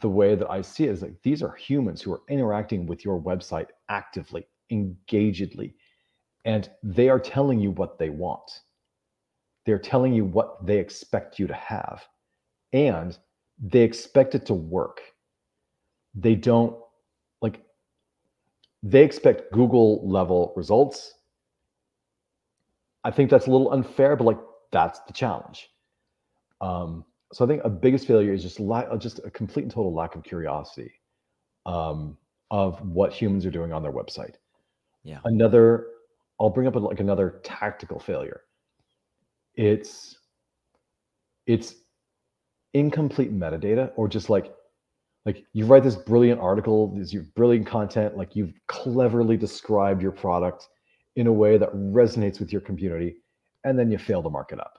the 0.00 0.08
way 0.08 0.34
that 0.34 0.50
I 0.50 0.62
see 0.62 0.84
it 0.84 0.90
is 0.90 1.02
like 1.02 1.20
these 1.22 1.42
are 1.42 1.54
humans 1.54 2.00
who 2.02 2.12
are 2.12 2.22
interacting 2.28 2.86
with 2.86 3.04
your 3.04 3.20
website 3.20 3.68
actively, 3.88 4.46
engagedly, 4.70 5.74
and 6.44 6.70
they 6.82 7.08
are 7.08 7.20
telling 7.20 7.60
you 7.60 7.70
what 7.72 7.98
they 7.98 8.10
want. 8.10 8.60
They're 9.66 9.78
telling 9.78 10.12
you 10.12 10.24
what 10.24 10.64
they 10.66 10.78
expect 10.78 11.38
you 11.38 11.46
to 11.46 11.54
have, 11.54 12.02
and 12.72 13.16
they 13.58 13.82
expect 13.82 14.34
it 14.34 14.46
to 14.46 14.54
work. 14.54 15.00
They 16.14 16.34
don't 16.34 16.76
like 17.42 17.60
they 18.82 19.04
expect 19.04 19.52
Google 19.52 20.06
level 20.08 20.52
results. 20.56 21.14
I 23.04 23.10
think 23.10 23.30
that's 23.30 23.46
a 23.46 23.50
little 23.50 23.72
unfair, 23.72 24.16
but 24.16 24.24
like 24.24 24.38
that's 24.74 24.98
the 25.06 25.12
challenge. 25.12 25.70
Um, 26.60 27.04
so 27.32 27.44
I 27.44 27.48
think 27.48 27.62
a 27.64 27.70
biggest 27.70 28.06
failure 28.06 28.32
is 28.32 28.42
just 28.42 28.58
lack, 28.60 28.88
uh, 28.90 28.96
just 28.96 29.20
a 29.24 29.30
complete 29.30 29.62
and 29.62 29.72
total 29.72 29.94
lack 29.94 30.16
of 30.16 30.24
curiosity 30.24 30.92
um, 31.64 32.18
of 32.50 32.80
what 32.82 33.12
humans 33.12 33.46
are 33.46 33.50
doing 33.50 33.72
on 33.72 33.82
their 33.82 33.92
website. 33.92 34.34
Yeah. 35.04 35.20
Another, 35.24 35.86
I'll 36.40 36.50
bring 36.50 36.66
up 36.66 36.74
a, 36.74 36.78
like 36.80 37.00
another 37.00 37.40
tactical 37.44 38.00
failure. 38.00 38.40
It's 39.54 40.18
it's 41.46 41.74
incomplete 42.72 43.32
metadata 43.32 43.92
or 43.94 44.08
just 44.08 44.28
like 44.28 44.52
like 45.24 45.44
you 45.52 45.66
write 45.66 45.84
this 45.84 45.96
brilliant 45.96 46.40
article, 46.40 46.94
this 46.96 47.12
your 47.12 47.24
brilliant 47.36 47.66
content, 47.66 48.16
like 48.16 48.34
you've 48.34 48.52
cleverly 48.66 49.36
described 49.36 50.02
your 50.02 50.12
product 50.12 50.68
in 51.16 51.28
a 51.28 51.32
way 51.32 51.56
that 51.56 51.72
resonates 51.72 52.40
with 52.40 52.52
your 52.52 52.60
community, 52.60 53.16
and 53.64 53.78
then 53.78 53.90
you 53.90 53.98
fail 53.98 54.22
to 54.22 54.30
mark 54.30 54.52
it 54.52 54.60
up. 54.60 54.78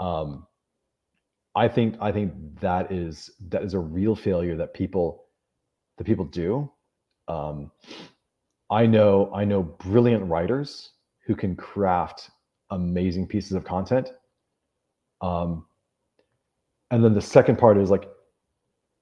Um, 0.00 0.46
I 1.54 1.68
think 1.68 1.96
I 2.00 2.12
think 2.12 2.32
that 2.60 2.92
is 2.92 3.30
that 3.48 3.62
is 3.62 3.74
a 3.74 3.78
real 3.78 4.14
failure 4.14 4.56
that 4.56 4.74
people 4.74 5.24
that 5.96 6.04
people 6.04 6.24
do. 6.24 6.70
Um, 7.28 7.70
I 8.70 8.86
know 8.86 9.30
I 9.34 9.44
know 9.44 9.62
brilliant 9.62 10.24
writers 10.24 10.90
who 11.24 11.34
can 11.34 11.56
craft 11.56 12.30
amazing 12.70 13.26
pieces 13.26 13.52
of 13.52 13.64
content. 13.64 14.12
Um, 15.20 15.66
and 16.90 17.02
then 17.02 17.14
the 17.14 17.20
second 17.20 17.58
part 17.58 17.78
is 17.78 17.90
like 17.90 18.08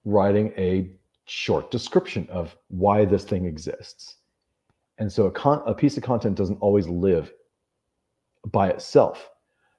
writing 0.05 0.53
a 0.57 0.91
short 1.27 1.71
description 1.71 2.29
of 2.31 2.57
why 2.69 3.05
this 3.05 3.25
thing 3.25 3.47
exists. 3.47 4.17
And 4.99 5.11
so 5.11 5.27
a, 5.27 5.31
con- 5.31 5.63
a 5.67 5.75
piece 5.75 5.97
of 5.97 6.03
content 6.03 6.37
doesn't 6.37 6.59
always 6.59 6.87
live 6.87 7.33
by 8.51 8.69
itself. 8.69 9.31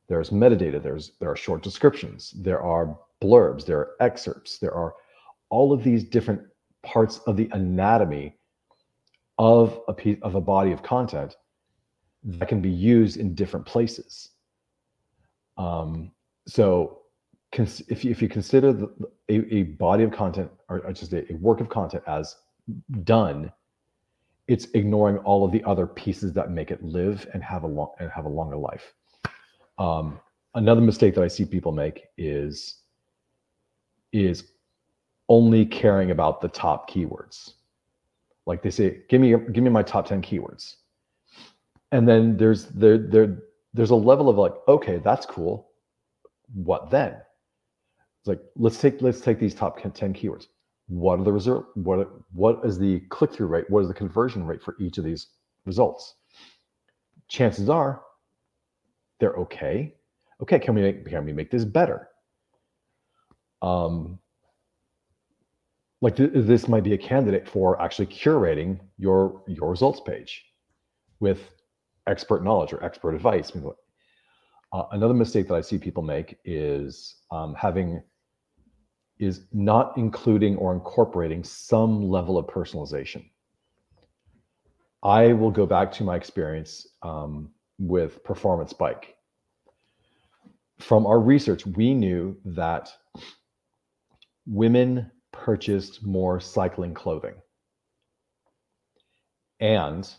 There's 0.07 0.29
metadata, 0.29 0.81
there's 0.81 1.13
there 1.19 1.31
are 1.31 1.35
short 1.35 1.63
descriptions, 1.63 2.33
there 2.37 2.61
are 2.61 2.97
blurbs, 3.21 3.65
there 3.65 3.79
are 3.79 3.91
excerpts, 3.99 4.59
there 4.59 4.73
are 4.73 4.93
all 5.49 5.73
of 5.73 5.83
these 5.83 6.03
different 6.03 6.41
parts 6.83 7.19
of 7.25 7.37
the 7.37 7.49
anatomy 7.53 8.35
of 9.37 9.79
a 9.87 9.93
piece 9.93 10.17
of 10.21 10.35
a 10.35 10.41
body 10.41 10.71
of 10.71 10.83
content 10.83 11.35
that 12.23 12.47
can 12.47 12.61
be 12.61 12.69
used 12.69 13.17
in 13.17 13.35
different 13.35 13.65
places. 13.65 14.29
Um, 15.57 16.11
so 16.47 17.01
cons- 17.51 17.83
if 17.87 18.03
you, 18.03 18.11
if 18.11 18.21
you 18.21 18.29
consider 18.29 18.73
the, 18.73 18.87
a, 19.29 19.55
a 19.55 19.63
body 19.63 20.03
of 20.03 20.11
content 20.11 20.51
or, 20.69 20.79
or 20.79 20.93
just 20.93 21.13
a, 21.13 21.31
a 21.31 21.35
work 21.35 21.61
of 21.61 21.69
content 21.69 22.03
as 22.07 22.35
done, 23.03 23.51
it's 24.47 24.67
ignoring 24.73 25.17
all 25.19 25.43
of 25.43 25.51
the 25.51 25.63
other 25.63 25.87
pieces 25.87 26.33
that 26.33 26.51
make 26.51 26.71
it 26.71 26.83
live 26.83 27.27
and 27.33 27.43
have 27.43 27.63
a 27.63 27.67
long 27.67 27.91
and 27.99 28.11
have 28.11 28.25
a 28.25 28.29
longer 28.29 28.57
life. 28.57 28.93
Um, 29.77 30.19
another 30.53 30.81
mistake 30.81 31.15
that 31.15 31.23
I 31.23 31.27
see 31.27 31.45
people 31.45 31.71
make 31.71 32.05
is 32.17 32.81
is 34.13 34.51
only 35.27 35.65
caring 35.65 36.11
about 36.11 36.41
the 36.41 36.47
top 36.47 36.89
keywords. 36.89 37.53
Like 38.45 38.61
they 38.61 38.69
say, 38.69 39.01
give 39.09 39.19
me 39.19 39.35
give 39.51 39.63
me 39.63 39.69
my 39.69 39.81
top 39.83 40.07
10 40.07 40.21
keywords. 40.21 40.75
And 41.91 42.07
then 42.07 42.37
there's 42.37 42.65
there 42.67 42.97
there 42.97 43.37
there's 43.73 43.89
a 43.89 43.95
level 43.95 44.29
of 44.29 44.37
like, 44.37 44.53
okay, 44.67 44.99
that's 45.03 45.25
cool. 45.25 45.71
What 46.53 46.91
then? 46.91 47.13
It's 48.21 48.27
like 48.27 48.41
let's 48.55 48.79
take 48.79 49.01
let's 49.01 49.21
take 49.21 49.39
these 49.39 49.55
top 49.55 49.81
10 49.81 50.13
keywords. 50.13 50.47
What 50.87 51.19
are 51.19 51.23
the 51.23 51.33
result? 51.33 51.65
What 51.75 52.09
what 52.33 52.61
is 52.63 52.77
the 52.77 52.99
click 53.09 53.31
through 53.33 53.47
rate? 53.47 53.69
What 53.69 53.81
is 53.81 53.87
the 53.87 53.93
conversion 53.93 54.45
rate 54.45 54.61
for 54.61 54.75
each 54.79 54.97
of 54.97 55.03
these 55.03 55.27
results? 55.65 56.15
Chances 57.27 57.69
are 57.69 58.01
they're 59.19 59.35
okay. 59.35 59.95
Okay, 60.41 60.59
can 60.59 60.75
we 60.75 60.81
make 60.81 61.05
can 61.05 61.25
we 61.25 61.33
make 61.33 61.49
this 61.49 61.65
better? 61.65 62.09
Um, 63.61 64.19
like 66.01 66.15
th- 66.15 66.31
this 66.33 66.67
might 66.67 66.83
be 66.83 66.93
a 66.93 66.97
candidate 66.97 67.47
for 67.47 67.81
actually 67.81 68.07
curating 68.07 68.79
your 68.97 69.41
your 69.47 69.71
results 69.71 70.01
page 70.01 70.45
with 71.19 71.39
expert 72.05 72.43
knowledge 72.43 72.73
or 72.73 72.83
expert 72.83 73.15
advice. 73.15 73.51
Uh, 74.71 74.83
another 74.91 75.13
mistake 75.13 75.47
that 75.47 75.55
I 75.55 75.61
see 75.61 75.77
people 75.77 76.03
make 76.03 76.37
is 76.45 77.15
um, 77.31 77.55
having 77.55 78.03
is 79.19 79.45
not 79.53 79.97
including 79.97 80.57
or 80.57 80.73
incorporating 80.73 81.43
some 81.43 82.09
level 82.09 82.37
of 82.37 82.47
personalization. 82.47 83.25
I 85.03 85.33
will 85.33 85.51
go 85.51 85.65
back 85.65 85.91
to 85.93 86.03
my 86.03 86.15
experience 86.15 86.87
um, 87.03 87.51
with 87.77 88.23
Performance 88.23 88.73
Bike. 88.73 89.15
From 90.79 91.05
our 91.05 91.19
research, 91.19 91.65
we 91.65 91.93
knew 91.93 92.35
that 92.45 92.91
women 94.45 95.11
purchased 95.31 96.03
more 96.03 96.39
cycling 96.39 96.93
clothing. 96.93 97.35
And 99.59 100.11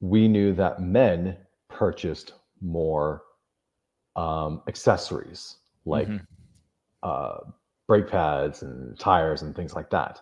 we 0.00 0.28
knew 0.28 0.54
that 0.54 0.80
men 0.80 1.36
purchased 1.68 2.32
more 2.60 3.22
um, 4.16 4.62
accessories 4.66 5.56
like 5.84 6.08
Mhm. 6.08 6.26
uh, 7.02 7.38
brake 7.88 8.06
pads 8.06 8.62
and 8.62 8.96
tires 8.98 9.42
and 9.42 9.56
things 9.56 9.74
like 9.74 9.90
that. 9.90 10.20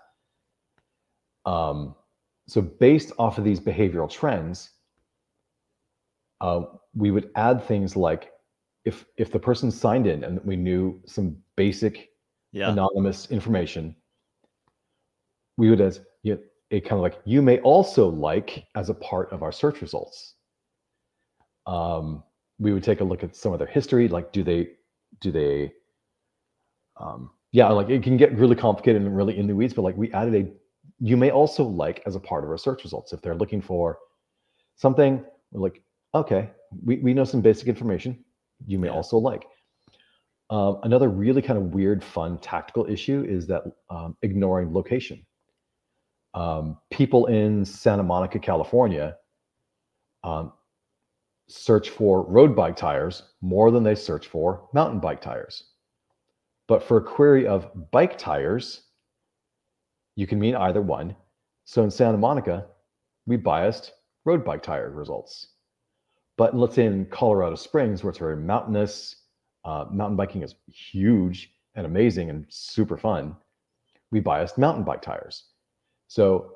Um, 1.44 1.94
so, 2.48 2.62
based 2.62 3.12
off 3.18 3.38
of 3.38 3.44
these 3.44 3.60
behavioral 3.60 4.10
trends, 4.10 4.70
uh, 6.40 6.62
we 6.94 7.10
would 7.10 7.30
add 7.34 7.62
things 7.64 7.96
like 7.96 8.32
if 8.84 9.04
if 9.18 9.32
the 9.32 9.38
person 9.38 9.70
signed 9.70 10.06
in 10.06 10.24
and 10.24 10.42
we 10.44 10.56
knew 10.56 11.00
some 11.04 11.36
basic 11.56 12.10
Yeah. 12.52 12.70
anonymous 12.70 13.30
information, 13.30 13.96
we 15.56 15.68
would 15.70 15.80
as 15.80 16.00
you 16.22 16.38
it 16.70 16.82
kind 16.82 16.98
of 16.98 17.00
like 17.00 17.20
you 17.24 17.42
may 17.42 17.58
also 17.60 18.08
like 18.08 18.66
as 18.74 18.88
a 18.88 18.94
part 18.94 19.32
of 19.32 19.42
our 19.42 19.52
search 19.52 19.80
results. 19.82 20.34
Um, 21.66 22.22
we 22.58 22.72
would 22.72 22.84
take 22.84 23.00
a 23.00 23.04
look 23.04 23.24
at 23.24 23.34
some 23.34 23.52
of 23.52 23.58
their 23.58 23.68
history, 23.68 24.06
like 24.08 24.32
do 24.32 24.44
they 24.44 24.70
do 25.20 25.32
they 25.32 25.72
um, 26.98 27.30
yeah, 27.56 27.68
like 27.70 27.88
it 27.88 28.02
can 28.02 28.18
get 28.18 28.36
really 28.36 28.54
complicated 28.54 29.00
and 29.00 29.16
really 29.16 29.38
in 29.38 29.46
the 29.46 29.54
weeds, 29.54 29.72
but 29.72 29.80
like 29.80 29.96
we 29.96 30.12
added 30.12 30.34
a 30.34 30.46
you 31.00 31.16
may 31.16 31.30
also 31.30 31.64
like 31.64 32.02
as 32.04 32.14
a 32.14 32.20
part 32.20 32.44
of 32.44 32.50
our 32.50 32.58
search 32.58 32.84
results 32.84 33.14
if 33.14 33.22
they're 33.22 33.34
looking 33.34 33.62
for 33.62 33.98
something 34.76 35.24
we're 35.52 35.62
like 35.62 35.82
okay 36.14 36.50
we, 36.84 36.98
we 36.98 37.14
know 37.14 37.24
some 37.24 37.40
basic 37.40 37.66
information 37.66 38.22
you 38.66 38.78
may 38.78 38.88
Yeah. 38.88 38.92
also 38.94 39.16
like. 39.16 39.44
Um, 40.50 40.80
another 40.82 41.08
really 41.08 41.40
kind 41.40 41.58
of 41.58 41.72
weird 41.74 42.04
fun 42.04 42.38
tactical 42.38 42.84
issue 42.90 43.24
is 43.26 43.46
that 43.46 43.62
um, 43.88 44.16
ignoring 44.20 44.72
location. 44.74 45.24
Um, 46.34 46.76
people 46.90 47.24
in 47.26 47.64
santa 47.64 48.02
monica 48.02 48.38
california 48.38 49.16
um, 50.24 50.52
search 51.48 51.88
for 51.88 52.22
road 52.28 52.54
bike 52.54 52.76
tires 52.76 53.22
more 53.40 53.70
than 53.70 53.82
they 53.82 53.94
search 53.94 54.26
for 54.26 54.68
mountain 54.74 55.00
bike 55.00 55.22
tires 55.22 55.72
but 56.68 56.82
for 56.82 56.96
a 56.96 57.02
query 57.02 57.46
of 57.46 57.90
bike 57.90 58.18
tires 58.18 58.82
you 60.16 60.26
can 60.26 60.38
mean 60.38 60.56
either 60.56 60.80
one. 60.80 61.14
So 61.64 61.82
in 61.84 61.90
Santa 61.90 62.16
Monica, 62.18 62.66
we 63.26 63.36
biased 63.36 63.92
road 64.24 64.44
bike 64.44 64.62
tire 64.62 64.90
results. 64.90 65.48
But 66.36 66.56
let's 66.56 66.74
say 66.74 66.86
in 66.86 67.06
Colorado 67.06 67.54
Springs, 67.54 68.02
where 68.02 68.10
it's 68.10 68.18
very 68.18 68.36
mountainous, 68.36 69.16
uh, 69.64 69.86
mountain 69.90 70.16
biking 70.16 70.42
is 70.42 70.54
huge 70.66 71.52
and 71.74 71.86
amazing 71.86 72.30
and 72.30 72.46
super 72.48 72.96
fun. 72.96 73.36
We 74.10 74.20
biased 74.20 74.58
mountain 74.58 74.84
bike 74.84 75.02
tires. 75.02 75.44
So 76.08 76.52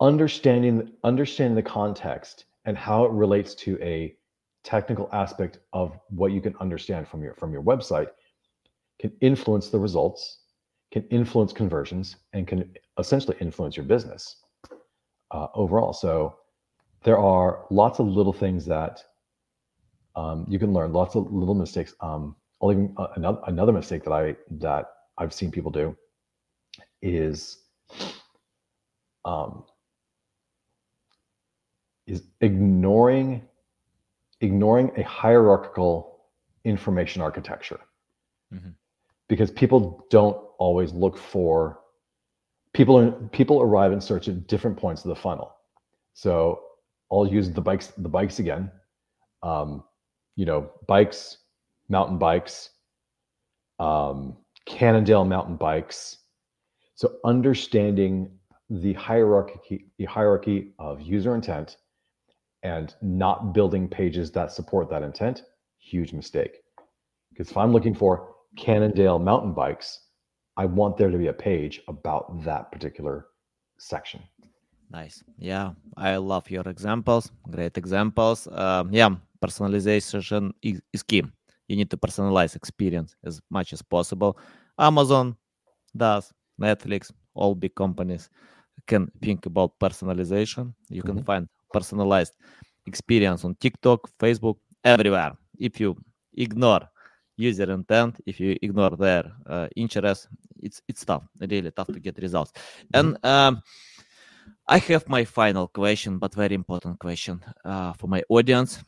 understanding 0.00 0.92
understanding 1.04 1.56
the 1.56 1.62
context 1.62 2.44
and 2.64 2.76
how 2.76 3.04
it 3.04 3.12
relates 3.12 3.54
to 3.54 3.78
a 3.82 4.14
technical 4.62 5.08
aspect 5.12 5.58
of 5.72 5.98
what 6.10 6.32
you 6.32 6.40
can 6.40 6.54
understand 6.60 7.08
from 7.08 7.22
your 7.22 7.34
from 7.34 7.52
your 7.52 7.62
website 7.62 8.08
can 9.00 9.12
influence 9.20 9.68
the 9.70 9.78
results, 9.78 10.40
can 10.92 11.04
influence 11.10 11.52
conversions, 11.52 12.16
and 12.32 12.46
can 12.46 12.72
essentially 12.98 13.36
influence 13.40 13.76
your 13.76 13.86
business 13.86 14.36
uh, 15.30 15.46
overall. 15.54 15.92
So 15.92 16.36
there 17.04 17.18
are 17.18 17.66
lots 17.70 18.00
of 18.00 18.06
little 18.06 18.32
things 18.32 18.64
that 18.66 19.02
um, 20.16 20.46
you 20.48 20.58
can 20.58 20.72
learn, 20.72 20.92
lots 20.92 21.14
of 21.14 21.32
little 21.32 21.54
mistakes. 21.54 21.94
Um, 22.00 22.34
I'll 22.60 22.72
even 22.72 22.92
uh, 22.96 23.08
another 23.14 23.38
another 23.46 23.72
mistake 23.72 24.02
that 24.04 24.12
I 24.12 24.34
that 24.50 24.86
I've 25.16 25.32
seen 25.32 25.50
people 25.50 25.70
do 25.70 25.96
is 27.02 27.58
um, 29.24 29.64
is 32.06 32.24
ignoring 32.40 33.42
ignoring 34.40 34.90
a 34.96 35.02
hierarchical 35.02 36.24
information 36.64 37.22
architecture 37.22 37.80
mm-hmm. 38.52 38.70
Because 39.28 39.50
people 39.50 40.06
don't 40.10 40.36
always 40.58 40.92
look 40.92 41.16
for 41.16 41.80
people 42.74 42.98
are 42.98 43.10
people 43.28 43.60
arrive 43.62 43.92
in 43.92 44.00
search 44.00 44.28
at 44.28 44.46
different 44.46 44.76
points 44.76 45.04
of 45.04 45.08
the 45.08 45.16
funnel. 45.16 45.54
So 46.14 46.60
i'll 47.10 47.26
use 47.26 47.50
the 47.50 47.60
bikes 47.60 47.88
the 47.96 48.08
bikes 48.08 48.38
again. 48.38 48.70
Um, 49.42 49.84
you 50.36 50.46
know 50.46 50.70
bikes 50.86 51.38
mountain 51.88 52.18
bikes 52.18 52.70
um, 53.78 54.36
cannondale 54.66 55.24
mountain 55.24 55.56
bikes. 55.56 56.18
So 56.94 57.16
understanding 57.24 58.30
the 58.70 58.92
hierarchy 58.94 59.86
the 59.98 60.04
hierarchy 60.04 60.72
of 60.78 61.00
user 61.00 61.34
intent 61.34 61.76
and 62.62 62.94
not 63.02 63.54
building 63.54 63.88
pages 63.88 64.32
that 64.32 64.50
support 64.52 64.90
that 64.90 65.02
intent, 65.02 65.44
huge 65.78 66.12
mistake. 66.12 66.56
Because 67.30 67.50
if 67.50 67.56
I'm 67.56 67.72
looking 67.72 67.94
for 67.94 68.34
Cannondale 68.58 69.18
mountain 69.18 69.52
bikes, 69.52 70.00
I 70.56 70.66
want 70.66 70.96
there 70.96 71.10
to 71.10 71.16
be 71.16 71.28
a 71.28 71.32
page 71.32 71.80
about 71.86 72.42
that 72.44 72.72
particular 72.72 73.26
section. 73.78 74.20
Nice. 74.90 75.22
Yeah, 75.38 75.72
I 75.96 76.16
love 76.16 76.50
your 76.50 76.66
examples. 76.68 77.30
Great 77.50 77.78
examples. 77.78 78.48
Um, 78.50 78.92
yeah, 78.92 79.10
personalization 79.40 80.52
is, 80.62 80.82
is 80.92 81.02
key. 81.02 81.22
You 81.68 81.76
need 81.76 81.90
to 81.90 81.96
personalize 81.96 82.56
experience 82.56 83.14
as 83.24 83.40
much 83.50 83.72
as 83.72 83.82
possible. 83.82 84.38
Amazon 84.78 85.36
does, 85.96 86.32
Netflix, 86.60 87.12
all 87.34 87.54
big 87.54 87.74
companies 87.74 88.28
can 88.86 89.10
think 89.22 89.46
about 89.46 89.78
personalization. 89.78 90.74
You 90.88 91.02
can 91.02 91.16
mm-hmm. 91.16 91.24
find 91.24 91.48
personalized 91.72 92.32
experience 92.86 93.44
on 93.44 93.54
TikTok, 93.56 94.10
Facebook, 94.18 94.56
everywhere. 94.82 95.36
If 95.58 95.78
you 95.78 95.96
ignore 96.36 96.88
user 97.38 97.70
intent, 97.72 98.20
if 98.26 98.40
you 98.40 98.58
ignore 98.60 98.90
their 98.90 99.32
uh, 99.46 99.68
interest, 99.76 100.28
it's 100.60 100.82
it's 100.88 101.04
tough, 101.04 101.22
really 101.40 101.70
tough 101.70 101.86
to 101.86 102.00
get 102.00 102.18
results. 102.18 102.52
Mm-hmm. 102.52 102.98
And 102.98 103.24
um, 103.24 103.62
I 104.66 104.78
have 104.78 105.08
my 105.08 105.24
final 105.24 105.68
question, 105.68 106.18
but 106.18 106.34
very 106.34 106.54
important 106.54 106.98
question 106.98 107.40
uh, 107.64 107.92
for 107.94 108.08
my 108.08 108.22
audience. 108.28 108.82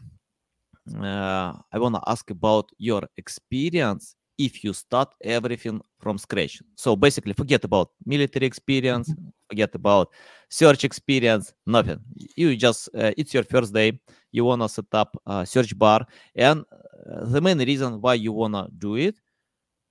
Uh, 0.94 1.54
I 1.72 1.78
want 1.78 1.94
to 1.94 2.02
ask 2.06 2.28
about 2.30 2.70
your 2.78 3.02
experience 3.16 4.16
if 4.36 4.64
you 4.64 4.72
start 4.72 5.14
everything 5.22 5.80
from 6.00 6.18
scratch. 6.18 6.62
So 6.74 6.96
basically, 6.96 7.34
forget 7.34 7.64
about 7.64 7.90
military 8.04 8.46
experience, 8.46 9.10
mm-hmm. 9.10 9.28
forget 9.48 9.74
about 9.74 10.08
search 10.48 10.84
experience, 10.84 11.52
nothing. 11.66 12.00
You 12.36 12.56
just, 12.56 12.88
uh, 12.94 13.12
it's 13.16 13.34
your 13.34 13.44
first 13.44 13.72
day. 13.72 14.00
You 14.32 14.44
want 14.46 14.62
to 14.62 14.68
set 14.68 14.92
up 14.92 15.16
a 15.26 15.44
search 15.46 15.78
bar. 15.78 16.06
And 16.34 16.64
the 17.04 17.40
main 17.40 17.58
reason 17.58 18.00
why 18.00 18.14
you 18.14 18.32
want 18.32 18.54
to 18.54 18.68
do 18.78 18.96
it 18.96 19.16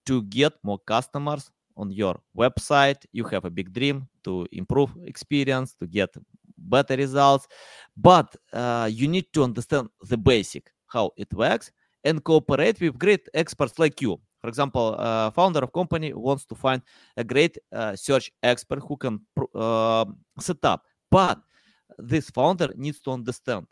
to 0.06 0.24
get 0.24 0.54
more 0.64 0.80
customers 0.80 1.52
on 1.78 1.92
your 1.92 2.20
website. 2.38 3.06
You 3.12 3.26
have 3.26 3.46
a 3.46 3.50
big 3.50 3.74
dream 3.74 4.08
to 4.24 4.48
improve 4.52 4.92
experience, 5.06 5.74
to 5.76 5.88
get 5.88 6.10
better 6.58 6.96
results. 6.96 7.48
But 7.96 8.36
uh, 8.54 8.90
you 8.92 9.08
need 9.08 9.32
to 9.34 9.44
understand 9.44 9.90
the 10.02 10.18
basic, 10.18 10.72
how 10.88 11.12
it 11.18 11.34
works, 11.34 11.72
and 12.04 12.24
cooperate 12.24 12.80
with 12.82 12.98
great 12.98 13.28
experts 13.34 13.80
like 13.80 14.02
you 14.02 14.20
for 14.40 14.48
example, 14.48 14.96
uh, 14.98 15.32
founder 15.32 15.60
of 15.60 15.74
company 15.74 16.14
wants 16.14 16.46
to 16.46 16.56
find 16.56 16.82
a 17.18 17.24
great 17.24 17.58
uh, 17.74 17.96
search 17.96 18.32
expert 18.42 18.80
who 18.80 18.96
can 18.96 19.20
uh, 19.54 20.06
set 20.40 20.64
up, 20.64 20.84
but 21.12 21.40
this 21.98 22.30
founder 22.30 22.70
needs 22.76 23.00
to 23.02 23.12
understand 23.12 23.68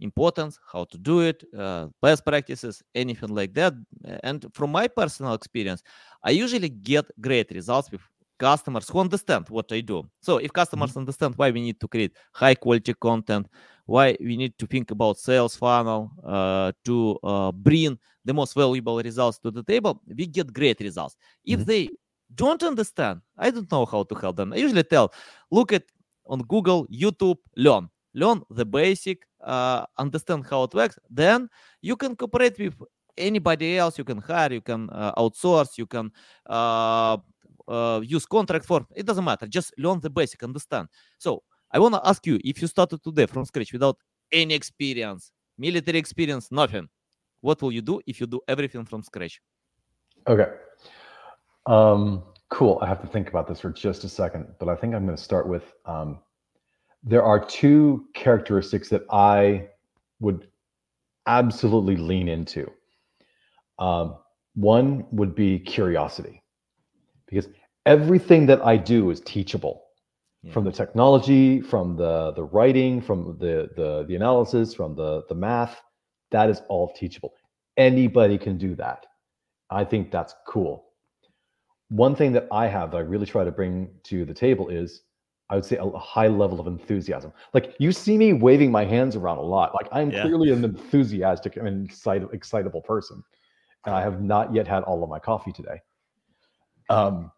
importance, 0.00 0.58
how 0.72 0.84
to 0.84 0.98
do 0.98 1.20
it, 1.20 1.44
uh, 1.56 1.86
best 2.02 2.24
practices, 2.24 2.82
anything 2.94 3.34
like 3.34 3.54
that. 3.54 3.74
And 4.22 4.46
from 4.52 4.72
my 4.72 4.88
personal 4.88 5.34
experience, 5.34 5.82
I 6.22 6.30
usually 6.30 6.68
get 6.68 7.06
great 7.20 7.50
results 7.50 7.90
with 7.90 8.00
customers 8.38 8.88
who 8.88 8.98
understand 8.98 9.48
what 9.50 9.70
I 9.70 9.80
do. 9.80 10.08
So 10.22 10.38
if 10.38 10.52
customers 10.52 10.90
mm-hmm. 10.90 11.00
understand 11.00 11.34
why 11.36 11.50
we 11.50 11.60
need 11.60 11.78
to 11.80 11.88
create 11.88 12.12
high 12.32 12.54
quality 12.54 12.94
content, 12.94 13.46
why 13.86 14.16
we 14.20 14.36
need 14.36 14.58
to 14.58 14.66
think 14.66 14.90
about 14.90 15.18
sales 15.18 15.56
funnel 15.56 16.10
uh, 16.24 16.72
to 16.86 17.18
uh, 17.22 17.52
bring 17.52 17.98
the 18.24 18.32
most 18.32 18.54
valuable 18.54 18.98
results 18.98 19.38
to 19.40 19.50
the 19.50 19.62
table, 19.62 20.00
we 20.06 20.26
get 20.26 20.52
great 20.52 20.80
results. 20.80 21.16
If 21.44 21.60
mm-hmm. 21.60 21.68
they 21.70 21.88
don't 22.34 22.62
understand, 22.62 23.20
I 23.36 23.50
don't 23.50 23.70
know 23.70 23.84
how 23.84 24.04
to 24.04 24.14
help 24.14 24.36
them. 24.36 24.52
I 24.52 24.56
usually 24.56 24.84
tell, 24.84 25.12
look 25.50 25.72
at 25.72 25.84
on 26.26 26.40
Google, 26.42 26.86
YouTube, 26.86 27.36
learn, 27.56 27.88
learn 28.14 28.42
the 28.50 28.64
basic, 28.64 29.26
uh, 29.44 29.86
understand 29.98 30.46
how 30.48 30.64
it 30.64 30.74
works. 30.74 30.98
Then 31.08 31.48
you 31.82 31.96
can 31.96 32.16
cooperate 32.16 32.58
with 32.58 32.74
anybody 33.16 33.78
else. 33.78 33.98
You 33.98 34.04
can 34.04 34.18
hire, 34.18 34.52
you 34.52 34.60
can 34.60 34.88
uh, 34.90 35.12
outsource, 35.14 35.78
you 35.78 35.86
can 35.86 36.10
uh, 36.48 37.18
uh, 37.68 38.00
use 38.02 38.26
contract 38.26 38.64
form. 38.64 38.86
It 38.94 39.06
doesn't 39.06 39.24
matter. 39.24 39.46
Just 39.46 39.72
learn 39.78 40.00
the 40.00 40.10
basic, 40.10 40.42
understand. 40.42 40.88
So 41.18 41.42
I 41.72 41.78
want 41.78 41.94
to 41.94 42.00
ask 42.04 42.26
you 42.26 42.38
if 42.44 42.60
you 42.60 42.68
started 42.68 43.02
today 43.02 43.26
from 43.26 43.44
scratch 43.44 43.72
without 43.72 43.96
any 44.32 44.54
experience, 44.54 45.30
military 45.58 45.98
experience, 45.98 46.50
nothing, 46.50 46.88
what 47.40 47.62
will 47.62 47.72
you 47.72 47.82
do 47.82 48.00
if 48.06 48.20
you 48.20 48.26
do 48.26 48.40
everything 48.48 48.84
from 48.84 49.02
scratch? 49.02 49.40
Okay. 50.26 50.46
Um, 51.66 52.22
cool. 52.50 52.78
I 52.82 52.86
have 52.86 53.00
to 53.00 53.06
think 53.06 53.28
about 53.28 53.46
this 53.46 53.60
for 53.60 53.70
just 53.70 54.04
a 54.04 54.08
second, 54.08 54.46
but 54.58 54.68
I 54.68 54.74
think 54.74 54.94
I'm 54.94 55.04
going 55.04 55.16
to 55.16 55.22
start 55.22 55.48
with 55.48 55.72
um, 55.86 56.18
there 57.02 57.22
are 57.22 57.44
two 57.44 58.06
characteristics 58.14 58.88
that 58.90 59.02
I 59.10 59.68
would 60.20 60.48
absolutely 61.26 61.96
lean 61.96 62.28
into. 62.28 62.70
Um, 63.78 64.16
one 64.54 65.06
would 65.12 65.34
be 65.34 65.58
curiosity, 65.58 66.42
because 67.26 67.48
everything 67.86 68.46
that 68.46 68.64
I 68.64 68.76
do 68.76 69.10
is 69.10 69.20
teachable. 69.20 69.84
Yeah. 70.42 70.52
From 70.52 70.64
the 70.64 70.72
technology, 70.72 71.60
from 71.60 71.96
the 71.96 72.32
the 72.32 72.44
writing, 72.44 73.02
from 73.02 73.36
the 73.38 73.68
the 73.76 74.04
the 74.08 74.16
analysis, 74.16 74.72
from 74.72 74.94
the 74.94 75.22
the 75.28 75.34
math, 75.34 75.80
that 76.30 76.48
is 76.48 76.62
all 76.68 76.92
teachable. 76.94 77.34
Anybody 77.76 78.38
can 78.38 78.56
do 78.56 78.74
that. 78.76 79.04
I 79.70 79.84
think 79.84 80.10
that's 80.10 80.34
cool. 80.46 80.86
One 81.90 82.14
thing 82.14 82.32
that 82.32 82.48
I 82.50 82.68
have 82.68 82.90
that 82.90 82.96
I 82.96 83.00
really 83.00 83.26
try 83.26 83.44
to 83.44 83.52
bring 83.52 83.90
to 84.04 84.24
the 84.24 84.34
table 84.34 84.68
is 84.68 85.02
I 85.50 85.56
would 85.56 85.64
say 85.64 85.76
a, 85.76 85.90
high 85.98 86.28
level 86.28 86.60
of 86.60 86.68
enthusiasm. 86.68 87.32
Like 87.52 87.74
you 87.78 87.90
see 87.90 88.16
me 88.16 88.32
waving 88.32 88.70
my 88.70 88.84
hands 88.84 89.16
around 89.16 89.38
a 89.38 89.42
lot. 89.42 89.74
Like 89.74 89.88
I'm 89.90 90.10
yeah. 90.10 90.22
clearly 90.22 90.52
an 90.52 90.64
enthusiastic 90.64 91.56
and 91.56 91.86
excitable, 91.86 92.32
excitable 92.32 92.80
person. 92.80 93.22
And 93.84 93.94
I 93.94 94.00
have 94.00 94.22
not 94.22 94.54
yet 94.54 94.68
had 94.68 94.84
all 94.84 95.02
of 95.02 95.10
my 95.10 95.18
coffee 95.18 95.52
today. 95.52 95.80
Um, 96.88 97.32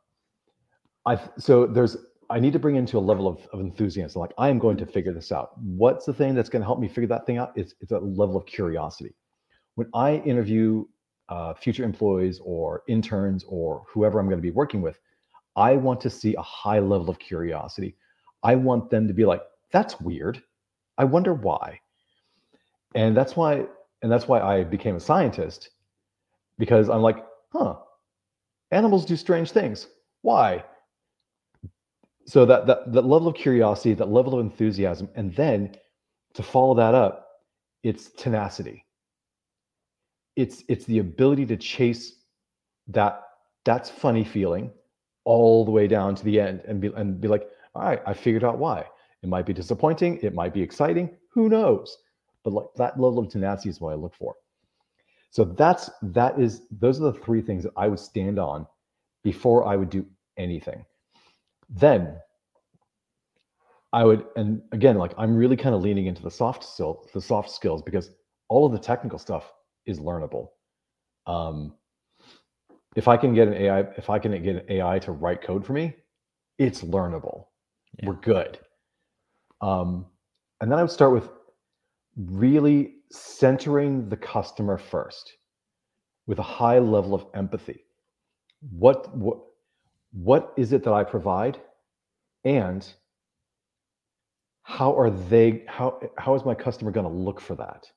I 1.07 1.19
so 1.39 1.67
there's 1.67 1.97
I 2.29 2.39
need 2.39 2.53
to 2.53 2.59
bring 2.59 2.77
into 2.77 2.99
a 2.99 3.01
level 3.01 3.29
of, 3.29 3.47
of 3.53 3.61
enthusiasm. 3.61 4.21
Like 4.21 4.33
I 4.37 4.49
am 4.49 4.59
going 4.59 4.77
to 4.79 4.87
figure 4.87 5.13
this 5.13 5.33
out. 5.33 5.53
What's 5.59 6.05
the 6.05 6.13
thing 6.13 6.35
that's 6.35 6.49
going 6.49 6.61
to 6.61 6.67
help 6.67 6.81
me 6.81 6.89
figure 6.89 7.09
that 7.09 7.27
thing 7.27 7.39
out? 7.39 7.53
It's 7.57 7.75
it's 7.81 7.93
a 7.93 7.99
level 7.99 8.37
of 8.37 8.45
curiosity. 8.45 9.15
When 9.75 9.89
I 9.95 10.17
interview 10.17 10.85
uh, 11.31 11.55
future 11.55 11.85
employees 11.85 12.41
or 12.45 12.83
interns 12.89 13.45
or 13.49 13.85
whoever 13.89 14.21
I'm 14.21 14.27
going 14.27 14.39
to 14.39 14.43
be 14.43 14.51
working 14.51 14.83
with, 14.83 14.99
I 15.57 15.77
want 15.77 16.01
to 16.03 16.11
see 16.11 16.35
a 16.35 16.43
high 16.43 16.79
level 16.79 17.09
of 17.09 17.19
curiosity. 17.19 17.97
I 18.43 18.55
want 18.57 18.91
them 18.91 19.09
to 19.09 19.15
be 19.15 19.25
like, 19.25 19.43
"That's 19.71 20.01
weird. 20.01 20.43
I 20.99 21.05
wonder 21.05 21.35
why." 21.35 21.81
And 22.95 23.17
that's 23.17 23.37
why, 23.37 23.67
and 24.03 24.13
that's 24.13 24.29
why 24.29 24.41
I 24.41 24.65
became 24.65 24.97
a 24.97 25.01
scientist, 25.01 25.71
because 26.59 26.89
I'm 26.89 27.03
like, 27.03 27.25
"Huh, 27.51 27.77
animals 28.71 29.05
do 29.05 29.17
strange 29.17 29.53
things. 29.53 29.89
Why?" 30.23 30.65
so 32.27 32.47
that, 32.47 32.67
that 32.67 32.93
that 32.93 33.05
level 33.05 33.29
of 33.29 33.35
curiosity 33.35 33.95
that 33.95 34.09
level 34.09 34.35
of 34.35 34.41
enthusiasm 34.41 35.09
and 35.17 35.35
then 35.35 35.75
to 36.35 36.43
follow 36.43 36.75
that 36.75 36.95
up, 36.95 37.29
it's 37.83 38.11
tenacity. 38.11 38.85
It's 40.37 40.65
it's 40.69 40.85
the 40.87 40.99
ability 40.99 41.47
to 41.47 41.57
chase 41.57 42.15
that 42.89 43.23
that's 43.65 43.91
funny 43.91 44.25
feeling 44.25 44.71
all 45.25 45.65
the 45.65 45.71
way 45.71 45.87
down 45.87 46.15
to 46.15 46.25
the 46.25 46.41
end 46.41 46.63
and 46.67 46.81
be 46.81 46.89
and 46.97 47.21
be 47.21 47.29
like, 47.29 47.49
all 47.75 47.83
right, 47.83 48.03
I 48.07 48.15
figured 48.15 48.45
out 48.45 48.59
why. 48.59 48.87
It 49.23 49.29
might 49.29 49.47
be 49.47 49.53
disappointing, 49.53 50.19
it 50.23 50.35
might 50.35 50.55
be 50.55 50.63
exciting, 50.63 51.11
who 51.31 51.49
knows? 51.49 51.97
But 52.45 52.53
like 52.53 52.67
that 52.77 53.01
level 53.01 53.21
of 53.21 53.31
tenacity 53.31 53.71
is 53.71 53.81
what 53.81 53.93
I 53.93 53.97
look 53.97 54.15
for. 54.15 54.35
So 55.31 55.45
that's 55.45 55.91
that 56.03 56.39
is 56.41 56.63
those 56.71 57.01
are 57.01 57.13
the 57.13 57.19
three 57.21 57.41
things 57.43 57.65
that 57.65 57.73
I 57.77 57.89
would 57.89 58.01
stand 58.01 58.39
on 58.39 58.67
before 59.25 59.67
I 59.67 59.77
would 59.77 59.91
do 59.91 60.07
anything. 60.37 60.85
Then 61.71 62.17
I 63.93 64.05
would, 64.05 64.27
and 64.37 64.63
again, 64.73 64.99
like 64.99 65.15
I'm 65.19 65.37
really 65.37 65.57
kind 65.57 65.75
of 65.75 65.83
leaning 65.83 66.07
into 66.07 66.23
the 66.23 66.31
soft 66.31 66.65
skill, 66.65 67.09
the 67.15 67.21
soft 67.23 67.51
skills 67.51 67.83
because 67.83 68.11
all 68.49 68.67
of 68.67 68.73
the 68.73 68.79
technical 68.79 69.19
stuff 69.19 69.53
is 69.87 70.01
learnable. 70.01 70.51
Um, 71.27 71.75
if 72.97 73.09
I 73.09 73.17
can 73.17 73.35
get 73.35 73.49
an 73.49 73.55
AI, 73.55 73.81
if 73.97 74.11
I 74.11 74.19
can 74.19 74.33
get 74.43 74.57
an 74.57 74.65
AI 74.69 74.99
to 75.01 75.13
write 75.13 75.43
code 75.43 75.67
for 75.67 75.73
me, 75.75 75.95
it's 76.59 76.83
learnable. 76.83 77.47
Yeah. 77.99 78.09
We're 78.09 78.15
good. 78.15 78.59
Um, 79.61 80.07
and 80.61 80.71
then 80.71 80.79
I 80.79 80.83
would 80.83 80.91
start 80.91 81.13
with 81.13 81.29
really 82.17 82.95
centering 83.11 84.09
the 84.09 84.17
customer 84.17 84.79
first 84.79 85.33
with 86.27 86.39
a 86.39 86.43
high 86.43 86.79
level 86.79 87.15
of 87.15 87.27
empathy. 87.35 87.85
What 88.71 89.15
what 89.17 89.39
what 90.13 90.53
is 90.57 90.73
it 90.73 90.85
that 90.85 90.93
I 90.93 91.05
provide? 91.05 91.59
And 92.45 92.87
how 94.63 94.97
are 94.97 95.11
they 95.11 95.65
how 95.67 96.01
how 96.19 96.35
is 96.35 96.45
my 96.45 96.55
customer 96.55 96.91
going 96.91 97.07
to 97.07 97.13
look 97.13 97.41
for 97.41 97.55
that? 97.57 97.91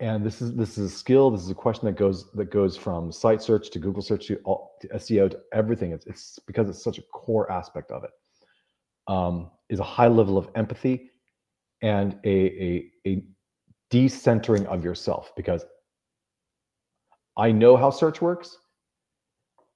and 0.00 0.24
this 0.24 0.40
is 0.40 0.54
this 0.56 0.78
is 0.78 0.92
a 0.92 0.96
skill 0.96 1.30
this 1.30 1.42
is 1.42 1.50
a 1.50 1.54
question 1.54 1.84
that 1.84 1.96
goes 1.96 2.30
that 2.32 2.50
goes 2.50 2.76
from 2.76 3.12
site 3.12 3.42
search 3.42 3.70
to 3.70 3.78
google 3.78 4.02
search 4.02 4.26
to, 4.26 4.36
all, 4.44 4.76
to 4.80 4.88
seo 4.88 5.30
to 5.30 5.38
everything 5.52 5.92
it's, 5.92 6.06
it's 6.06 6.38
because 6.46 6.68
it's 6.68 6.82
such 6.82 6.98
a 6.98 7.02
core 7.12 7.50
aspect 7.52 7.90
of 7.90 8.02
it 8.02 8.10
um, 9.10 9.50
is 9.68 9.80
a 9.80 9.84
high 9.84 10.08
level 10.08 10.38
of 10.38 10.48
empathy 10.54 11.10
and 11.82 12.18
a, 12.24 12.36
a, 12.68 12.90
a 13.06 13.24
decentering 13.90 14.64
of 14.66 14.84
yourself 14.84 15.32
because 15.36 15.64
i 17.36 17.50
know 17.50 17.76
how 17.76 17.90
search 17.90 18.20
works 18.22 18.56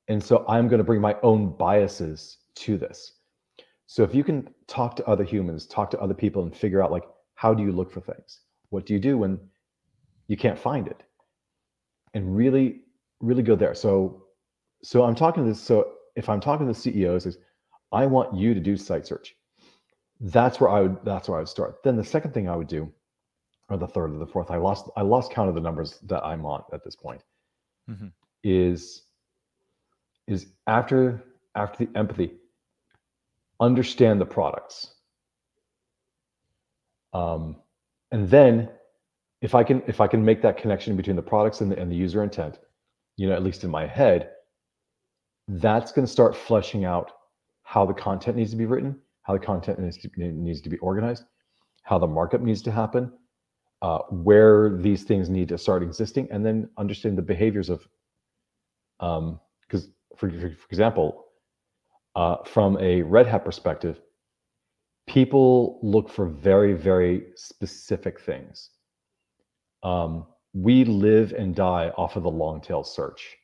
and 0.08 0.22
so 0.22 0.44
i'm 0.48 0.68
going 0.68 0.78
to 0.78 0.84
bring 0.84 1.00
my 1.00 1.16
own 1.22 1.56
biases 1.56 2.38
to 2.54 2.76
this. 2.76 3.12
So 3.86 4.02
if 4.02 4.14
you 4.14 4.24
can 4.24 4.48
talk 4.66 4.96
to 4.96 5.06
other 5.06 5.24
humans 5.24 5.66
talk 5.66 5.90
to 5.90 6.00
other 6.00 6.14
people 6.14 6.42
and 6.42 6.56
figure 6.56 6.82
out 6.82 6.90
like 6.90 7.04
how 7.34 7.52
do 7.52 7.62
you 7.62 7.72
look 7.72 7.90
for 7.90 8.00
things? 8.00 8.40
What 8.70 8.86
do 8.86 8.94
you 8.94 9.00
do 9.00 9.18
when 9.18 9.38
you 10.28 10.36
can't 10.36 10.58
find 10.58 10.86
it? 10.86 11.02
And 12.14 12.36
really 12.36 12.82
really 13.20 13.42
go 13.42 13.56
there. 13.56 13.74
So 13.74 14.22
so 14.82 15.02
i'm 15.04 15.14
talking 15.14 15.42
to 15.42 15.48
this 15.48 15.60
so 15.60 15.92
if 16.14 16.28
i'm 16.28 16.40
talking 16.40 16.66
to 16.66 16.72
the 16.72 16.78
ceos 16.78 17.26
i 17.94 18.04
want 18.06 18.36
you 18.36 18.54
to 18.54 18.60
do 18.60 18.76
site 18.76 19.06
search. 19.06 19.34
That's 20.20 20.60
where 20.60 20.70
i 20.70 20.80
would 20.80 20.96
that's 21.04 21.28
where 21.28 21.38
i 21.38 21.40
would 21.40 21.48
start. 21.48 21.82
Then 21.82 21.96
the 21.96 22.04
second 22.04 22.32
thing 22.34 22.48
i 22.48 22.56
would 22.56 22.68
do 22.68 22.92
or 23.70 23.76
the 23.76 23.88
third 23.88 24.12
or 24.14 24.18
the 24.18 24.26
fourth 24.26 24.50
i 24.50 24.56
lost 24.56 24.90
i 24.96 25.02
lost 25.02 25.32
count 25.32 25.48
of 25.48 25.54
the 25.54 25.60
numbers 25.60 25.98
that 26.02 26.22
i'm 26.24 26.44
on 26.44 26.62
at 26.72 26.84
this 26.84 26.96
point 26.96 27.22
mm-hmm. 27.90 28.08
is 28.42 29.02
is 30.26 30.46
after 30.66 31.24
after 31.54 31.86
the 31.86 31.98
empathy 31.98 32.30
understand 33.60 34.20
the 34.20 34.26
products. 34.26 34.92
Um, 37.12 37.56
and 38.10 38.28
then 38.28 38.68
if 39.40 39.54
I 39.54 39.62
can 39.62 39.82
if 39.86 40.00
I 40.00 40.06
can 40.06 40.24
make 40.24 40.42
that 40.42 40.56
connection 40.56 40.96
between 40.96 41.16
the 41.16 41.22
products 41.22 41.60
and 41.60 41.70
the, 41.70 41.78
and 41.78 41.90
the 41.90 41.96
user 41.96 42.22
intent, 42.22 42.58
you 43.16 43.28
know, 43.28 43.34
at 43.34 43.42
least 43.42 43.64
in 43.64 43.70
my 43.70 43.86
head, 43.86 44.30
that's 45.48 45.92
going 45.92 46.06
to 46.06 46.10
start 46.12 46.34
fleshing 46.34 46.84
out 46.84 47.12
how 47.64 47.84
the 47.84 47.92
content 47.92 48.36
needs 48.36 48.50
to 48.52 48.56
be 48.56 48.66
written, 48.66 48.98
how 49.22 49.32
the 49.34 49.38
content 49.38 49.78
needs 49.78 49.98
to, 49.98 50.08
needs 50.16 50.60
to 50.60 50.68
be 50.70 50.78
organized, 50.78 51.24
how 51.82 51.98
the 51.98 52.06
markup 52.06 52.40
needs 52.40 52.62
to 52.62 52.70
happen, 52.70 53.12
uh, 53.82 53.98
where 54.10 54.76
these 54.78 55.02
things 55.02 55.28
need 55.28 55.48
to 55.48 55.58
start 55.58 55.82
existing, 55.82 56.28
and 56.30 56.44
then 56.44 56.68
understand 56.78 57.18
the 57.18 57.22
behaviors 57.22 57.68
of. 57.68 57.86
Um, 59.00 59.40
because 59.62 59.88
for, 60.16 60.30
for, 60.30 60.50
for 60.50 60.68
example, 60.70 61.24
uh, 62.14 62.36
from 62.44 62.78
a 62.78 63.02
Red 63.02 63.26
Hat 63.26 63.44
perspective, 63.44 64.00
people 65.06 65.80
look 65.82 66.08
for 66.08 66.26
very 66.26 66.72
very 66.74 67.24
specific 67.34 68.20
things 68.20 68.70
um, 69.84 70.26
we 70.54 70.84
live 70.84 71.32
and 71.32 71.54
die 71.54 71.90
off 71.96 72.16
of 72.16 72.22
the 72.22 72.30
long 72.30 72.60
tail 72.60 72.82
search. 72.82 73.36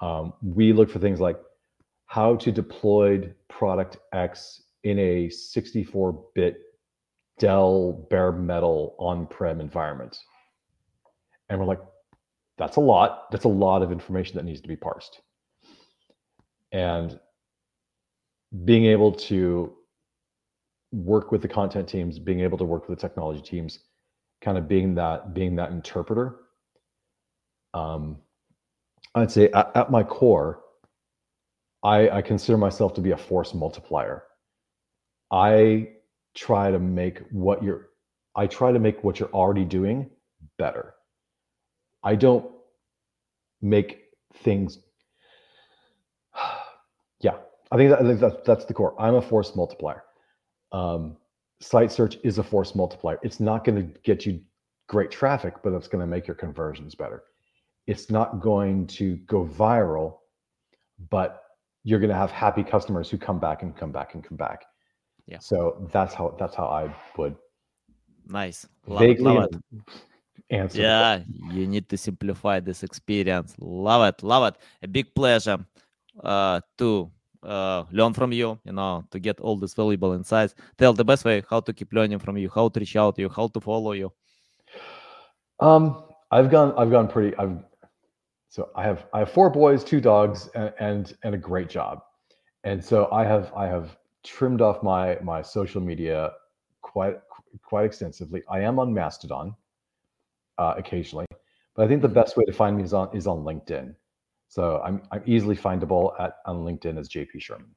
Um, 0.00 0.32
we 0.42 0.72
look 0.72 0.88
for 0.90 0.98
things 0.98 1.20
like 1.20 1.36
how 2.10 2.34
to 2.34 2.50
deploy 2.50 3.32
product 3.48 3.98
X 4.12 4.62
in 4.82 4.98
a 4.98 5.28
64 5.30 6.24
bit 6.34 6.58
Dell 7.38 8.06
bare 8.10 8.32
metal 8.32 8.96
on 8.98 9.26
prem 9.28 9.60
environment. 9.60 10.18
And 11.48 11.58
we're 11.58 11.66
like, 11.66 11.80
that's 12.58 12.76
a 12.76 12.80
lot. 12.80 13.30
That's 13.30 13.44
a 13.44 13.48
lot 13.48 13.82
of 13.82 13.92
information 13.92 14.36
that 14.36 14.44
needs 14.44 14.60
to 14.60 14.68
be 14.68 14.74
parsed. 14.74 15.20
And 16.72 17.18
being 18.64 18.86
able 18.86 19.12
to 19.12 19.72
work 20.90 21.30
with 21.30 21.42
the 21.42 21.48
content 21.48 21.88
teams, 21.88 22.18
being 22.18 22.40
able 22.40 22.58
to 22.58 22.64
work 22.64 22.88
with 22.88 22.98
the 22.98 23.08
technology 23.08 23.40
teams 23.40 23.78
kind 24.42 24.58
of 24.58 24.66
being 24.66 24.94
that 24.94 25.34
being 25.34 25.54
that 25.56 25.70
interpreter 25.70 26.36
um 27.74 28.16
i'd 29.14 29.30
say 29.30 29.50
at, 29.52 29.70
at 29.76 29.90
my 29.90 30.02
core 30.02 30.60
i 31.82 32.08
i 32.10 32.22
consider 32.22 32.58
myself 32.58 32.94
to 32.94 33.00
be 33.00 33.12
a 33.12 33.16
force 33.16 33.54
multiplier 33.54 34.24
i 35.30 35.88
try 36.34 36.70
to 36.70 36.78
make 36.78 37.18
what 37.30 37.62
you're 37.62 37.88
i 38.36 38.46
try 38.46 38.72
to 38.72 38.78
make 38.78 39.02
what 39.04 39.18
you're 39.18 39.32
already 39.32 39.64
doing 39.64 40.08
better 40.58 40.94
i 42.02 42.14
don't 42.14 42.46
make 43.62 44.04
things 44.42 44.78
yeah 47.20 47.36
i 47.72 47.76
think 47.76 47.90
that, 47.90 48.00
i 48.00 48.02
think 48.02 48.20
that, 48.20 48.44
that's 48.44 48.64
the 48.64 48.74
core 48.74 48.94
i'm 49.00 49.14
a 49.14 49.22
force 49.22 49.54
multiplier 49.56 50.02
um 50.72 51.16
site 51.60 51.92
search 51.92 52.16
is 52.24 52.38
a 52.38 52.42
force 52.42 52.74
multiplier. 52.74 53.18
It's 53.22 53.40
not 53.40 53.64
going 53.64 53.76
to 53.76 54.00
get 54.00 54.26
you 54.26 54.40
great 54.88 55.10
traffic, 55.10 55.54
but 55.62 55.72
it's 55.72 55.88
going 55.88 56.00
to 56.00 56.06
make 56.06 56.26
your 56.26 56.34
conversions 56.34 56.94
better. 56.94 57.22
It's 57.86 58.10
not 58.10 58.40
going 58.40 58.86
to 58.88 59.16
go 59.26 59.44
viral, 59.44 60.18
but 61.10 61.42
you're 61.84 62.00
going 62.00 62.10
to 62.10 62.16
have 62.16 62.30
happy 62.30 62.62
customers 62.62 63.10
who 63.10 63.18
come 63.18 63.38
back 63.38 63.62
and 63.62 63.76
come 63.76 63.92
back 63.92 64.14
and 64.14 64.24
come 64.24 64.36
back. 64.36 64.64
Yeah. 65.26 65.38
So 65.38 65.88
that's 65.92 66.14
how 66.14 66.36
that's 66.38 66.54
how 66.54 66.66
I 66.66 66.94
would 67.16 67.36
nice 68.26 68.66
love 68.86 69.00
vaguely 69.00 69.36
it, 69.36 69.56
answer. 70.50 70.82
Yeah, 70.82 71.20
you 71.52 71.66
need 71.66 71.88
to 71.88 71.96
simplify 71.96 72.60
this 72.60 72.82
experience. 72.82 73.54
Love 73.58 74.08
it, 74.08 74.22
love 74.22 74.52
it. 74.52 74.60
A 74.82 74.88
big 74.88 75.14
pleasure 75.14 75.58
uh, 76.22 76.60
to 76.78 77.10
uh, 77.42 77.84
learn 77.92 78.12
from 78.12 78.32
you, 78.32 78.58
you 78.64 78.72
know, 78.72 79.04
to 79.10 79.18
get 79.18 79.40
all 79.40 79.56
this 79.56 79.74
valuable 79.74 80.12
insights. 80.12 80.54
Tell 80.76 80.92
the 80.92 81.04
best 81.04 81.24
way 81.24 81.42
how 81.48 81.60
to 81.60 81.72
keep 81.72 81.92
learning 81.92 82.18
from 82.18 82.36
you, 82.36 82.50
how 82.54 82.68
to 82.68 82.80
reach 82.80 82.96
out 82.96 83.16
to 83.16 83.22
you, 83.22 83.28
how 83.28 83.48
to 83.48 83.60
follow 83.60 83.92
you. 83.92 84.12
Um, 85.60 86.04
I've 86.30 86.50
gone, 86.50 86.74
I've 86.76 86.90
gone 86.90 87.08
pretty, 87.08 87.36
I've, 87.36 87.58
so 88.50 88.68
I 88.74 88.82
have, 88.82 89.06
I 89.14 89.20
have 89.20 89.30
four 89.30 89.48
boys, 89.48 89.82
two 89.82 90.00
dogs, 90.00 90.48
and, 90.54 90.72
and, 90.78 91.16
and 91.22 91.34
a 91.34 91.38
great 91.38 91.68
job. 91.68 92.02
And 92.64 92.84
so 92.84 93.08
I 93.10 93.24
have, 93.24 93.52
I 93.56 93.66
have 93.66 93.96
trimmed 94.24 94.60
off 94.60 94.82
my, 94.82 95.16
my 95.22 95.40
social 95.40 95.80
media 95.80 96.32
quite, 96.82 97.18
quite 97.62 97.84
extensively. 97.84 98.42
I 98.50 98.60
am 98.60 98.78
on 98.78 98.92
Mastodon 98.92 99.54
uh, 100.58 100.74
occasionally, 100.76 101.26
but 101.74 101.84
I 101.84 101.88
think 101.88 102.02
the 102.02 102.08
mm-hmm. 102.08 102.14
best 102.14 102.36
way 102.36 102.44
to 102.44 102.52
find 102.52 102.76
me 102.76 102.82
is 102.82 102.92
on, 102.92 103.16
is 103.16 103.26
on 103.26 103.38
LinkedIn. 103.38 103.94
So 104.48 104.82
I'm 104.84 105.00
I'm 105.12 105.22
easily 105.26 105.56
findable 105.56 106.20
at 106.20 106.38
on 106.44 106.64
LinkedIn 106.64 106.98
as 106.98 107.08
JP 107.08 107.40
Sherman. 107.40 107.70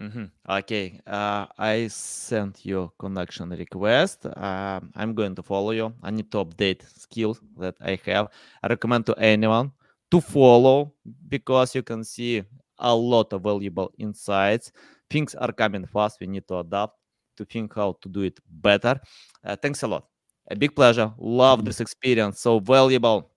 Mm-hmm. 0.00 0.24
Okay, 0.48 1.00
uh, 1.06 1.46
I 1.58 1.86
sent 1.88 2.64
you 2.66 2.90
connection 2.98 3.50
request. 3.50 4.26
Uh, 4.26 4.80
I'm 4.96 5.14
going 5.14 5.34
to 5.36 5.42
follow 5.42 5.70
you. 5.70 5.92
I 6.02 6.10
need 6.10 6.30
to 6.32 6.44
update 6.44 6.82
skills 6.98 7.40
that 7.58 7.76
I 7.80 7.98
have. 8.06 8.28
I 8.62 8.68
recommend 8.68 9.06
to 9.06 9.14
anyone 9.16 9.70
to 10.10 10.20
follow 10.20 10.94
because 11.28 11.74
you 11.74 11.82
can 11.82 12.04
see 12.04 12.42
a 12.78 12.94
lot 12.94 13.32
of 13.32 13.42
valuable 13.42 13.92
insights. 13.98 14.72
Things 15.08 15.34
are 15.34 15.52
coming 15.52 15.86
fast. 15.86 16.18
We 16.20 16.26
need 16.26 16.48
to 16.48 16.58
adapt 16.58 16.96
to 17.36 17.44
think 17.44 17.74
how 17.74 17.96
to 18.00 18.08
do 18.08 18.22
it 18.22 18.40
better. 18.48 18.98
Uh, 19.44 19.56
thanks 19.56 19.82
a 19.82 19.86
lot. 19.86 20.06
A 20.50 20.56
big 20.56 20.74
pleasure. 20.74 21.12
Love 21.18 21.64
this 21.64 21.80
experience. 21.80 22.40
So 22.40 22.58
valuable. 22.58 23.31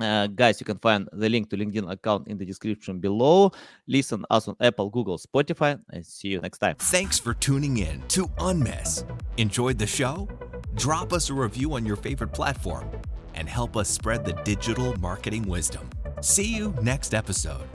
Uh, 0.00 0.26
guys, 0.26 0.60
you 0.60 0.64
can 0.64 0.78
find 0.78 1.08
the 1.12 1.28
link 1.28 1.50
to 1.50 1.56
LinkedIn 1.56 1.90
account 1.90 2.28
in 2.28 2.38
the 2.38 2.44
description 2.44 2.98
below. 2.98 3.52
Listen 3.86 4.24
us 4.30 4.48
on 4.48 4.56
Apple, 4.60 4.90
Google, 4.90 5.18
Spotify, 5.18 5.78
and 5.90 6.04
see 6.04 6.28
you 6.28 6.40
next 6.40 6.58
time. 6.58 6.76
Thanks 6.78 7.18
for 7.18 7.34
tuning 7.34 7.78
in 7.78 8.02
to 8.08 8.26
Unmiss. 8.38 9.04
Enjoyed 9.36 9.78
the 9.78 9.86
show? 9.86 10.28
Drop 10.74 11.12
us 11.12 11.30
a 11.30 11.34
review 11.34 11.74
on 11.74 11.84
your 11.84 11.96
favorite 11.96 12.32
platform 12.32 12.88
and 13.34 13.48
help 13.48 13.76
us 13.76 13.88
spread 13.88 14.24
the 14.24 14.32
digital 14.44 14.98
marketing 14.98 15.46
wisdom. 15.46 15.88
See 16.20 16.54
you 16.54 16.74
next 16.82 17.14
episode. 17.14 17.68